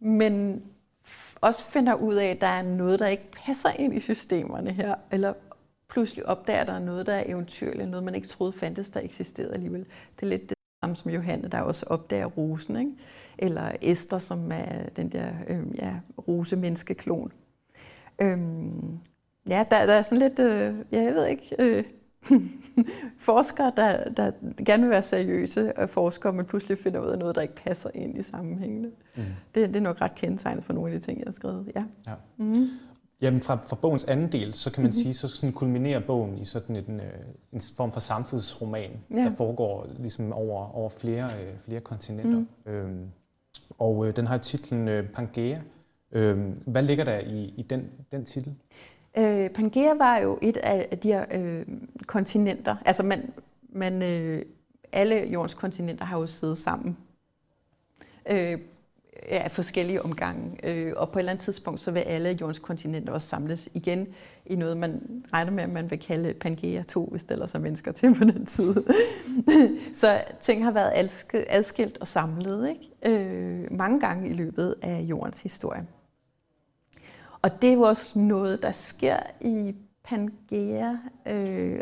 men 0.00 0.62
også 1.40 1.66
finder 1.66 1.94
ud 1.94 2.14
af, 2.14 2.26
at 2.26 2.40
der 2.40 2.46
er 2.46 2.62
noget, 2.62 2.98
der 2.98 3.06
ikke 3.06 3.30
passer 3.46 3.70
ind 3.70 3.94
i 3.94 4.00
systemerne 4.00 4.72
her, 4.72 4.94
eller 5.10 5.34
pludselig 5.88 6.26
opdager, 6.26 6.60
at 6.60 6.66
der 6.66 6.72
er 6.72 6.78
noget, 6.78 7.06
der 7.06 7.14
er 7.14 7.24
eventyrligt, 7.26 7.88
noget, 7.88 8.04
man 8.04 8.14
ikke 8.14 8.28
troede 8.28 8.52
fandtes, 8.52 8.90
der 8.90 9.00
eksisterede 9.00 9.54
alligevel. 9.54 9.86
Det 10.16 10.22
er 10.22 10.26
lidt 10.26 10.48
det 10.48 10.56
samme 10.82 10.96
som 10.96 11.10
Johanne, 11.10 11.48
der 11.48 11.60
også 11.60 11.86
opdager 11.88 12.26
rosen, 12.26 12.76
ikke? 12.76 12.92
eller 13.38 13.72
Esther, 13.82 14.18
som 14.18 14.52
er 14.52 14.88
den 14.96 15.08
der 15.12 15.32
øh, 15.48 15.62
ja, 15.78 15.94
rosemenneskeklon. 16.28 17.32
Øhm, 18.20 18.98
ja, 19.48 19.64
der, 19.70 19.86
der 19.86 19.92
er 19.92 20.02
sådan 20.02 20.18
lidt, 20.18 20.38
øh, 20.38 20.74
ja, 20.92 21.02
jeg 21.02 21.14
ved 21.14 21.26
ikke, 21.26 21.56
øh, 21.58 21.84
forskere, 23.18 23.72
der, 23.76 24.10
der 24.10 24.32
gerne 24.66 24.82
vil 24.82 24.90
være 24.90 25.02
seriøse 25.02 25.78
og 25.78 25.90
forskere, 25.90 26.32
men 26.32 26.46
pludselig 26.46 26.78
finder 26.78 27.00
ud 27.00 27.08
af 27.08 27.18
noget, 27.18 27.34
der 27.34 27.42
ikke 27.42 27.54
passer 27.54 27.90
ind 27.94 28.18
i 28.18 28.22
sammenhængene. 28.22 28.90
Mm. 29.16 29.22
Det, 29.54 29.68
det 29.68 29.76
er 29.76 29.80
nok 29.80 30.00
ret 30.00 30.14
kendetegnet 30.14 30.64
for 30.64 30.72
nogle 30.72 30.92
af 30.92 31.00
de 31.00 31.06
ting, 31.06 31.18
jeg 31.18 31.26
har 31.26 31.32
skrevet. 31.32 31.72
Ja. 31.76 31.82
ja. 32.06 32.14
Mm. 32.36 32.68
Jamen 33.20 33.40
fra, 33.40 33.54
fra 33.54 33.76
bogens 33.76 34.04
anden 34.04 34.32
del, 34.32 34.54
så 34.54 34.72
kan 34.72 34.82
man 34.82 34.88
mm-hmm. 34.88 35.02
sige, 35.02 35.14
så 35.14 35.28
sådan 35.28 35.52
kulminerer 35.52 36.00
bogen 36.00 36.38
i 36.38 36.44
sådan 36.44 36.76
en, 36.76 37.00
øh, 37.00 37.12
en 37.52 37.60
form 37.76 37.92
for 37.92 38.00
samtidsroman, 38.00 38.90
ja. 39.10 39.16
der 39.16 39.34
foregår 39.36 39.88
ligesom 39.98 40.32
over, 40.32 40.76
over 40.76 40.88
flere, 40.88 41.24
øh, 41.24 41.54
flere 41.64 41.80
kontinenter. 41.80 42.38
Mm. 42.38 42.72
Øhm, 42.72 43.10
og 43.78 44.06
øh, 44.06 44.16
den 44.16 44.26
har 44.26 44.38
titlen 44.38 44.88
øh, 44.88 45.08
Pangea. 45.08 45.58
Øhm, 46.12 46.62
hvad 46.66 46.82
ligger 46.82 47.04
der 47.04 47.18
i, 47.18 47.54
i 47.56 47.62
den, 47.62 47.90
den 48.12 48.24
titel? 48.24 48.54
Øh, 49.16 49.50
Pangea 49.50 49.94
var 49.94 50.18
jo 50.18 50.38
et 50.42 50.56
af 50.56 50.98
de 51.02 51.08
her 51.08 51.24
øh, 51.30 51.66
kontinenter. 52.06 52.76
Altså 52.84 53.02
man, 53.02 53.32
man, 53.68 54.02
øh, 54.02 54.42
alle 54.92 55.16
jordens 55.16 55.54
kontinenter 55.54 56.04
har 56.04 56.18
jo 56.18 56.26
siddet 56.26 56.58
sammen. 56.58 56.96
Øh, 58.30 58.58
af 59.28 59.50
forskellige 59.50 60.02
omgange. 60.02 60.58
Øh, 60.62 60.92
og 60.96 61.10
på 61.10 61.18
et 61.18 61.20
eller 61.20 61.32
andet 61.32 61.44
tidspunkt, 61.44 61.80
så 61.80 61.90
vil 61.90 62.00
alle 62.00 62.38
jordens 62.40 62.58
kontinenter 62.58 63.12
også 63.12 63.28
samles 63.28 63.68
igen 63.74 64.06
i 64.46 64.56
noget, 64.56 64.76
man 64.76 65.24
regner 65.32 65.52
med, 65.52 65.62
at 65.62 65.70
man 65.70 65.90
vil 65.90 65.98
kalde 65.98 66.34
Pangea 66.34 66.82
2, 66.82 67.08
hvis 67.10 67.24
der 67.24 67.32
ellers 67.32 67.54
er 67.54 67.58
mennesker 67.58 67.92
til 67.92 68.14
på 68.18 68.24
den 68.24 68.46
tid. 68.46 68.74
så 69.94 70.22
ting 70.40 70.64
har 70.64 70.70
været 70.70 71.10
adskilt 71.48 71.98
og 71.98 72.08
samlet 72.08 72.68
ikke? 72.68 73.16
Øh, 73.18 73.72
mange 73.72 74.00
gange 74.00 74.28
i 74.28 74.32
løbet 74.32 74.74
af 74.82 75.00
jordens 75.00 75.42
historie. 75.42 75.86
Og 77.44 77.62
det 77.62 77.70
er 77.70 77.74
jo 77.74 77.82
også 77.82 78.18
noget, 78.18 78.62
der 78.62 78.72
sker 78.72 79.16
i 79.40 79.74
Pangea, 80.04 80.92
øh, 81.26 81.80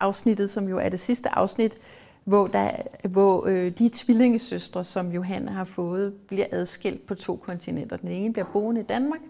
afsnittet, 0.00 0.50
som 0.50 0.68
jo 0.68 0.78
er 0.78 0.88
det 0.88 1.00
sidste 1.00 1.28
afsnit, 1.28 1.78
hvor, 2.24 2.46
der, 2.46 2.70
hvor 3.08 3.46
øh, 3.46 3.70
de 3.70 3.90
tvillingesøstre, 3.92 4.84
som 4.84 5.12
Johanne 5.12 5.50
har 5.50 5.64
fået, 5.64 6.14
bliver 6.14 6.46
adskilt 6.52 7.06
på 7.06 7.14
to 7.14 7.36
kontinenter. 7.36 7.96
Den 7.96 8.08
ene 8.08 8.32
bliver 8.32 8.46
boende 8.52 8.80
i 8.80 8.84
Danmark, 8.84 9.20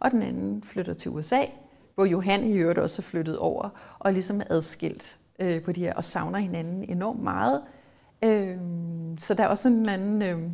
og 0.00 0.10
den 0.10 0.22
anden 0.22 0.62
flytter 0.62 0.94
til 0.94 1.10
USA, 1.10 1.44
hvor 1.94 2.04
Johanne 2.04 2.50
i 2.50 2.56
øvrigt 2.56 2.78
også 2.78 3.02
er 3.02 3.04
flyttet 3.04 3.38
over, 3.38 3.68
og 3.98 4.12
ligesom 4.12 4.40
er 4.40 4.44
adskilt 4.50 5.18
øh, 5.38 5.62
på 5.62 5.72
de 5.72 5.80
her, 5.80 5.94
og 5.94 6.04
savner 6.04 6.38
hinanden 6.38 6.84
enormt 6.90 7.22
meget. 7.22 7.62
Øh, 8.24 8.56
så 9.18 9.34
der 9.34 9.44
er 9.44 9.48
også 9.48 9.68
en 9.68 9.80
eller 9.80 9.92
anden... 9.92 10.22
Øh, 10.22 10.50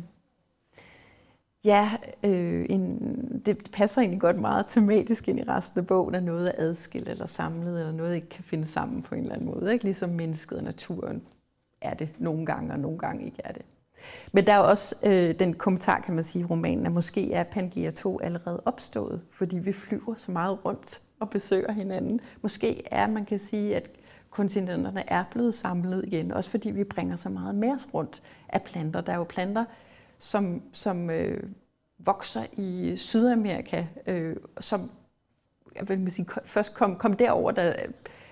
ja, 1.65 1.91
øh, 2.23 2.65
en, 2.69 2.99
det 3.45 3.71
passer 3.73 4.01
egentlig 4.01 4.21
godt 4.21 4.39
meget 4.39 4.65
tematisk 4.67 5.27
ind 5.27 5.39
i 5.39 5.43
resten 5.43 5.79
af 5.79 5.87
bogen, 5.87 6.15
at 6.15 6.23
noget 6.23 6.47
er 6.47 6.51
adskilt 6.57 7.09
eller 7.09 7.25
samlet, 7.25 7.79
eller 7.79 7.91
noget 7.91 8.15
ikke 8.15 8.29
kan 8.29 8.43
finde 8.43 8.65
sammen 8.65 9.01
på 9.01 9.15
en 9.15 9.21
eller 9.21 9.35
anden 9.35 9.49
måde. 9.49 9.73
Ikke? 9.73 9.85
Ligesom 9.85 10.09
mennesket 10.09 10.57
og 10.57 10.63
naturen 10.63 11.21
er 11.81 11.93
det 11.93 12.09
nogle 12.17 12.45
gange, 12.45 12.73
og 12.73 12.79
nogle 12.79 12.97
gange 12.97 13.25
ikke 13.25 13.41
er 13.43 13.51
det. 13.51 13.61
Men 14.31 14.47
der 14.47 14.53
er 14.53 14.59
også 14.59 14.95
øh, 15.03 15.39
den 15.39 15.53
kommentar, 15.53 15.99
kan 15.99 16.15
man 16.15 16.23
sige, 16.23 16.41
i 16.41 16.45
romanen, 16.45 16.85
at 16.85 16.91
måske 16.91 17.33
er 17.33 17.43
Pangea 17.43 17.89
2 17.89 18.19
allerede 18.19 18.61
opstået, 18.65 19.21
fordi 19.31 19.57
vi 19.57 19.73
flyver 19.73 20.15
så 20.17 20.31
meget 20.31 20.65
rundt 20.65 21.01
og 21.19 21.29
besøger 21.29 21.71
hinanden. 21.71 22.21
Måske 22.41 22.83
er, 22.91 23.07
man 23.07 23.25
kan 23.25 23.39
sige, 23.39 23.75
at 23.75 23.89
kontinenterne 24.29 25.03
er 25.07 25.23
blevet 25.31 25.53
samlet 25.53 26.05
igen, 26.07 26.31
også 26.31 26.49
fordi 26.49 26.71
vi 26.71 26.83
bringer 26.83 27.15
så 27.15 27.29
meget 27.29 27.55
med 27.55 27.71
os 27.71 27.87
rundt 27.93 28.21
af 28.49 28.61
planter. 28.61 29.01
Der 29.01 29.13
er 29.13 29.17
jo 29.17 29.23
planter, 29.23 29.65
som, 30.19 30.61
som 30.73 31.09
øh, 31.09 31.43
vokser 31.99 32.45
i 32.53 32.93
Sydamerika, 32.97 33.85
øh, 34.07 34.35
som 34.59 34.91
jeg 35.75 35.89
vil 35.89 36.11
sige, 36.11 36.27
først 36.45 36.73
kom, 36.73 36.95
kom 36.95 37.13
derover, 37.13 37.51
da 37.51 37.75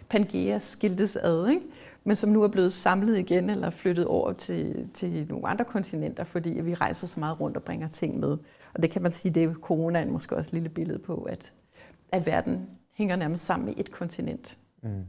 Pangea 0.09 0.57
skiltes 0.57 1.15
ad, 1.15 1.47
ikke? 1.47 1.61
men 2.03 2.15
som 2.15 2.29
nu 2.29 2.43
er 2.43 2.47
blevet 2.47 2.73
samlet 2.73 3.19
igen 3.19 3.49
eller 3.49 3.69
flyttet 3.69 4.05
over 4.05 4.33
til, 4.33 4.89
til 4.93 5.25
nogle 5.29 5.47
andre 5.47 5.65
kontinenter, 5.65 6.23
fordi 6.23 6.49
vi 6.49 6.73
rejser 6.73 7.07
så 7.07 7.19
meget 7.19 7.39
rundt 7.39 7.57
og 7.57 7.63
bringer 7.63 7.87
ting 7.87 8.19
med. 8.19 8.37
Og 8.73 8.83
det 8.83 8.91
kan 8.91 9.01
man 9.01 9.11
sige, 9.11 9.33
det 9.33 9.43
er 9.43 9.53
coronaen 9.53 10.11
måske 10.11 10.35
også 10.35 10.49
et 10.49 10.53
lille 10.53 10.69
billede 10.69 10.99
på, 10.99 11.15
at, 11.15 11.53
at 12.11 12.25
verden 12.25 12.69
hænger 12.93 13.15
nærmest 13.15 13.45
sammen 13.45 13.69
i 13.69 13.79
et 13.79 13.91
kontinent. 13.91 14.57
Mm. 14.83 15.03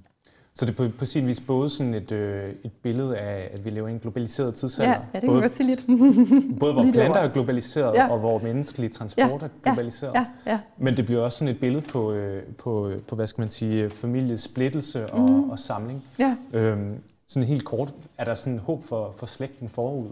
Så 0.56 0.66
det 0.66 0.72
er 0.72 0.76
på, 0.76 0.88
på 0.98 1.04
sin 1.04 1.26
vis 1.26 1.40
både 1.40 1.70
sådan 1.70 1.94
et, 1.94 2.12
øh, 2.12 2.50
et 2.64 2.72
billede 2.82 3.16
af, 3.16 3.50
at 3.52 3.64
vi 3.64 3.70
lever 3.70 3.88
i 3.88 3.92
en 3.92 3.98
globaliseret 3.98 4.54
tidsalder. 4.54 4.90
Ja, 4.90 4.98
ja 4.98 5.04
det 5.12 5.20
kan 5.20 5.28
både, 5.28 5.40
godt 5.40 5.54
sige 5.54 5.66
lidt. 5.66 5.86
både 6.60 6.72
hvor 6.72 6.92
planter 6.92 7.20
er 7.20 7.28
globaliseret, 7.28 7.94
ja. 7.94 8.10
og 8.10 8.18
hvor 8.18 8.38
menneskelig 8.38 8.92
transport 8.92 9.42
ja, 9.42 9.46
er 9.46 9.48
globaliseret. 9.62 10.14
Ja, 10.14 10.26
ja, 10.46 10.52
ja. 10.52 10.60
Men 10.78 10.96
det 10.96 11.06
bliver 11.06 11.22
også 11.22 11.38
sådan 11.38 11.54
et 11.54 11.60
billede 11.60 11.82
på, 11.82 12.12
øh, 12.12 12.42
på, 12.42 12.92
på 13.08 13.16
hvad 13.16 13.26
skal 13.26 13.42
man 13.42 13.50
sige, 13.50 13.90
familiesplittelse 13.90 15.10
og, 15.10 15.30
mm. 15.30 15.50
og 15.50 15.58
samling. 15.58 16.04
Ja. 16.18 16.36
Øhm, 16.52 16.98
sådan 17.28 17.46
helt 17.46 17.64
kort, 17.64 17.94
er 18.18 18.24
der 18.24 18.34
sådan 18.34 18.58
håb 18.58 18.84
for, 18.84 19.14
for 19.16 19.26
slægten 19.26 19.68
forud? 19.68 20.08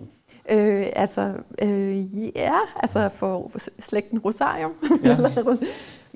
Øh, 0.50 0.86
altså, 0.96 1.32
øh, 1.62 2.14
ja, 2.36 2.58
altså 2.76 3.08
for 3.08 3.50
slægten 3.80 4.18
Rosarium. 4.18 4.72
Ja, 5.04 5.16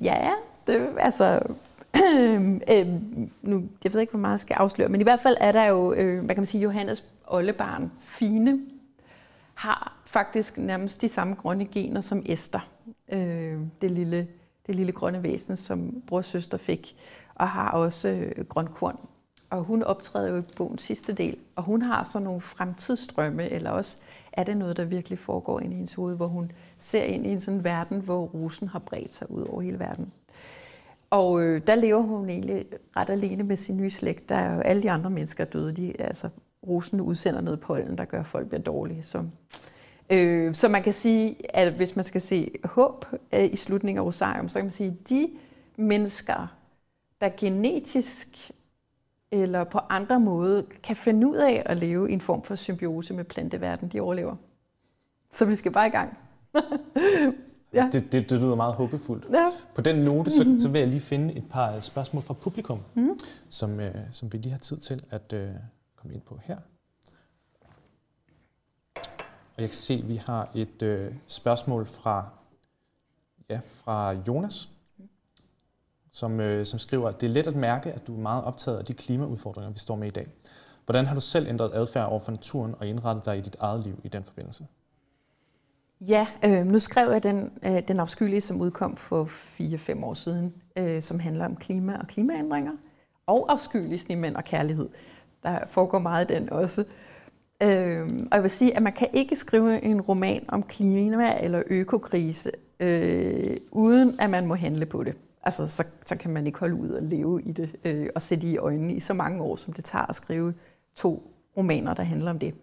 ja 0.12 0.30
det, 0.66 0.86
altså 0.98 1.40
Øh, 2.04 2.60
øh, 2.70 2.86
nu, 3.42 3.62
jeg 3.84 3.92
ved 3.92 4.00
ikke, 4.00 4.10
hvor 4.10 4.20
meget 4.20 4.32
jeg 4.32 4.40
skal 4.40 4.54
afsløre, 4.54 4.88
men 4.88 5.00
i 5.00 5.04
hvert 5.04 5.20
fald 5.20 5.36
er 5.40 5.52
der 5.52 5.64
jo, 5.64 5.92
øh, 5.92 6.24
hvad 6.24 6.34
kan 6.34 6.40
man 6.40 6.46
sige, 6.46 6.62
Johannes 6.62 7.04
oldebarn, 7.26 7.92
Fine, 8.00 8.60
har 9.54 9.96
faktisk 10.06 10.58
nærmest 10.58 11.02
de 11.02 11.08
samme 11.08 11.34
grønne 11.34 11.64
gener 11.64 12.00
som 12.00 12.22
Esther, 12.26 12.68
øh, 13.12 13.58
det, 13.80 13.90
lille, 13.90 14.28
det 14.66 14.74
lille 14.74 14.92
grønne 14.92 15.22
væsen, 15.22 15.56
som 15.56 16.02
bror 16.06 16.18
og 16.18 16.24
søster 16.24 16.58
fik, 16.58 16.96
og 17.34 17.48
har 17.48 17.70
også 17.70 18.08
øh, 18.08 18.44
grønkorn. 18.44 18.98
Og 19.50 19.62
hun 19.62 19.82
optræder 19.82 20.30
jo 20.30 20.38
i 20.38 20.42
bogens 20.56 20.82
sidste 20.82 21.12
del, 21.12 21.36
og 21.56 21.62
hun 21.62 21.82
har 21.82 22.04
sådan 22.04 22.24
nogle 22.24 22.40
fremtidsstrømme, 22.40 23.50
eller 23.50 23.70
også 23.70 23.98
er 24.32 24.44
det 24.44 24.56
noget, 24.56 24.76
der 24.76 24.84
virkelig 24.84 25.18
foregår 25.18 25.60
ind 25.60 25.72
i 25.72 25.76
hendes 25.76 25.94
hoved, 25.94 26.16
hvor 26.16 26.26
hun 26.26 26.52
ser 26.78 27.02
ind 27.02 27.26
i 27.26 27.28
en 27.28 27.40
sådan 27.40 27.64
verden, 27.64 28.00
hvor 28.00 28.26
rosen 28.26 28.68
har 28.68 28.78
bredt 28.78 29.12
sig 29.12 29.30
ud 29.30 29.42
over 29.42 29.60
hele 29.60 29.78
verden. 29.78 30.12
Og 31.10 31.42
øh, 31.42 31.66
der 31.66 31.74
lever 31.74 32.00
hun 32.00 32.30
egentlig 32.30 32.66
ret 32.96 33.10
alene 33.10 33.42
med 33.42 33.56
sin 33.56 33.76
nye 33.76 33.90
slægt. 33.90 34.28
Der 34.28 34.34
er 34.34 34.54
jo 34.54 34.60
alle 34.60 34.82
de 34.82 34.90
andre 34.90 35.10
mennesker 35.10 35.44
døde. 35.44 35.72
De, 35.72 36.00
altså, 36.00 36.28
rosen 36.66 37.00
udsender 37.00 37.40
noget 37.40 37.60
pollen, 37.60 37.98
der 37.98 38.04
gør, 38.04 38.20
at 38.20 38.26
folk 38.26 38.48
bliver 38.48 38.62
dårlige. 38.62 39.02
Så, 39.02 39.24
øh, 40.10 40.54
så 40.54 40.68
man 40.68 40.82
kan 40.82 40.92
sige, 40.92 41.56
at 41.56 41.72
hvis 41.72 41.96
man 41.96 42.04
skal 42.04 42.20
se 42.20 42.50
håb 42.64 43.04
øh, 43.32 43.44
i 43.44 43.56
slutningen 43.56 43.98
af 43.98 44.04
Rosarium, 44.04 44.48
så 44.48 44.58
kan 44.58 44.64
man 44.64 44.72
sige, 44.72 44.88
at 44.88 45.08
de 45.08 45.30
mennesker, 45.76 46.56
der 47.20 47.30
genetisk 47.36 48.50
eller 49.30 49.64
på 49.64 49.78
andre 49.88 50.20
måder 50.20 50.62
kan 50.82 50.96
finde 50.96 51.26
ud 51.26 51.36
af 51.36 51.62
at 51.66 51.76
leve 51.76 52.10
i 52.10 52.12
en 52.12 52.20
form 52.20 52.42
for 52.42 52.54
symbiose 52.54 53.14
med 53.14 53.24
planteverdenen, 53.24 53.92
de 53.92 54.00
overlever. 54.00 54.36
Så 55.32 55.44
vi 55.44 55.56
skal 55.56 55.72
bare 55.72 55.86
i 55.86 55.90
gang. 55.90 56.18
Ja. 57.72 57.88
Det, 57.92 58.12
det, 58.12 58.30
det 58.30 58.40
lyder 58.40 58.54
meget 58.54 58.74
håbefuldt. 58.74 59.26
Ja. 59.32 59.50
På 59.74 59.80
den 59.80 59.96
note, 59.96 60.30
så, 60.30 60.56
så 60.60 60.68
vil 60.68 60.78
jeg 60.78 60.88
lige 60.88 61.00
finde 61.00 61.34
et 61.34 61.44
par 61.50 61.80
spørgsmål 61.80 62.22
fra 62.22 62.34
publikum, 62.34 62.80
mm. 62.94 63.18
som, 63.48 63.80
øh, 63.80 63.94
som 64.12 64.32
vi 64.32 64.38
lige 64.38 64.52
har 64.52 64.58
tid 64.58 64.76
til 64.76 65.04
at 65.10 65.32
øh, 65.32 65.50
komme 65.96 66.14
ind 66.14 66.22
på 66.22 66.40
her. 66.44 66.56
Og 69.56 69.62
jeg 69.62 69.68
kan 69.68 69.76
se, 69.76 69.94
at 69.94 70.08
vi 70.08 70.16
har 70.16 70.50
et 70.54 70.82
øh, 70.82 71.14
spørgsmål 71.26 71.86
fra, 71.86 72.28
ja, 73.50 73.60
fra 73.64 74.12
Jonas, 74.12 74.68
som, 76.12 76.40
øh, 76.40 76.66
som 76.66 76.78
skriver, 76.78 77.08
at 77.08 77.20
det 77.20 77.26
er 77.26 77.30
let 77.30 77.46
at 77.46 77.56
mærke, 77.56 77.92
at 77.92 78.06
du 78.06 78.16
er 78.16 78.20
meget 78.20 78.44
optaget 78.44 78.78
af 78.78 78.84
de 78.84 78.94
klimaudfordringer, 78.94 79.70
vi 79.70 79.78
står 79.78 79.96
med 79.96 80.06
i 80.06 80.10
dag. 80.10 80.26
Hvordan 80.84 81.06
har 81.06 81.14
du 81.14 81.20
selv 81.20 81.48
ændret 81.48 81.70
adfærd 81.74 82.08
over 82.08 82.20
for 82.20 82.32
naturen 82.32 82.74
og 82.78 82.86
indrettet 82.86 83.24
dig 83.26 83.38
i 83.38 83.40
dit 83.40 83.56
eget 83.60 83.84
liv 83.84 84.00
i 84.04 84.08
den 84.08 84.24
forbindelse? 84.24 84.66
Ja, 86.00 86.26
øh, 86.44 86.66
nu 86.66 86.78
skrev 86.78 87.10
jeg 87.10 87.22
den, 87.22 87.50
øh, 87.62 87.82
den 87.88 88.00
afskyelige, 88.00 88.40
som 88.40 88.60
udkom 88.60 88.96
for 88.96 89.24
4-5 89.24 90.04
år 90.04 90.14
siden, 90.14 90.54
øh, 90.76 91.02
som 91.02 91.20
handler 91.20 91.44
om 91.44 91.56
klima 91.56 91.96
og 91.98 92.06
klimaændringer, 92.06 92.72
og 93.26 93.52
afskyelige 93.52 93.98
snemænd 93.98 94.36
og 94.36 94.44
kærlighed. 94.44 94.88
Der 95.42 95.58
foregår 95.66 95.98
meget 95.98 96.28
den 96.28 96.50
også. 96.52 96.84
Øh, 97.62 98.02
og 98.02 98.36
jeg 98.36 98.42
vil 98.42 98.50
sige, 98.50 98.76
at 98.76 98.82
man 98.82 98.92
kan 98.92 99.08
ikke 99.12 99.36
skrive 99.36 99.84
en 99.84 100.00
roman 100.00 100.44
om 100.48 100.62
klima 100.62 101.38
eller 101.40 101.62
økokrise, 101.66 102.50
øh, 102.80 103.56
uden 103.70 104.20
at 104.20 104.30
man 104.30 104.46
må 104.46 104.54
handle 104.54 104.86
på 104.86 105.04
det. 105.04 105.14
Altså, 105.42 105.68
så, 105.68 105.84
så 106.06 106.16
kan 106.16 106.30
man 106.30 106.46
ikke 106.46 106.58
holde 106.58 106.74
ud 106.74 106.88
og 106.88 107.02
leve 107.02 107.42
i 107.42 107.52
det, 107.52 107.70
øh, 107.84 108.08
og 108.14 108.22
sætte 108.22 108.46
i 108.46 108.56
øjnene 108.56 108.94
i 108.94 109.00
så 109.00 109.14
mange 109.14 109.42
år, 109.42 109.56
som 109.56 109.72
det 109.72 109.84
tager 109.84 110.06
at 110.06 110.16
skrive 110.16 110.54
to 110.96 111.32
romaner, 111.56 111.94
der 111.94 112.02
handler 112.02 112.30
om 112.30 112.38
det. 112.38 112.54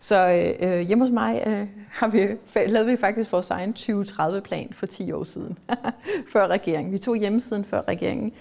Så 0.00 0.28
øh, 0.30 0.70
øh, 0.70 0.80
hjemme 0.80 1.04
hos 1.04 1.10
mig 1.10 1.42
øh, 1.46 1.68
har 1.88 2.08
vi, 2.08 2.18
lavede 2.66 2.90
vi 2.90 2.96
faktisk 2.96 3.32
vores 3.32 3.50
egen 3.50 3.74
2030-plan 3.78 4.72
for 4.72 4.86
10 4.86 5.12
år 5.12 5.24
siden, 5.24 5.58
før 6.32 6.46
regeringen. 6.46 6.92
Vi 6.92 6.98
tog 6.98 7.16
hjemmesiden 7.16 7.64
før 7.64 7.82
regeringen, 7.88 8.32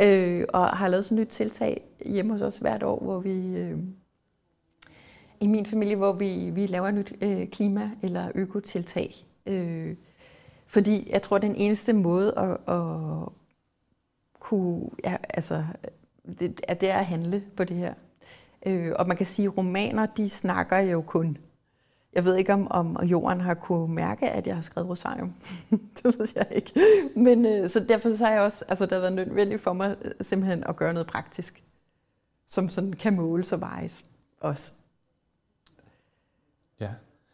øh, 0.00 0.44
og 0.48 0.68
har 0.68 0.88
lavet 0.88 1.04
sådan 1.04 1.18
et 1.18 1.22
nyt 1.22 1.28
tiltag 1.28 1.82
hjemme 2.06 2.32
hos 2.32 2.42
os 2.42 2.58
hvert 2.58 2.82
år, 2.82 3.00
hvor 3.00 3.18
vi... 3.18 3.56
Øh, 3.56 3.78
i 5.40 5.46
min 5.46 5.66
familie, 5.66 5.96
hvor 5.96 6.12
vi, 6.12 6.50
vi 6.50 6.66
laver 6.66 6.88
et 6.88 6.94
nyt 6.94 7.12
øh, 7.20 7.48
klima- 7.48 7.90
eller 8.02 8.30
økotiltag. 8.34 9.14
Øh, 9.46 9.96
fordi 10.66 11.10
jeg 11.10 11.22
tror, 11.22 11.38
den 11.38 11.54
eneste 11.56 11.92
måde 11.92 12.38
at, 12.38 12.74
at 12.74 13.28
kunne, 14.40 14.90
ja, 15.04 15.16
altså, 15.28 15.64
det, 16.38 16.60
at 16.68 16.80
det 16.80 16.90
er 16.90 16.98
at 16.98 17.06
handle 17.06 17.42
på 17.56 17.64
det 17.64 17.76
her. 17.76 17.94
Øh, 18.66 18.92
og 18.98 19.08
man 19.08 19.16
kan 19.16 19.26
sige, 19.26 19.46
at 19.46 19.58
romaner, 19.58 20.06
de 20.06 20.28
snakker 20.28 20.78
jo 20.78 21.02
kun. 21.02 21.36
Jeg 22.12 22.24
ved 22.24 22.36
ikke, 22.36 22.52
om, 22.52 22.70
om 22.70 23.04
Jorden 23.04 23.40
har 23.40 23.54
kunne 23.54 23.94
mærke, 23.94 24.30
at 24.30 24.46
jeg 24.46 24.54
har 24.54 24.62
skrevet 24.62 24.88
Rosarium. 24.88 25.34
det 25.96 26.04
ved 26.04 26.28
jeg 26.36 26.46
ikke. 26.50 26.72
Men 27.16 27.46
øh, 27.46 27.68
så 27.68 27.80
derfor 27.80 28.16
så 28.16 28.24
har 28.24 28.32
jeg 28.32 28.42
også, 28.42 28.64
altså 28.68 28.86
det 28.86 28.92
har 28.92 29.00
været 29.00 29.12
nødvendigt 29.12 29.62
for 29.62 29.72
mig 29.72 29.96
øh, 30.02 30.12
simpelthen 30.20 30.64
at 30.64 30.76
gøre 30.76 30.92
noget 30.92 31.06
praktisk, 31.06 31.62
som 32.48 32.68
sådan 32.68 32.92
kan 32.92 33.14
måles 33.14 33.52
og 33.52 33.60
vejes 33.60 34.04
også. 34.40 34.70
Ja. 36.80 36.90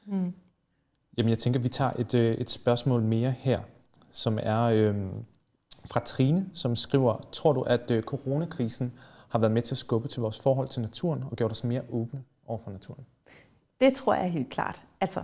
Mm. 0.07 0.33
Jamen 1.19 1.31
jeg 1.31 1.39
tænker, 1.39 1.61
vi 1.61 1.69
tager 1.69 1.93
et, 1.99 2.15
øh, 2.15 2.35
et 2.35 2.51
spørgsmål 2.51 3.03
mere 3.03 3.31
her, 3.31 3.61
som 4.11 4.39
er 4.43 4.61
øh, 4.63 4.95
fra 5.85 6.01
Trine, 6.01 6.47
som 6.55 6.77
skriver, 6.77 7.29
tror 7.33 7.53
du, 7.53 7.63
at 7.63 7.91
øh, 7.91 8.03
coronakrisen 8.03 8.93
har 9.31 9.39
været 9.39 9.53
med 9.53 9.63
til 9.63 9.75
at 9.75 9.79
skubbe 9.79 10.09
til 10.09 10.23
vores 10.23 10.41
forhold 10.43 10.69
til 10.69 10.83
naturen 10.83 11.25
og 11.31 11.37
gjort 11.37 11.51
os 11.51 11.65
mere 11.65 11.83
åbne 11.91 12.23
over 12.47 12.59
for 12.65 12.71
naturen? 12.71 13.05
Det 13.81 13.95
tror 13.95 14.15
jeg 14.15 14.31
helt 14.31 14.51
klart. 14.51 14.83
Altså, 15.01 15.23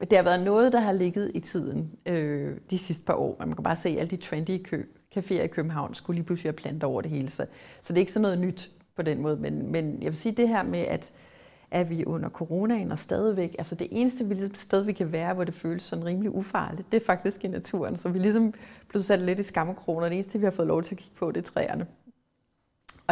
det 0.00 0.12
har 0.12 0.22
været 0.22 0.42
noget, 0.42 0.72
der 0.72 0.80
har 0.80 0.92
ligget 0.92 1.30
i 1.34 1.40
tiden 1.40 1.92
øh, 2.06 2.56
de 2.70 2.78
sidste 2.78 3.04
par 3.04 3.14
år. 3.14 3.36
Man 3.38 3.52
kan 3.52 3.64
bare 3.64 3.76
se, 3.76 3.88
at 3.88 3.98
alle 3.98 4.10
de 4.10 4.16
trendy 4.16 4.62
kø, 4.62 4.84
caféer 5.16 5.42
i 5.42 5.46
København 5.46 5.94
skulle 5.94 6.14
lige 6.16 6.26
pludselig 6.26 6.48
have 6.48 6.56
planter 6.56 6.86
over 6.86 7.02
det 7.02 7.10
hele. 7.10 7.30
Så, 7.30 7.46
så 7.80 7.92
det 7.92 7.98
er 7.98 8.02
ikke 8.02 8.12
sådan 8.12 8.22
noget 8.22 8.38
nyt 8.38 8.70
på 8.96 9.02
den 9.02 9.22
måde. 9.22 9.36
Men, 9.36 9.72
men 9.72 10.02
jeg 10.02 10.06
vil 10.06 10.16
sige 10.16 10.32
det 10.32 10.48
her 10.48 10.62
med, 10.62 10.80
at 10.80 11.12
er 11.70 11.84
vi 11.84 12.04
under 12.04 12.28
coronaen 12.28 12.92
og 12.92 12.98
stadigvæk, 12.98 13.54
altså 13.58 13.74
det 13.74 13.88
eneste 13.90 14.24
vi 14.24 14.34
ligesom 14.34 14.54
sted, 14.54 14.82
vi 14.82 14.92
kan 14.92 15.12
være, 15.12 15.34
hvor 15.34 15.44
det 15.44 15.54
føles 15.54 15.82
sådan 15.82 16.04
rimelig 16.04 16.34
ufarligt, 16.34 16.92
det 16.92 17.02
er 17.02 17.06
faktisk 17.06 17.44
i 17.44 17.48
naturen. 17.48 17.98
Så 17.98 18.08
vi 18.08 18.18
ligesom 18.18 18.42
er 18.42 18.46
ligesom 18.46 18.60
blevet 18.88 19.04
sat 19.04 19.22
lidt 19.22 19.38
i 19.38 19.42
skammekroner. 19.42 20.08
det 20.08 20.14
eneste, 20.14 20.38
vi 20.38 20.44
har 20.44 20.50
fået 20.50 20.68
lov 20.68 20.82
til 20.82 20.94
at 20.94 20.98
kigge 20.98 21.16
på, 21.16 21.32
det 21.32 21.40
er 21.40 21.50
træerne. 21.50 21.86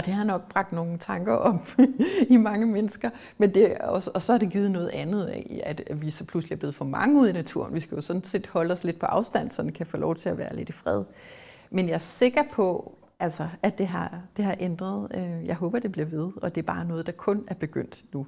Og 0.01 0.07
det 0.07 0.15
har 0.15 0.25
nok 0.25 0.49
bragt 0.53 0.73
nogle 0.73 0.99
tanker 0.99 1.33
op 1.33 1.69
i 2.35 2.37
mange 2.37 2.67
mennesker. 2.67 3.11
Men 3.39 3.55
det, 3.55 3.79
og, 3.79 4.03
og 4.15 4.23
så 4.23 4.33
har 4.33 4.39
det 4.39 4.51
givet 4.51 4.71
noget 4.71 4.89
andet 4.89 5.27
af, 5.27 5.63
at 5.67 6.01
vi 6.03 6.11
så 6.11 6.25
pludselig 6.25 6.55
er 6.57 6.59
blevet 6.59 6.75
for 6.75 6.85
mange 6.85 7.21
ud 7.21 7.29
i 7.29 7.33
naturen. 7.33 7.75
Vi 7.75 7.81
skal 7.81 7.95
jo 7.95 8.01
sådan 8.01 8.25
set 8.25 8.47
holde 8.47 8.73
os 8.73 8.85
lidt 8.85 8.99
på 8.99 9.07
afstand, 9.07 9.51
så 9.51 9.63
den 9.63 9.73
kan 9.73 9.87
få 9.87 9.97
lov 9.97 10.15
til 10.15 10.29
at 10.29 10.39
være 10.39 10.57
lidt 10.57 10.69
i 10.69 10.73
fred. 10.73 11.05
Men 11.71 11.89
jeg 11.89 11.95
er 11.95 11.99
sikker 11.99 12.43
på, 12.53 12.99
altså, 13.19 13.49
at 13.63 13.79
det 13.79 13.87
har, 13.87 14.21
det 14.37 14.45
har 14.45 14.57
ændret. 14.61 15.09
Øh, 15.15 15.47
jeg 15.47 15.57
håber, 15.57 15.79
det 15.79 15.93
bliver 15.93 16.07
ved, 16.07 16.31
og 16.43 16.55
det 16.55 16.63
er 16.63 16.67
bare 16.67 16.85
noget, 16.85 17.07
der 17.07 17.13
kun 17.13 17.45
er 17.49 17.55
begyndt 17.55 18.05
nu. 18.13 18.27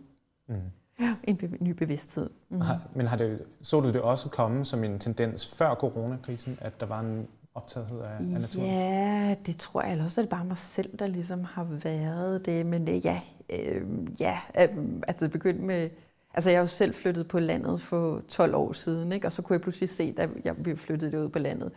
Mm. 0.49 0.55
Ja, 1.01 1.15
en 1.25 1.37
be- 1.37 1.57
ny 1.61 1.71
bevidsthed. 1.71 2.31
Mm. 2.49 2.61
Har, 2.61 2.83
men 2.95 3.07
har 3.07 3.17
det, 3.17 3.43
så 3.63 3.81
du 3.81 3.89
det 3.89 4.01
også 4.01 4.29
komme 4.29 4.65
som 4.65 4.85
en 4.85 4.99
tendens 4.99 5.55
før 5.55 5.75
coronakrisen, 5.75 6.59
at 6.61 6.81
der 6.81 6.87
var 6.87 7.01
en 7.01 7.27
optagethed 7.55 8.01
af, 8.01 8.17
af 8.17 8.23
naturen? 8.25 8.67
Ja, 8.67 9.35
det 9.47 9.57
tror 9.57 9.83
jeg. 9.83 9.93
Eller 9.93 10.05
også 10.05 10.21
er 10.21 10.23
det 10.23 10.31
bare 10.31 10.45
mig 10.45 10.59
selv, 10.59 10.99
der 10.99 11.07
ligesom 11.07 11.45
har 11.45 11.65
været 11.65 12.47
det. 12.47 12.67
Men 12.67 12.89
øh, 12.89 13.07
ja, 13.07 13.21
øh, 13.51 13.83
ja 14.21 14.39
øh, 14.61 14.69
altså 15.09 15.25
det 15.25 15.33
begyndte 15.33 15.63
med... 15.65 15.91
Altså 16.35 16.51
jeg 16.51 16.57
er 16.57 16.61
jo 16.61 16.67
selv 16.67 16.95
flyttet 16.95 17.29
på 17.29 17.39
landet 17.39 17.81
for 17.81 18.23
12 18.29 18.55
år 18.55 18.73
siden, 18.73 19.13
ikke? 19.13 19.27
og 19.27 19.33
så 19.33 19.43
kunne 19.43 19.55
jeg 19.55 19.61
pludselig 19.61 19.91
se, 19.91 20.13
da 20.13 20.29
jeg 20.45 20.57
blev 20.57 20.77
flyttet 20.77 21.15
ud 21.15 21.29
på 21.29 21.39
landet, 21.39 21.73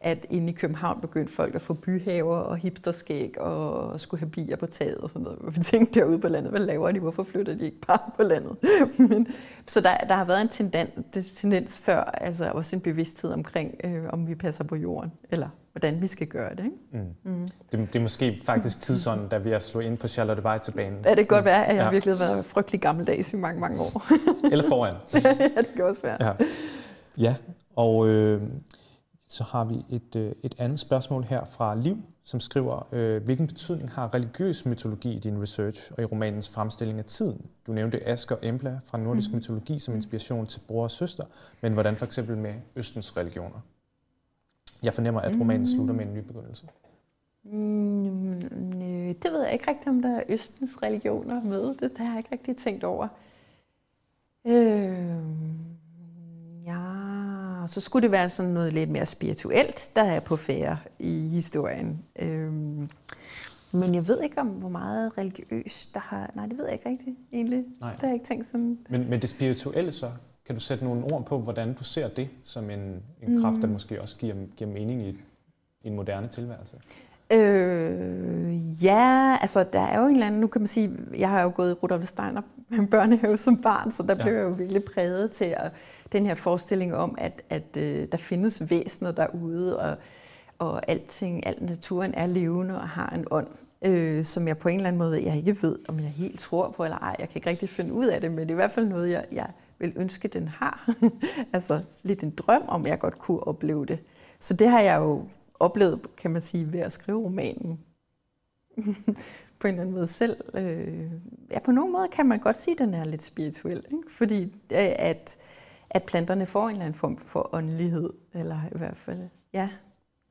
at 0.00 0.26
inde 0.30 0.52
i 0.52 0.52
København 0.52 1.00
begyndte 1.00 1.32
folk 1.32 1.54
at 1.54 1.60
få 1.60 1.74
byhaver 1.74 2.36
og 2.36 2.56
hipsterskæg 2.56 3.40
og 3.40 4.00
skulle 4.00 4.20
have 4.20 4.30
bier 4.30 4.56
på 4.56 4.66
taget 4.66 4.96
og 4.96 5.10
sådan 5.10 5.22
noget. 5.22 5.38
Vi 5.56 5.60
tænkte 5.62 6.00
derude 6.00 6.18
på 6.18 6.28
landet, 6.28 6.50
hvad 6.50 6.60
laver 6.60 6.92
de? 6.92 7.00
Hvorfor 7.00 7.22
flytter 7.22 7.54
de 7.54 7.64
ikke 7.64 7.80
bare 7.86 8.10
på 8.16 8.22
landet? 8.22 8.56
Men, 9.10 9.26
så 9.66 9.80
der, 9.80 9.96
der 9.96 10.14
har 10.14 10.24
været 10.24 10.40
en 10.40 10.48
tendens, 10.48 11.34
tendens 11.34 11.78
før, 11.78 12.00
altså 12.00 12.50
også 12.50 12.76
en 12.76 12.82
bevidsthed 12.82 13.30
omkring, 13.30 13.74
øh, 13.84 14.04
om 14.08 14.28
vi 14.28 14.34
passer 14.34 14.64
på 14.64 14.76
jorden, 14.76 15.12
eller 15.30 15.48
hvordan 15.72 16.02
vi 16.02 16.06
skal 16.06 16.26
gøre 16.26 16.50
det. 16.50 16.64
Ikke? 16.64 16.76
Mm. 17.24 17.32
Mm. 17.32 17.48
Det, 17.72 17.92
det 17.92 17.96
er 17.96 18.00
måske 18.00 18.40
faktisk 18.44 18.80
tidsånden, 18.80 19.30
der 19.30 19.38
vi 19.38 19.52
at 19.52 19.62
slå 19.62 19.80
ind 19.80 19.98
på 19.98 20.08
Charlotte 20.08 20.42
Weitze-banen. 20.42 20.98
Ja, 21.04 21.10
det 21.10 21.16
kan 21.16 21.26
godt 21.26 21.44
være, 21.44 21.66
at 21.66 21.76
jeg 21.76 21.84
ja. 21.84 21.90
virkelig 21.90 22.18
har 22.18 22.26
været 22.26 22.44
frygtelig 22.44 22.80
gammeldags 22.80 23.32
i 23.32 23.36
mange, 23.36 23.60
mange 23.60 23.80
år. 23.80 24.02
eller 24.52 24.68
foran. 24.68 24.94
ja, 25.40 25.60
det 25.60 25.74
kan 25.76 25.84
også 25.84 26.02
være. 26.02 26.16
Ja, 26.20 26.32
ja 27.16 27.34
og... 27.76 28.08
Øh, 28.08 28.42
så 29.28 29.44
har 29.44 29.64
vi 29.64 29.84
et, 29.90 30.16
øh, 30.16 30.32
et 30.42 30.54
andet 30.58 30.80
spørgsmål 30.80 31.24
her 31.24 31.44
fra 31.44 31.74
Liv, 31.74 31.96
som 32.22 32.40
skriver, 32.40 32.88
øh, 32.92 33.24
hvilken 33.24 33.46
betydning 33.46 33.90
har 33.90 34.14
religiøs 34.14 34.66
mytologi 34.66 35.12
i 35.12 35.18
din 35.18 35.42
research 35.42 35.92
og 35.96 36.02
i 36.02 36.04
romanens 36.04 36.48
fremstilling 36.50 36.98
af 36.98 37.04
tiden? 37.04 37.46
Du 37.66 37.72
nævnte 37.72 38.08
Asger 38.08 38.36
Embla 38.42 38.80
fra 38.86 38.98
nordisk 38.98 39.30
mm. 39.30 39.36
mytologi 39.36 39.78
som 39.78 39.94
inspiration 39.94 40.46
til 40.46 40.60
bror 40.60 40.82
og 40.82 40.90
søster, 40.90 41.24
men 41.60 41.72
hvordan 41.72 41.96
for 41.96 42.06
eksempel 42.06 42.36
med 42.36 42.54
Østens 42.76 43.16
religioner? 43.16 43.60
Jeg 44.82 44.94
fornemmer, 44.94 45.20
at 45.20 45.40
romanen 45.40 45.66
slutter 45.66 45.94
med 45.94 46.06
en 46.06 46.14
ny 46.14 46.18
begyndelse. 46.18 46.66
Mm, 47.44 48.40
det 49.22 49.32
ved 49.32 49.42
jeg 49.42 49.52
ikke 49.52 49.70
rigtigt, 49.70 49.88
om 49.88 50.02
der 50.02 50.16
er 50.16 50.22
Østens 50.28 50.82
religioner 50.82 51.42
med. 51.42 51.62
Det, 51.68 51.80
det 51.80 51.98
har 51.98 52.08
jeg 52.08 52.18
ikke 52.18 52.32
rigtig 52.32 52.56
tænkt 52.56 52.84
over. 52.84 53.08
Øh, 54.44 54.87
og 54.87 54.87
så 57.78 57.84
skulle 57.84 58.02
det 58.02 58.12
være 58.12 58.28
sådan 58.28 58.52
noget 58.52 58.72
lidt 58.72 58.90
mere 58.90 59.06
spirituelt, 59.06 59.90
der 59.96 60.02
er 60.02 60.20
på 60.20 60.36
færre 60.36 60.78
i 60.98 61.28
historien. 61.28 62.04
Øhm, 62.18 62.90
men 63.72 63.94
jeg 63.94 64.08
ved 64.08 64.22
ikke 64.22 64.40
om, 64.40 64.46
hvor 64.46 64.68
meget 64.68 65.18
religiøst 65.18 65.94
der 65.94 66.00
har... 66.00 66.30
Nej, 66.34 66.46
det 66.46 66.58
ved 66.58 66.64
jeg 66.64 66.72
ikke 66.72 66.88
rigtigt, 66.88 67.16
egentlig. 67.32 67.64
Nej. 67.80 67.90
Det 67.92 68.00
har 68.00 68.08
jeg 68.08 68.14
ikke 68.14 68.26
tænkt 68.26 68.46
sådan... 68.46 68.78
Men, 68.88 69.10
men 69.10 69.22
det 69.22 69.30
spirituelle 69.30 69.92
så, 69.92 70.10
kan 70.46 70.54
du 70.54 70.60
sætte 70.60 70.84
nogle 70.84 71.12
ord 71.12 71.24
på, 71.24 71.38
hvordan 71.38 71.74
du 71.74 71.84
ser 71.84 72.08
det 72.08 72.28
som 72.44 72.70
en, 72.70 73.02
en 73.22 73.34
mm. 73.34 73.40
kraft, 73.40 73.62
der 73.62 73.68
måske 73.68 74.00
også 74.00 74.16
giver, 74.16 74.34
giver 74.56 74.70
mening 74.70 75.02
i, 75.02 75.08
i 75.82 75.88
en 75.88 75.94
moderne 75.94 76.28
tilværelse? 76.28 76.76
Øh, 77.32 78.84
ja, 78.84 79.36
altså 79.40 79.64
der 79.72 79.80
er 79.80 80.00
jo 80.00 80.06
en 80.06 80.12
eller 80.12 80.26
anden, 80.26 80.40
nu 80.40 80.46
kan 80.46 80.60
man 80.60 80.68
sige, 80.68 80.90
jeg 81.18 81.28
har 81.30 81.42
jo 81.42 81.52
gået 81.54 81.70
i 81.70 81.72
Rudolf 81.72 82.04
Steiner 82.04 82.42
børnehave 82.90 83.38
som 83.46 83.62
barn, 83.62 83.90
så 83.90 84.02
der 84.02 84.14
ja. 84.14 84.22
blev 84.22 84.34
jeg 84.34 84.42
jo 84.42 84.50
virkelig 84.50 84.84
præget 84.84 85.30
til 85.30 85.44
at 85.44 85.72
den 86.12 86.26
her 86.26 86.34
forestilling 86.34 86.94
om, 86.94 87.14
at, 87.18 87.42
at 87.50 87.76
øh, 87.76 88.08
der 88.12 88.18
findes 88.18 88.70
væsener 88.70 89.12
derude, 89.12 89.78
og, 89.78 89.96
og 90.58 90.90
alting, 90.90 91.46
al 91.46 91.56
naturen 91.60 92.14
er 92.14 92.26
levende 92.26 92.80
og 92.80 92.88
har 92.88 93.10
en 93.10 93.24
ånd, 93.30 93.48
øh, 93.82 94.24
som 94.24 94.48
jeg 94.48 94.58
på 94.58 94.68
en 94.68 94.76
eller 94.76 94.88
anden 94.88 94.98
måde, 94.98 95.24
jeg 95.24 95.36
ikke 95.36 95.56
ved, 95.62 95.78
om 95.88 96.00
jeg 96.00 96.08
helt 96.08 96.40
tror 96.40 96.70
på 96.70 96.84
eller 96.84 96.98
ej. 96.98 97.16
Jeg 97.18 97.28
kan 97.28 97.36
ikke 97.36 97.50
rigtig 97.50 97.68
finde 97.68 97.92
ud 97.92 98.06
af 98.06 98.20
det, 98.20 98.30
men 98.30 98.40
det 98.40 98.48
er 98.48 98.54
i 98.54 98.54
hvert 98.54 98.70
fald 98.70 98.86
noget, 98.86 99.10
jeg, 99.10 99.26
jeg 99.32 99.50
vil 99.78 99.92
ønske, 99.96 100.28
den 100.28 100.48
har. 100.48 100.90
altså 101.52 101.82
lidt 102.02 102.22
en 102.22 102.30
drøm 102.30 102.62
om, 102.68 102.86
jeg 102.86 102.98
godt 102.98 103.18
kunne 103.18 103.46
opleve 103.46 103.86
det. 103.86 103.98
Så 104.40 104.54
det 104.54 104.68
har 104.68 104.80
jeg 104.80 104.98
jo 104.98 105.24
oplevet, 105.60 106.00
kan 106.16 106.30
man 106.30 106.40
sige, 106.40 106.72
ved 106.72 106.80
at 106.80 106.92
skrive 106.92 107.18
romanen. 107.18 107.80
på 109.60 109.66
en 109.66 109.74
eller 109.74 109.82
anden 109.82 109.94
måde 109.94 110.06
selv. 110.06 110.36
Øh, 110.54 111.10
ja, 111.50 111.58
på 111.58 111.72
nogen 111.72 111.92
måde 111.92 112.08
kan 112.12 112.26
man 112.26 112.38
godt 112.38 112.56
sige, 112.56 112.74
at 112.74 112.78
den 112.78 112.94
er 112.94 113.04
lidt 113.04 113.22
spirituel. 113.22 113.84
Ikke? 113.90 114.02
Fordi 114.10 114.42
øh, 114.42 114.94
at 114.98 115.38
at 115.90 116.02
planterne 116.02 116.46
får 116.46 116.64
en 116.64 116.70
eller 116.70 116.84
anden 116.84 116.98
form 116.98 117.18
for 117.18 117.50
åndelighed, 117.52 118.10
eller 118.34 118.60
i 118.74 118.78
hvert 118.78 118.96
fald, 118.96 119.28
ja. 119.52 119.68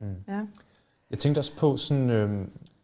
Mm. 0.02 0.16
ja. 0.28 0.42
Jeg 1.10 1.20
tænkte 1.20 1.40
også 1.40 1.56
på 1.56 1.78
sådan, 1.78 2.10
øh, 2.10 2.30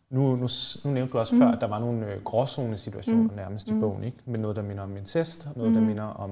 nu, 0.10 0.36
nu, 0.36 0.48
nu 0.84 0.92
nævnte 0.92 1.14
du 1.14 1.18
også 1.18 1.36
mm. 1.36 1.42
før, 1.42 1.48
at 1.48 1.62
der 1.62 1.68
var 1.68 1.80
nogle 1.80 2.14
øh, 2.14 2.24
gråzone-situationer 2.24 3.30
mm. 3.30 3.36
nærmest 3.36 3.72
mm. 3.72 3.78
i 3.78 3.80
bogen, 3.80 4.04
ikke? 4.04 4.18
med 4.26 4.40
noget, 4.40 4.56
der 4.56 4.62
minder 4.62 4.84
om 4.84 4.98
incest, 4.98 5.48
og 5.48 5.54
noget, 5.58 5.72
mm. 5.72 5.80
der 5.80 5.88
minder 5.88 6.04
om 6.04 6.32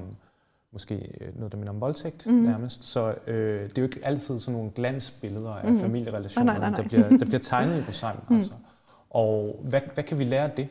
måske 0.72 0.94
øh, 1.20 1.38
noget, 1.38 1.52
der 1.52 1.58
minder 1.58 1.72
om 1.72 1.80
voldtægt 1.80 2.26
mm. 2.26 2.32
nærmest. 2.32 2.84
Så 2.84 3.14
øh, 3.26 3.62
det 3.62 3.78
er 3.78 3.82
jo 3.82 3.84
ikke 3.84 4.00
altid 4.02 4.38
sådan 4.38 4.54
nogle 4.54 4.70
glansbilleder 4.70 5.50
af 5.50 5.72
mm. 5.72 5.78
familierelationer, 5.78 6.52
nej, 6.52 6.58
nej, 6.58 6.70
nej. 6.70 6.80
Der, 6.80 6.88
bliver, 6.88 7.08
der 7.08 7.24
bliver 7.24 7.38
tegnet 7.38 7.80
i 7.80 7.84
Busan. 7.86 8.16
Mm. 8.30 8.36
Altså. 8.36 8.52
Og 9.10 9.60
hvad, 9.62 9.80
hvad 9.94 10.04
kan 10.04 10.18
vi 10.18 10.24
lære 10.24 10.44
af 10.44 10.50
det? 10.50 10.68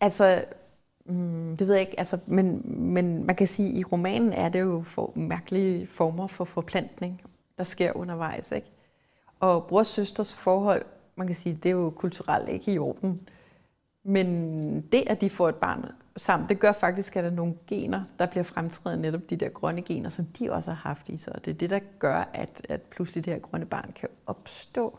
Altså, 0.00 0.44
Mm, 1.08 1.56
det 1.56 1.68
ved 1.68 1.74
jeg 1.74 1.80
ikke, 1.80 1.98
altså, 1.98 2.18
men, 2.26 2.62
men 2.92 3.26
man 3.26 3.36
kan 3.36 3.46
sige, 3.46 3.70
at 3.70 3.76
i 3.76 3.84
romanen 3.84 4.32
er 4.32 4.48
det 4.48 4.60
jo 4.60 4.82
for 4.82 5.12
mærkelige 5.14 5.86
former 5.86 6.26
for 6.26 6.44
forplantning, 6.44 7.22
der 7.58 7.64
sker 7.64 7.92
undervejs. 7.92 8.52
Ikke? 8.52 8.70
Og 9.40 9.66
brors 9.66 9.88
søsters 9.88 10.34
forhold, 10.34 10.84
man 11.16 11.26
kan 11.26 11.36
sige, 11.36 11.54
det 11.54 11.68
er 11.68 11.72
jo 11.72 11.90
kulturelt 11.90 12.48
ikke 12.48 12.72
i 12.72 12.78
orden. 12.78 13.28
Men 14.04 14.80
det, 14.80 15.04
at 15.06 15.20
de 15.20 15.30
får 15.30 15.48
et 15.48 15.54
barn 15.54 15.84
sammen, 16.16 16.48
det 16.48 16.58
gør 16.58 16.72
faktisk, 16.72 17.16
at 17.16 17.24
der 17.24 17.30
er 17.30 17.34
nogle 17.34 17.54
gener, 17.66 18.02
der 18.18 18.26
bliver 18.26 18.44
fremtrædet, 18.44 18.98
netop 18.98 19.30
de 19.30 19.36
der 19.36 19.48
grønne 19.48 19.82
gener, 19.82 20.10
som 20.10 20.24
de 20.24 20.52
også 20.52 20.70
har 20.70 20.88
haft 20.88 21.08
i 21.08 21.16
sig. 21.16 21.32
Og 21.34 21.44
det 21.44 21.50
er 21.50 21.54
det, 21.54 21.70
der 21.70 21.80
gør, 21.98 22.30
at, 22.32 22.66
at 22.68 22.82
pludselig 22.82 23.24
det 23.24 23.32
her 23.32 23.40
grønne 23.40 23.66
barn 23.66 23.92
kan 23.94 24.08
opstå. 24.26 24.98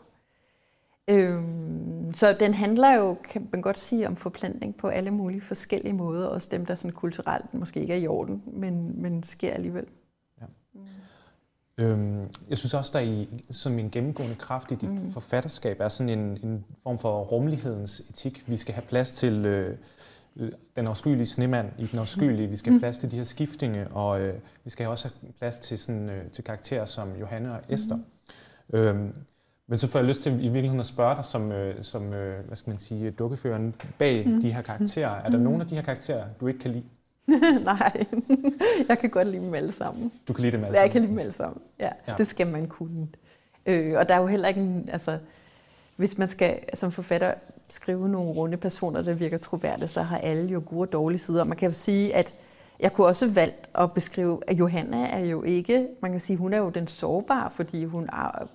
Øhm, 1.08 2.14
så 2.14 2.36
den 2.40 2.54
handler 2.54 2.94
jo, 2.94 3.16
kan 3.24 3.48
man 3.52 3.62
godt 3.62 3.78
sige, 3.78 4.06
om 4.06 4.16
forplantning 4.16 4.76
på 4.76 4.88
alle 4.88 5.10
mulige 5.10 5.40
forskellige 5.40 5.92
måder. 5.92 6.26
Også 6.26 6.48
dem, 6.52 6.66
der 6.66 6.74
sådan 6.74 6.92
kulturelt 6.92 7.54
måske 7.54 7.80
ikke 7.80 7.94
er 7.94 7.98
i 7.98 8.06
orden, 8.06 8.42
men, 8.46 9.02
men 9.02 9.22
sker 9.22 9.52
alligevel. 9.52 9.84
Ja. 10.40 10.46
Mm. 10.74 10.80
Øhm, 11.84 12.28
jeg 12.48 12.58
synes 12.58 12.74
også, 12.74 12.90
der 12.94 13.00
i, 13.00 13.28
som 13.50 13.78
en 13.78 13.90
gennemgående 13.90 14.36
kraft 14.36 14.72
i 14.72 14.74
dit 14.74 14.90
mm. 14.90 15.12
forfatterskab 15.12 15.80
er 15.80 15.88
sådan 15.88 16.18
en, 16.18 16.38
en 16.42 16.64
form 16.82 16.98
for 16.98 17.20
rummelighedens 17.20 18.02
etik. 18.10 18.48
Vi 18.48 18.56
skal 18.56 18.74
have 18.74 18.84
plads 18.88 19.12
til 19.12 19.46
øh, 19.46 19.78
den 20.76 20.86
afskyelige 20.86 21.26
snemand 21.26 21.68
i 21.78 21.86
den 21.86 21.98
afskyelige. 21.98 22.48
Vi 22.48 22.56
skal 22.56 22.72
have 22.72 22.76
mm. 22.76 22.80
plads 22.80 22.98
til 22.98 23.10
de 23.10 23.16
her 23.16 23.24
skiftinge, 23.24 23.88
og 23.88 24.20
øh, 24.20 24.34
vi 24.64 24.70
skal 24.70 24.88
også 24.88 25.08
have 25.08 25.32
plads 25.32 25.58
til, 25.58 25.78
sådan, 25.78 26.08
øh, 26.08 26.30
til 26.30 26.44
karakterer 26.44 26.84
som 26.84 27.08
Johanne 27.20 27.52
og 27.52 27.60
Esther. 27.68 27.96
Mm. 27.96 28.78
Øhm, 28.78 29.14
men 29.68 29.78
så 29.78 29.88
får 29.88 29.98
jeg 29.98 30.08
lyst 30.08 30.22
til 30.22 30.32
i 30.32 30.36
virkeligheden 30.36 30.80
at 30.80 30.86
spørge 30.86 31.16
dig 31.16 31.24
som, 31.24 31.52
øh, 31.52 31.74
som 31.82 32.12
øh, 32.12 32.46
hvad 32.46 32.56
skal 32.56 32.70
man 32.70 32.78
sige, 32.78 33.10
dukkeføreren 33.10 33.74
bag 33.98 34.28
mm. 34.28 34.40
de 34.40 34.52
her 34.52 34.62
karakterer. 34.62 35.10
Er 35.10 35.28
der 35.28 35.38
mm. 35.38 35.44
nogle 35.44 35.60
af 35.60 35.66
de 35.66 35.74
her 35.74 35.82
karakterer, 35.82 36.24
du 36.40 36.46
ikke 36.46 36.60
kan 36.60 36.70
lide? 36.70 36.84
Nej, 37.64 38.06
jeg 38.88 38.98
kan 38.98 39.10
godt 39.10 39.28
lide 39.28 39.44
dem 39.44 39.54
alle 39.54 39.72
sammen. 39.72 40.12
Du 40.28 40.32
kan 40.32 40.42
lide 40.42 40.52
dem 40.52 40.64
alle 40.64 40.76
sammen? 40.76 40.82
Jeg 40.82 40.90
kan 40.90 41.00
lide 41.00 41.10
dem 41.10 41.18
alle 41.18 41.32
sammen, 41.32 41.62
ja. 41.80 41.90
ja. 42.08 42.14
Det 42.18 42.26
skal 42.26 42.46
man 42.46 42.66
kunne. 42.66 43.08
Øh, 43.66 43.94
og 43.96 44.08
der 44.08 44.14
er 44.14 44.20
jo 44.20 44.26
heller 44.26 44.48
ikke 44.48 44.60
en, 44.60 44.88
altså, 44.92 45.18
hvis 45.96 46.18
man 46.18 46.28
skal 46.28 46.58
som 46.74 46.92
forfatter 46.92 47.34
skrive 47.68 48.08
nogle 48.08 48.30
runde 48.30 48.56
personer, 48.56 49.02
der 49.02 49.14
virker 49.14 49.36
troværdige, 49.36 49.88
så 49.88 50.02
har 50.02 50.18
alle 50.18 50.50
jo 50.50 50.62
gode 50.66 50.82
og 50.88 50.92
dårlige 50.92 51.18
sider. 51.18 51.44
Man 51.44 51.56
kan 51.56 51.68
jo 51.68 51.74
sige, 51.74 52.14
at 52.14 52.34
jeg 52.80 52.92
kunne 52.92 53.06
også 53.06 53.30
valgt 53.30 53.68
at 53.74 53.92
beskrive, 53.92 54.40
at 54.46 54.58
Johanna 54.58 55.06
er 55.06 55.18
jo 55.18 55.42
ikke, 55.42 55.88
man 56.02 56.10
kan 56.10 56.20
sige, 56.20 56.36
hun 56.36 56.52
er 56.52 56.58
jo 56.58 56.68
den 56.68 56.86
sårbare, 56.86 57.50
fordi 57.50 57.84
hun 57.84 58.04
er 58.04 58.48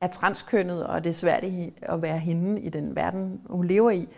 er 0.00 0.06
transkønnet, 0.06 0.86
og 0.86 1.04
det 1.04 1.10
er 1.10 1.14
svært 1.14 1.44
at 1.82 2.02
være 2.02 2.18
hende 2.18 2.60
i 2.60 2.68
den 2.68 2.96
verden, 2.96 3.40
hun 3.46 3.66
lever 3.66 3.90
i. 3.90 4.08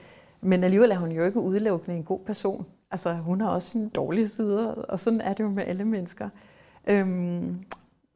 Men 0.40 0.64
alligevel 0.64 0.90
er 0.90 0.96
hun 0.96 1.12
jo 1.12 1.24
ikke 1.24 1.40
udelukkende 1.40 1.96
en 1.96 2.04
god 2.04 2.20
person. 2.20 2.66
Altså, 2.90 3.14
hun 3.14 3.40
har 3.40 3.48
også 3.48 3.68
sine 3.68 3.88
dårlige 3.88 4.28
sider, 4.28 4.66
og 4.66 5.00
sådan 5.00 5.20
er 5.20 5.34
det 5.34 5.44
jo 5.44 5.48
med 5.48 5.64
alle 5.66 5.84
mennesker. 5.84 6.28
Øhm, 6.86 7.64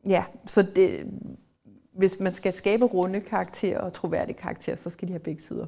ja, 0.06 0.24
så 0.46 0.62
det, 0.62 1.06
hvis 1.92 2.20
man 2.20 2.32
skal 2.32 2.52
skabe 2.52 2.84
runde 2.84 3.20
karakterer 3.20 3.80
og 3.80 3.92
troværdige 3.92 4.36
karakterer, 4.36 4.76
så 4.76 4.90
skal 4.90 5.08
de 5.08 5.12
have 5.12 5.20
begge 5.20 5.42
sider. 5.42 5.66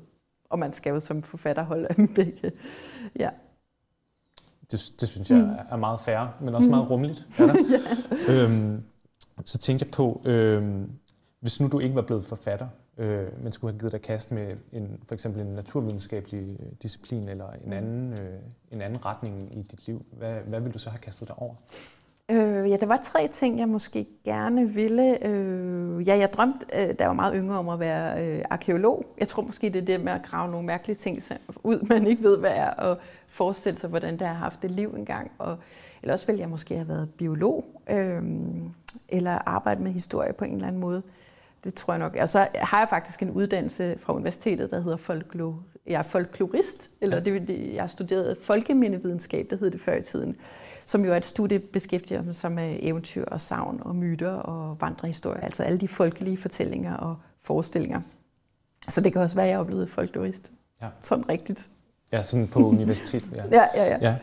Og 0.50 0.58
man 0.58 0.72
skal 0.72 0.90
jo 0.90 1.00
som 1.00 1.22
forfatter 1.22 1.62
holde 1.62 1.88
af 1.88 1.94
dem 1.94 2.14
begge. 2.14 2.52
Ja. 3.18 3.30
Det, 4.70 4.92
det 5.00 5.08
synes 5.08 5.30
jeg 5.30 5.38
mm. 5.38 5.50
er 5.70 5.76
meget 5.76 6.00
fair, 6.00 6.36
men 6.40 6.54
også 6.54 6.68
mm. 6.68 6.70
meget 6.70 6.90
rummeligt. 6.90 7.26
Er 7.38 7.46
der? 7.46 7.54
ja. 8.28 8.42
øhm, 8.44 8.82
så 9.44 9.58
tænkte 9.58 9.84
jeg 9.84 9.90
på, 9.92 10.22
øh, 10.24 10.62
hvis 11.40 11.60
nu 11.60 11.68
du 11.68 11.78
ikke 11.78 11.94
var 11.94 12.02
blevet 12.02 12.24
forfatter, 12.24 12.68
øh, 12.98 13.42
men 13.42 13.52
skulle 13.52 13.72
have 13.72 13.78
givet 13.78 13.92
dig 13.92 14.02
kast 14.02 14.32
med 14.32 14.56
en, 14.72 15.00
for 15.06 15.14
eksempel 15.14 15.40
en 15.40 15.46
naturvidenskabelig 15.46 16.56
øh, 16.60 16.66
disciplin 16.82 17.28
eller 17.28 17.46
en 17.64 17.72
anden, 17.72 18.12
øh, 18.12 18.38
en 18.72 18.80
anden 18.80 19.04
retning 19.04 19.58
i 19.58 19.62
dit 19.62 19.86
liv, 19.86 20.04
hvad, 20.12 20.34
hvad 20.34 20.60
ville 20.60 20.72
du 20.72 20.78
så 20.78 20.90
have 20.90 21.00
kastet 21.00 21.28
dig 21.28 21.38
over? 21.38 21.54
Øh, 22.30 22.70
ja, 22.70 22.76
der 22.76 22.86
var 22.86 23.00
tre 23.02 23.28
ting, 23.28 23.58
jeg 23.58 23.68
måske 23.68 24.06
gerne 24.24 24.68
ville. 24.68 25.26
Øh, 25.26 26.08
ja, 26.08 26.18
jeg 26.18 26.32
drømte, 26.32 26.66
øh, 26.74 26.88
da 26.88 26.94
jeg 26.98 27.08
var 27.08 27.12
meget 27.12 27.34
yngre, 27.36 27.58
om 27.58 27.68
at 27.68 27.80
være 27.80 28.24
øh, 28.24 28.44
arkeolog. 28.50 29.06
Jeg 29.18 29.28
tror 29.28 29.42
måske, 29.42 29.70
det 29.70 29.82
er 29.82 29.84
det 29.84 30.00
med 30.00 30.12
at 30.12 30.22
grave 30.22 30.50
nogle 30.50 30.66
mærkelige 30.66 30.96
ting 30.96 31.22
ud, 31.62 31.86
man 31.90 32.06
ikke 32.06 32.22
ved, 32.22 32.38
hvad 32.38 32.50
er, 32.50 32.70
og 32.70 32.98
forestille 33.28 33.78
sig, 33.78 33.90
hvordan 33.90 34.18
det 34.18 34.26
har 34.26 34.34
haft 34.34 34.62
det 34.62 34.70
liv 34.70 34.94
engang. 34.96 35.30
Og, 35.38 35.56
eller 36.02 36.12
også 36.12 36.26
ville 36.26 36.40
jeg 36.40 36.48
måske 36.48 36.74
have 36.74 36.88
været 36.88 37.10
biolog, 37.18 37.64
øh, 37.90 38.22
eller 39.08 39.38
arbejde 39.46 39.82
med 39.82 39.92
historie 39.92 40.32
på 40.32 40.44
en 40.44 40.54
eller 40.54 40.66
anden 40.66 40.80
måde. 40.80 41.02
Det 41.64 41.74
tror 41.74 41.92
jeg 41.92 41.98
nok. 41.98 42.16
Og 42.20 42.28
så 42.28 42.48
har 42.54 42.78
jeg 42.78 42.88
faktisk 42.88 43.22
en 43.22 43.30
uddannelse 43.30 43.96
fra 43.98 44.14
universitetet, 44.14 44.70
der 44.70 44.80
hedder 44.80 44.96
folklor. 44.96 45.62
Jeg 45.86 45.98
er 45.98 46.02
folklorist, 46.02 46.90
eller 47.00 47.20
det, 47.20 47.48
det, 47.48 47.74
jeg 47.74 47.82
har 47.82 47.88
studeret 47.88 48.38
folkemindevidenskab, 48.42 49.46
der 49.50 49.56
hed 49.56 49.70
det 49.70 49.80
før 49.80 49.96
i 49.96 50.02
tiden 50.02 50.36
som 50.86 51.04
jo 51.04 51.12
er 51.12 51.16
et 51.16 51.26
studie 51.26 51.58
beskæftiger 51.58 52.32
sig 52.32 52.52
med 52.52 52.78
eventyr 52.82 53.24
og 53.24 53.40
savn 53.40 53.80
og 53.84 53.96
myter 53.96 54.30
og 54.30 54.80
vandrehistorier, 54.80 55.40
altså 55.40 55.62
alle 55.62 55.78
de 55.78 55.88
folkelige 55.88 56.36
fortællinger 56.36 56.96
og 56.96 57.16
forestillinger. 57.42 58.00
Så 58.88 59.00
det 59.00 59.12
kan 59.12 59.22
også 59.22 59.36
være, 59.36 59.46
at 59.46 59.52
jeg 59.52 59.60
er 59.60 59.64
blevet 59.64 59.90
folklorist. 59.90 60.52
Ja. 60.82 60.88
Sådan 61.00 61.28
rigtigt. 61.28 61.70
Ja, 62.12 62.22
sådan 62.22 62.46
på 62.46 62.60
universitetet. 62.74 63.28
Ja. 63.34 63.42
ja, 63.52 63.64
ja, 63.74 63.84
ja. 63.84 63.98
ja. 64.00 64.14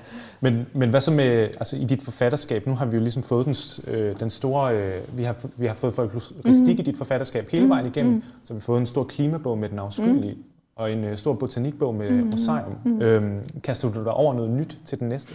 Men, 0.42 0.68
men 0.74 0.90
hvad 0.90 1.02
så 1.02 1.12
med, 1.12 1.26
altså 1.44 1.78
i 1.78 1.86
dit 1.86 2.02
forfatterskab, 2.02 2.68
nu 2.68 2.76
har 2.76 2.86
vi 2.86 2.98
jo 2.98 3.02
ligesom 3.02 3.24
fået 3.24 3.46
den, 3.46 3.56
øh, 3.94 4.20
den 4.20 4.30
store, 4.30 4.78
øh, 4.78 5.18
vi, 5.18 5.24
har, 5.24 5.36
vi 5.58 5.66
har 5.66 5.74
fået 5.74 5.94
folkloristik 5.94 6.76
mm. 6.76 6.80
i 6.80 6.84
dit 6.84 6.98
forfatterskab 6.98 7.50
hele 7.50 7.70
vejen 7.70 7.86
igennem, 7.86 8.14
mm. 8.14 8.24
så 8.44 8.54
vi 8.54 8.58
har 8.58 8.62
fået 8.62 8.80
en 8.80 8.86
stor 8.86 9.04
klimabog 9.04 9.58
med 9.58 9.70
den 9.70 9.80
afskyelige, 9.80 10.34
mm. 10.34 10.44
og 10.76 10.92
en 10.92 11.04
øh, 11.04 11.18
stor 11.18 11.34
botanikbog 11.34 11.96
med 11.96 12.10
mm. 12.10 12.32
Rosarium. 12.32 12.76
Mm. 12.86 13.02
Øhm, 13.02 13.40
kaster 13.64 13.92
du 13.92 14.04
dig 14.04 14.12
over 14.14 14.34
noget 14.34 14.50
nyt 14.50 14.78
til 14.86 15.00
den 15.00 15.10
næste? 15.10 15.34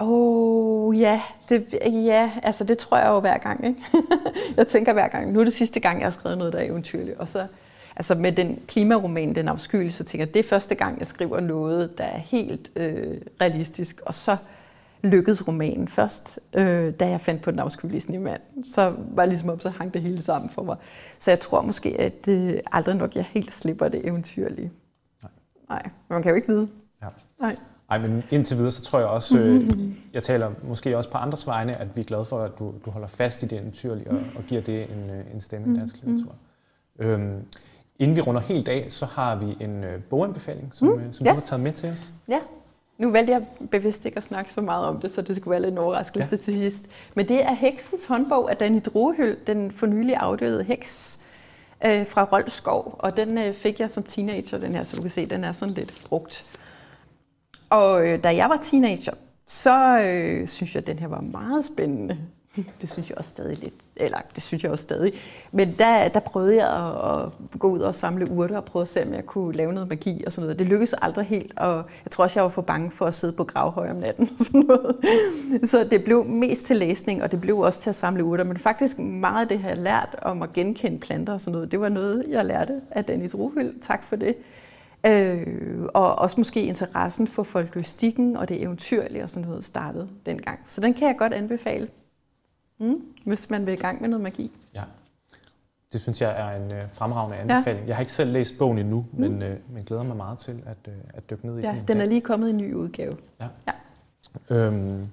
Åh, 0.00 0.08
oh, 0.08 1.00
ja. 1.00 1.20
Det, 1.48 1.66
ja, 1.84 2.30
altså 2.42 2.64
det 2.64 2.78
tror 2.78 2.98
jeg 2.98 3.08
jo 3.08 3.20
hver 3.20 3.38
gang. 3.38 3.66
Ikke? 3.66 3.80
jeg 4.56 4.68
tænker 4.68 4.92
hver 4.92 5.08
gang, 5.08 5.32
nu 5.32 5.40
er 5.40 5.44
det 5.44 5.52
sidste 5.52 5.80
gang, 5.80 5.98
jeg 5.98 6.06
har 6.06 6.10
skrevet 6.10 6.38
noget, 6.38 6.52
der 6.52 6.58
er 6.58 6.64
eventyrligt. 6.64 7.18
Og 7.18 7.28
så, 7.28 7.46
altså 7.96 8.14
med 8.14 8.32
den 8.32 8.62
klimaroman, 8.68 9.34
den 9.34 9.48
afskyelige, 9.48 9.92
så 9.92 10.04
tænker 10.04 10.26
jeg, 10.26 10.34
det 10.34 10.40
er 10.44 10.48
første 10.48 10.74
gang, 10.74 10.98
jeg 10.98 11.06
skriver 11.06 11.40
noget, 11.40 11.98
der 11.98 12.04
er 12.04 12.18
helt 12.18 12.70
øh, 12.76 13.20
realistisk. 13.40 14.00
Og 14.06 14.14
så 14.14 14.36
lykkedes 15.02 15.48
romanen 15.48 15.88
først, 15.88 16.40
øh, 16.54 16.94
da 17.00 17.08
jeg 17.08 17.20
fandt 17.20 17.42
på 17.42 17.50
den 17.50 17.58
afskyelige 17.58 18.00
snemand. 18.00 18.40
Så 18.74 18.94
var 19.10 19.22
det 19.22 19.28
ligesom 19.28 19.50
op, 19.50 19.60
så 19.60 19.70
hang 19.70 19.94
det 19.94 20.02
hele 20.02 20.22
sammen 20.22 20.50
for 20.50 20.62
mig. 20.62 20.76
Så 21.18 21.30
jeg 21.30 21.40
tror 21.40 21.62
måske, 21.62 22.00
at 22.00 22.28
øh, 22.28 22.58
aldrig 22.72 22.96
nok 22.96 23.16
jeg 23.16 23.24
helt 23.24 23.54
slipper 23.54 23.88
det 23.88 24.06
eventyrlige. 24.06 24.70
Nej. 25.22 25.32
Nej, 25.68 25.90
man 26.08 26.22
kan 26.22 26.30
jo 26.30 26.36
ikke 26.36 26.48
vide. 26.48 26.68
Ja. 27.02 27.08
Nej. 27.40 27.56
Ej, 27.90 27.98
men 27.98 28.22
indtil 28.30 28.56
videre, 28.56 28.70
så 28.70 28.82
tror 28.82 28.98
jeg 28.98 29.08
også, 29.08 29.38
øh, 29.38 29.62
jeg 30.14 30.22
taler 30.22 30.52
måske 30.62 30.96
også 30.96 31.10
på 31.10 31.18
andres 31.18 31.46
vegne, 31.46 31.76
at 31.76 31.96
vi 31.96 32.00
er 32.00 32.04
glade 32.04 32.24
for, 32.24 32.42
at 32.42 32.50
du, 32.58 32.74
du 32.84 32.90
holder 32.90 33.08
fast 33.08 33.42
i 33.42 33.46
det 33.46 33.58
eventyrlige 33.58 34.10
og, 34.10 34.18
og 34.36 34.44
giver 34.44 34.60
det 34.60 34.82
en, 34.82 35.10
øh, 35.10 35.34
en 35.34 35.40
stemme 35.40 35.74
i 35.74 35.78
dansk 35.78 36.02
mm. 36.02 36.12
litteratur. 36.12 36.34
Øhm, 36.98 37.42
inden 37.98 38.16
vi 38.16 38.20
runder 38.20 38.40
helt 38.40 38.68
af, 38.68 38.84
så 38.88 39.06
har 39.06 39.36
vi 39.36 39.56
en 39.60 39.84
øh, 39.84 40.02
boganbefaling, 40.02 40.68
som, 40.72 40.88
mm, 40.88 40.94
øh, 40.94 41.06
som 41.12 41.26
ja. 41.26 41.30
du 41.30 41.34
har 41.34 41.42
taget 41.42 41.62
med 41.62 41.72
til 41.72 41.88
os. 41.88 42.12
Ja, 42.28 42.40
nu 42.98 43.10
valgte 43.10 43.32
jeg 43.32 43.46
bevidst 43.70 44.04
ikke 44.04 44.16
at 44.16 44.24
snakke 44.24 44.54
så 44.54 44.60
meget 44.60 44.86
om 44.86 45.00
det, 45.00 45.10
så 45.10 45.22
det 45.22 45.36
skulle 45.36 45.50
være 45.50 45.60
lidt 45.60 45.72
en 45.72 45.78
overraskelse 45.78 46.32
ja. 46.32 46.36
til 46.36 46.54
sidst. 46.54 46.84
Men 47.14 47.28
det 47.28 47.44
er 47.44 47.52
Heksens 47.52 48.06
håndbog 48.06 48.50
af 48.50 48.56
Danny 48.56 48.80
Drohyl, 48.84 49.36
den 49.46 49.70
for 49.70 49.86
nylig 49.86 50.16
afdøde 50.16 50.64
heks 50.64 51.18
øh, 51.84 52.06
fra 52.06 52.24
Rolskov. 52.24 52.96
Og 52.98 53.16
den 53.16 53.38
øh, 53.38 53.54
fik 53.54 53.80
jeg 53.80 53.90
som 53.90 54.02
teenager, 54.02 54.58
den 54.58 54.74
her, 54.74 54.82
så 54.82 54.96
du 54.96 55.02
kan 55.02 55.10
se, 55.10 55.26
den 55.26 55.44
er 55.44 55.52
sådan 55.52 55.74
lidt 55.74 56.02
brugt. 56.08 56.46
Og 57.70 58.08
øh, 58.08 58.24
da 58.24 58.36
jeg 58.36 58.48
var 58.48 58.58
teenager, 58.62 59.12
så 59.46 60.00
øh, 60.00 60.48
synes 60.48 60.74
jeg, 60.74 60.80
at 60.80 60.86
den 60.86 60.98
her 60.98 61.08
var 61.08 61.20
meget 61.20 61.64
spændende. 61.64 62.18
Det 62.80 62.92
synes 62.92 63.10
jeg 63.10 63.18
også 63.18 63.30
stadig 63.30 63.58
lidt, 63.58 63.74
eller 63.96 64.18
det 64.34 64.42
synes 64.42 64.62
jeg 64.62 64.72
også 64.72 64.82
stadig. 64.82 65.12
Men 65.52 65.74
der, 65.78 66.08
der 66.08 66.20
prøvede 66.20 66.56
jeg 66.56 66.68
at, 66.68 67.22
at 67.22 67.58
gå 67.58 67.68
ud 67.68 67.80
og 67.80 67.94
samle 67.94 68.30
urter 68.30 68.56
og 68.56 68.64
prøve 68.64 68.82
at 68.82 68.88
se, 68.88 69.02
om 69.02 69.14
jeg 69.14 69.26
kunne 69.26 69.56
lave 69.56 69.72
noget 69.72 69.88
magi 69.88 70.22
og 70.26 70.32
sådan 70.32 70.42
noget. 70.42 70.58
Det 70.58 70.66
lykkedes 70.66 70.94
aldrig 71.02 71.26
helt, 71.26 71.58
og 71.58 71.74
jeg 71.76 72.10
tror 72.10 72.24
også, 72.24 72.38
jeg 72.38 72.44
var 72.44 72.50
for 72.50 72.62
bange 72.62 72.90
for 72.90 73.06
at 73.06 73.14
sidde 73.14 73.32
på 73.32 73.44
gravhøj 73.44 73.90
om 73.90 73.96
natten 73.96 74.30
og 74.38 74.44
sådan 74.44 74.60
noget. 74.60 74.96
Så 75.70 75.84
det 75.90 76.04
blev 76.04 76.24
mest 76.24 76.66
til 76.66 76.76
læsning, 76.76 77.22
og 77.22 77.32
det 77.32 77.40
blev 77.40 77.58
også 77.58 77.80
til 77.80 77.90
at 77.90 77.96
samle 77.96 78.24
urter. 78.24 78.44
Men 78.44 78.56
faktisk 78.56 78.98
meget 78.98 79.42
af 79.42 79.48
det, 79.48 79.54
jeg 79.54 79.68
har 79.68 79.74
lært 79.74 80.16
om 80.22 80.42
at 80.42 80.52
genkende 80.52 80.98
planter 80.98 81.32
og 81.32 81.40
sådan 81.40 81.52
noget, 81.52 81.72
det 81.72 81.80
var 81.80 81.88
noget, 81.88 82.24
jeg 82.28 82.44
lærte 82.44 82.80
af 82.90 83.04
Dennis 83.04 83.34
Ruhyld. 83.34 83.80
Tak 83.80 84.04
for 84.04 84.16
det. 84.16 84.34
Øh, 85.06 85.46
og 85.94 86.18
også 86.18 86.34
måske 86.40 86.62
interessen 86.62 87.26
for 87.26 87.42
folkloristikken 87.42 88.36
og 88.36 88.48
det 88.48 88.62
eventyrlige 88.62 89.22
og 89.22 89.30
sådan 89.30 89.48
noget 89.48 89.64
startede 89.64 90.08
dengang. 90.26 90.58
Så 90.66 90.80
den 90.80 90.94
kan 90.94 91.08
jeg 91.08 91.16
godt 91.18 91.32
anbefale, 91.32 91.88
mm, 92.78 93.02
hvis 93.24 93.50
man 93.50 93.66
vil 93.66 93.74
i 93.74 93.76
gang 93.76 94.00
med 94.00 94.08
noget 94.08 94.22
magi. 94.22 94.52
Ja, 94.74 94.82
det 95.92 96.00
synes 96.00 96.22
jeg 96.22 96.40
er 96.40 96.64
en 96.64 96.72
øh, 96.72 96.90
fremragende 96.92 97.36
anbefaling. 97.36 97.82
Ja. 97.82 97.88
Jeg 97.88 97.96
har 97.96 98.00
ikke 98.00 98.12
selv 98.12 98.32
læst 98.32 98.58
bogen 98.58 98.78
endnu, 98.78 99.06
mm. 99.12 99.20
men, 99.20 99.42
øh, 99.42 99.56
men 99.72 99.84
glæder 99.84 100.02
mig 100.02 100.16
meget 100.16 100.38
til 100.38 100.62
at, 100.66 100.76
øh, 100.88 100.94
at 101.14 101.30
dykke 101.30 101.46
ned 101.46 101.58
i 101.58 101.62
ja, 101.62 101.70
den. 101.72 101.88
den 101.88 102.00
er 102.00 102.04
lige 102.04 102.20
kommet 102.20 102.46
i 102.46 102.50
en 102.50 102.56
ny 102.56 102.74
udgave. 102.74 103.16
Ja. 103.40 103.46
Ja, 103.66 103.72
øhm, 104.56 105.06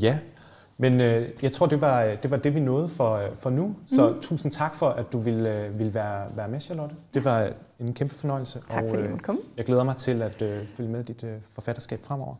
ja. 0.00 0.18
Men 0.78 1.00
øh, 1.00 1.28
jeg 1.42 1.52
tror, 1.52 1.66
det 1.66 1.80
var, 1.80 2.04
det 2.22 2.30
var 2.30 2.36
det, 2.36 2.54
vi 2.54 2.60
nåede 2.60 2.88
for, 2.88 3.16
øh, 3.16 3.28
for 3.38 3.50
nu. 3.50 3.76
Så 3.86 4.08
mm. 4.08 4.20
tusind 4.20 4.52
tak 4.52 4.74
for, 4.74 4.88
at 4.88 5.12
du 5.12 5.18
ville, 5.18 5.54
øh, 5.54 5.78
ville 5.78 5.94
være, 5.94 6.26
være 6.36 6.48
med, 6.48 6.60
Charlotte. 6.60 6.96
Det 7.14 7.24
var 7.24 7.48
en 7.80 7.94
kæmpe 7.94 8.14
fornøjelse. 8.14 8.62
Tak 8.68 8.84
fordi 8.88 9.08
du 9.08 9.18
kom. 9.22 9.40
Jeg 9.56 9.64
glæder 9.64 9.84
mig 9.84 9.96
til 9.96 10.22
at 10.22 10.42
øh, 10.42 10.66
følge 10.76 10.90
med 10.90 11.04
dit 11.04 11.24
øh, 11.24 11.36
forfatterskab 11.52 12.04
fremover. 12.04 12.34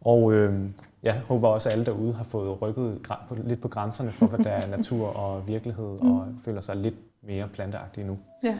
Og 0.00 0.32
øh, 0.32 0.70
jeg 1.04 1.20
håber 1.28 1.48
også, 1.48 1.68
at 1.68 1.72
alle 1.72 1.84
derude 1.84 2.14
har 2.14 2.24
fået 2.24 2.62
rykket 2.62 3.00
lidt 3.44 3.60
på 3.60 3.68
grænserne 3.68 4.10
for, 4.10 4.26
hvad 4.26 4.38
der 4.38 4.50
er 4.50 4.76
natur 4.76 5.06
og 5.06 5.48
virkelighed, 5.48 5.98
mm. 6.02 6.10
og 6.10 6.26
føler 6.44 6.60
sig 6.60 6.76
lidt 6.76 6.94
mere 7.22 7.48
planteagtige 7.48 8.06
nu. 8.06 8.18
Ja. 8.42 8.58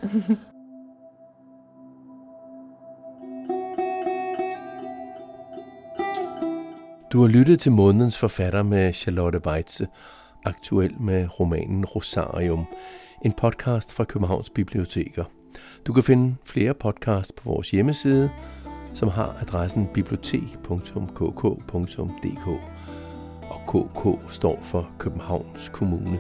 Du 7.13 7.21
har 7.21 7.29
lyttet 7.29 7.61
til 7.61 7.73
månedens 7.73 8.19
forfatter 8.19 8.63
med 8.63 8.93
Charlotte 8.93 9.41
Weitze, 9.47 9.87
aktuel 10.45 11.01
med 11.01 11.41
romanen 11.41 11.85
Rosarium, 11.85 12.67
en 13.25 13.33
podcast 13.33 13.93
fra 13.93 14.05
Københavns 14.05 14.51
Biblioteker. 14.51 15.25
Du 15.87 15.93
kan 15.93 16.03
finde 16.03 16.37
flere 16.45 16.75
podcasts 16.75 17.33
på 17.33 17.49
vores 17.51 17.71
hjemmeside, 17.71 18.31
som 18.95 19.09
har 19.09 19.37
adressen 19.41 19.89
bibliotek.kk.dk. 19.95 22.49
Og 23.51 23.61
KK 23.69 24.33
står 24.33 24.59
for 24.63 24.89
Københavns 24.99 25.69
Kommune. 25.69 26.19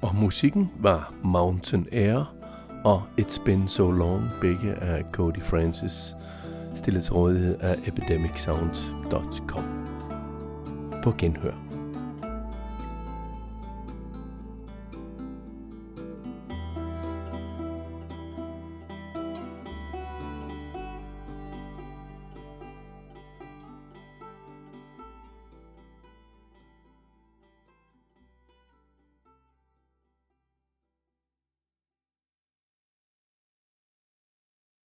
Og 0.00 0.14
musikken 0.14 0.70
var 0.78 1.14
Mountain 1.24 1.86
Air 1.92 2.34
og 2.84 3.02
It's 3.20 3.44
Been 3.44 3.68
So 3.68 3.90
Long, 3.90 4.24
begge 4.40 4.74
af 4.74 5.04
Cody 5.12 5.42
Francis, 5.42 6.16
stillet 6.76 7.04
til 7.04 7.12
rådighed 7.12 7.56
af 7.60 7.78
epidemicsounds.com. 7.86 9.64
På 11.02 11.14
genhør. 11.18 11.65